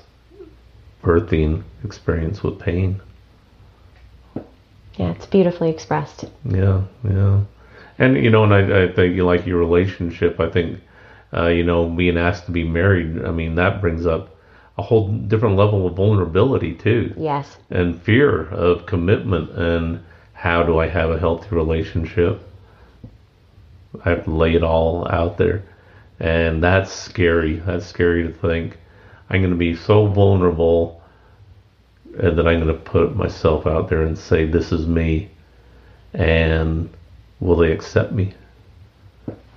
birthing 1.02 1.62
experience 1.84 2.42
with 2.42 2.58
pain. 2.60 3.00
yeah, 4.96 5.10
it's 5.10 5.26
beautifully 5.26 5.70
expressed. 5.70 6.24
Yeah, 6.44 6.82
yeah. 7.04 7.40
And 7.98 8.16
you 8.16 8.30
know, 8.30 8.44
and 8.44 8.54
I, 8.54 8.84
I 8.84 8.92
think 8.92 9.14
you 9.16 9.24
like 9.24 9.46
your 9.46 9.58
relationship. 9.58 10.38
I 10.38 10.48
think, 10.50 10.80
uh, 11.32 11.48
you 11.48 11.64
know, 11.64 11.88
being 11.88 12.16
asked 12.18 12.46
to 12.46 12.52
be 12.52 12.64
married. 12.64 13.24
I 13.24 13.30
mean, 13.30 13.54
that 13.56 13.80
brings 13.80 14.06
up 14.06 14.36
a 14.78 14.82
whole 14.82 15.08
different 15.08 15.56
level 15.56 15.86
of 15.86 15.94
vulnerability 15.96 16.74
too, 16.74 17.14
Yes. 17.16 17.56
and 17.70 18.00
fear 18.02 18.48
of 18.48 18.86
commitment. 18.86 19.50
And 19.50 20.00
how 20.42 20.64
do 20.64 20.76
I 20.76 20.88
have 20.88 21.12
a 21.12 21.20
healthy 21.20 21.54
relationship? 21.54 22.42
I 24.04 24.10
have 24.10 24.24
to 24.24 24.30
lay 24.32 24.56
it 24.56 24.64
all 24.64 25.06
out 25.08 25.38
there, 25.38 25.62
and 26.18 26.60
that's 26.60 26.90
scary. 26.90 27.58
That's 27.58 27.86
scary 27.86 28.24
to 28.24 28.32
think. 28.32 28.76
I'm 29.30 29.40
going 29.40 29.52
to 29.52 29.56
be 29.56 29.76
so 29.76 30.08
vulnerable 30.08 31.00
and 32.18 32.36
that 32.36 32.48
I'm 32.48 32.58
going 32.58 32.76
to 32.76 32.82
put 32.82 33.14
myself 33.14 33.68
out 33.68 33.88
there 33.88 34.02
and 34.02 34.18
say, 34.18 34.44
"This 34.44 34.72
is 34.72 34.84
me," 34.84 35.30
and 36.12 36.90
will 37.38 37.58
they 37.58 37.70
accept 37.70 38.10
me? 38.10 38.34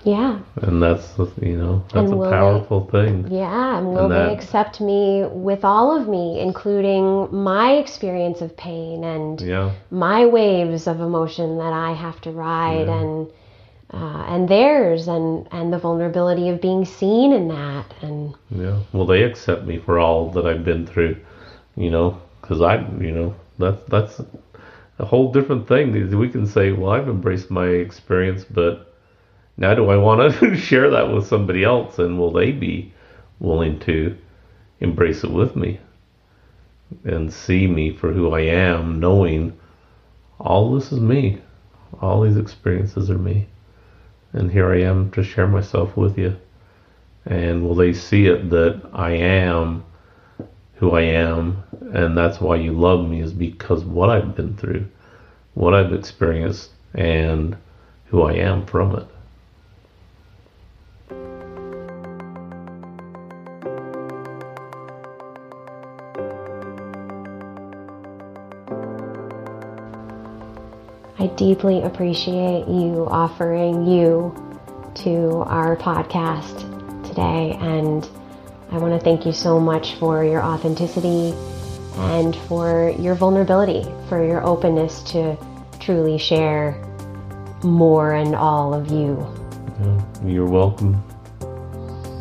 Yeah. 0.06 0.40
And 0.62 0.82
that's 0.84 1.18
you 1.42 1.58
know 1.58 1.80
that's 1.92 1.96
And 1.96 2.14
a 2.14 2.16
will 2.16 2.26
they- 2.26 2.30
powerful 2.30 2.86
thing. 2.92 3.28
Yeah. 3.30 3.78
And 3.78 3.88
will 3.88 4.04
And 4.06 4.12
that- 4.12 4.28
they 4.28 4.34
accept 4.34 4.80
me 4.80 5.26
with 5.26 5.66
all 5.66 5.96
of 6.00 6.08
me, 6.08 6.40
including 6.40 7.28
my 7.32 7.74
experience 7.74 8.42
of 8.42 8.56
pain 8.56 9.04
and 9.04 9.42
Yeah, 9.42 9.72
my 9.90 10.26
waves 10.28 10.88
of 10.88 11.02
emotion 11.02 11.58
that 11.58 11.74
I 11.74 11.92
have 11.94 12.22
to 12.22 12.32
ride 12.32 12.88
Yeah. 12.88 13.00
and 13.02 13.28
uh, 13.94 14.24
and 14.34 14.48
theirs 14.50 15.08
and 15.08 15.48
and 15.52 15.72
the 15.74 15.78
vulnerability 15.80 16.50
of 16.50 16.60
being 16.62 16.86
seen 16.86 17.32
in 17.34 17.48
that 17.50 17.86
and 18.02 18.34
yeah. 18.50 18.78
Will 18.94 19.06
they 19.06 19.24
accept 19.24 19.66
me 19.66 19.78
for 19.80 20.00
all 20.00 20.30
that 20.32 20.46
I've 20.46 20.64
been 20.66 20.86
through? 20.86 21.16
You 21.76 21.90
know, 21.92 22.18
because 22.42 22.62
I, 22.62 22.76
you 23.00 23.12
know, 23.12 23.34
that's 23.58 23.82
that's 23.90 24.22
a 25.00 25.06
whole 25.06 25.32
different 25.32 25.68
thing. 25.68 25.92
We 26.18 26.30
can 26.30 26.46
say, 26.48 26.72
"Well, 26.72 26.92
I've 26.92 27.10
embraced 27.10 27.50
my 27.52 27.68
experience, 27.68 28.46
but 28.46 28.94
now 29.58 29.74
do 29.74 29.90
I 29.90 29.98
want 29.98 30.34
to 30.40 30.56
share 30.58 30.90
that 30.92 31.12
with 31.12 31.28
somebody 31.28 31.64
else? 31.64 32.00
And 32.00 32.20
will 32.20 32.32
they 32.32 32.52
be 32.52 32.94
willing 33.40 33.80
to 33.82 34.18
embrace 34.80 35.24
it 35.24 35.32
with 35.32 35.56
me 35.56 35.80
and 37.04 37.32
see 37.32 37.68
me 37.68 37.96
for 37.96 38.12
who 38.12 38.32
I 38.32 38.42
am, 38.42 39.00
knowing 39.00 39.58
all 40.40 40.74
this 40.74 40.92
is 40.92 41.00
me, 41.00 41.42
all 42.02 42.22
these 42.22 42.38
experiences 42.38 43.10
are 43.10 43.18
me, 43.18 43.48
and 44.34 44.52
here 44.52 44.72
I 44.72 44.82
am 44.82 45.12
to 45.12 45.24
share 45.24 45.48
myself 45.48 45.96
with 45.96 46.18
you." 46.18 46.36
And 47.26 47.64
will 47.64 47.76
they 47.76 47.94
see 47.94 48.28
it 48.28 48.50
that 48.52 48.82
I 48.94 49.12
am 49.12 49.84
who 50.76 50.92
I 50.92 51.02
am, 51.02 51.64
and 51.94 52.18
that's 52.18 52.40
why 52.42 52.58
you 52.58 52.74
love 52.74 53.08
me 53.10 53.22
is 53.22 53.34
because 53.34 53.84
what 53.84 54.10
I've 54.10 54.36
been 54.36 54.56
through, 54.58 54.86
what 55.54 55.74
I've 55.74 55.94
experienced, 55.94 56.72
and 56.94 57.56
who 58.08 58.22
I 58.22 58.34
am 58.34 58.66
from 58.66 58.96
it. 58.96 59.08
Deeply 71.38 71.82
appreciate 71.84 72.68
you 72.68 73.08
offering 73.10 73.86
you 73.86 74.34
to 74.96 75.44
our 75.48 75.76
podcast 75.76 76.60
today. 77.08 77.58
And 77.60 78.08
I 78.72 78.78
want 78.78 78.98
to 78.98 79.04
thank 79.04 79.26
you 79.26 79.32
so 79.32 79.60
much 79.60 79.96
for 79.96 80.24
your 80.24 80.42
authenticity 80.42 81.34
and 81.98 82.36
for 82.48 82.94
your 83.00 83.16
vulnerability, 83.16 83.84
for 84.10 84.26
your 84.26 84.46
openness 84.46 85.04
to 85.12 85.38
truly 85.80 86.18
share 86.18 86.82
more 87.64 88.14
and 88.14 88.36
all 88.36 88.74
of 88.74 88.92
you. 88.92 89.26
Yeah, 89.82 90.06
You're 90.26 90.50
welcome. 90.50 91.02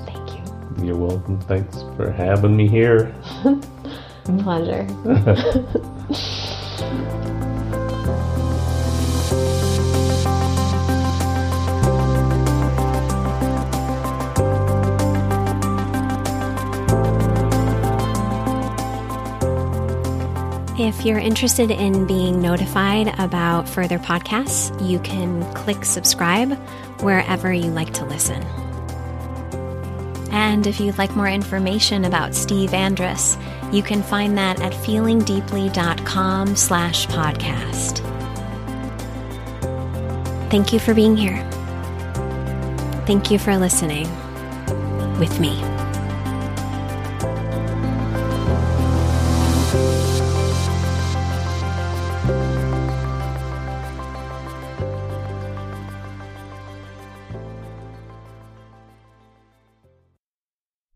Thank 0.07 0.31
you. 0.31 0.87
You're 0.87 0.97
welcome. 0.97 1.41
Thanks 1.43 1.83
for 1.97 2.11
having 2.11 2.57
me 2.57 2.69
here. 2.69 3.15
Pleasure. 4.25 4.87
If 21.05 21.09
you're 21.09 21.19
interested 21.19 21.71
in 21.71 22.07
being 22.07 22.41
notified 22.41 23.09
about 23.19 23.69
further 23.69 23.99
podcasts, 23.99 24.73
you 24.89 24.99
can 25.01 25.45
click 25.53 25.85
subscribe 25.85 26.55
wherever 27.03 27.53
you 27.53 27.71
like 27.71 27.93
to 27.93 28.07
listen. 28.07 28.43
And 30.33 30.67
if 30.67 30.81
you'd 30.81 30.97
like 30.97 31.15
more 31.15 31.29
information 31.29 32.07
about 32.07 32.35
Steve 32.35 32.73
Andrus, 32.73 33.37
you 33.71 33.83
can 33.83 34.03
find 34.03 34.39
that 34.39 34.63
at 34.63 34.73
feelingdeeply.com 34.73 36.57
slash 36.57 37.07
podcast. 37.09 37.99
Thank 40.51 40.73
you 40.73 40.79
for 40.79 40.95
being 40.95 41.19
here. 41.19 41.37
Thank 43.07 43.31
you 43.31 43.39
for 43.39 43.59
listening 43.59 44.09
with 45.19 45.39
me. 45.39 45.74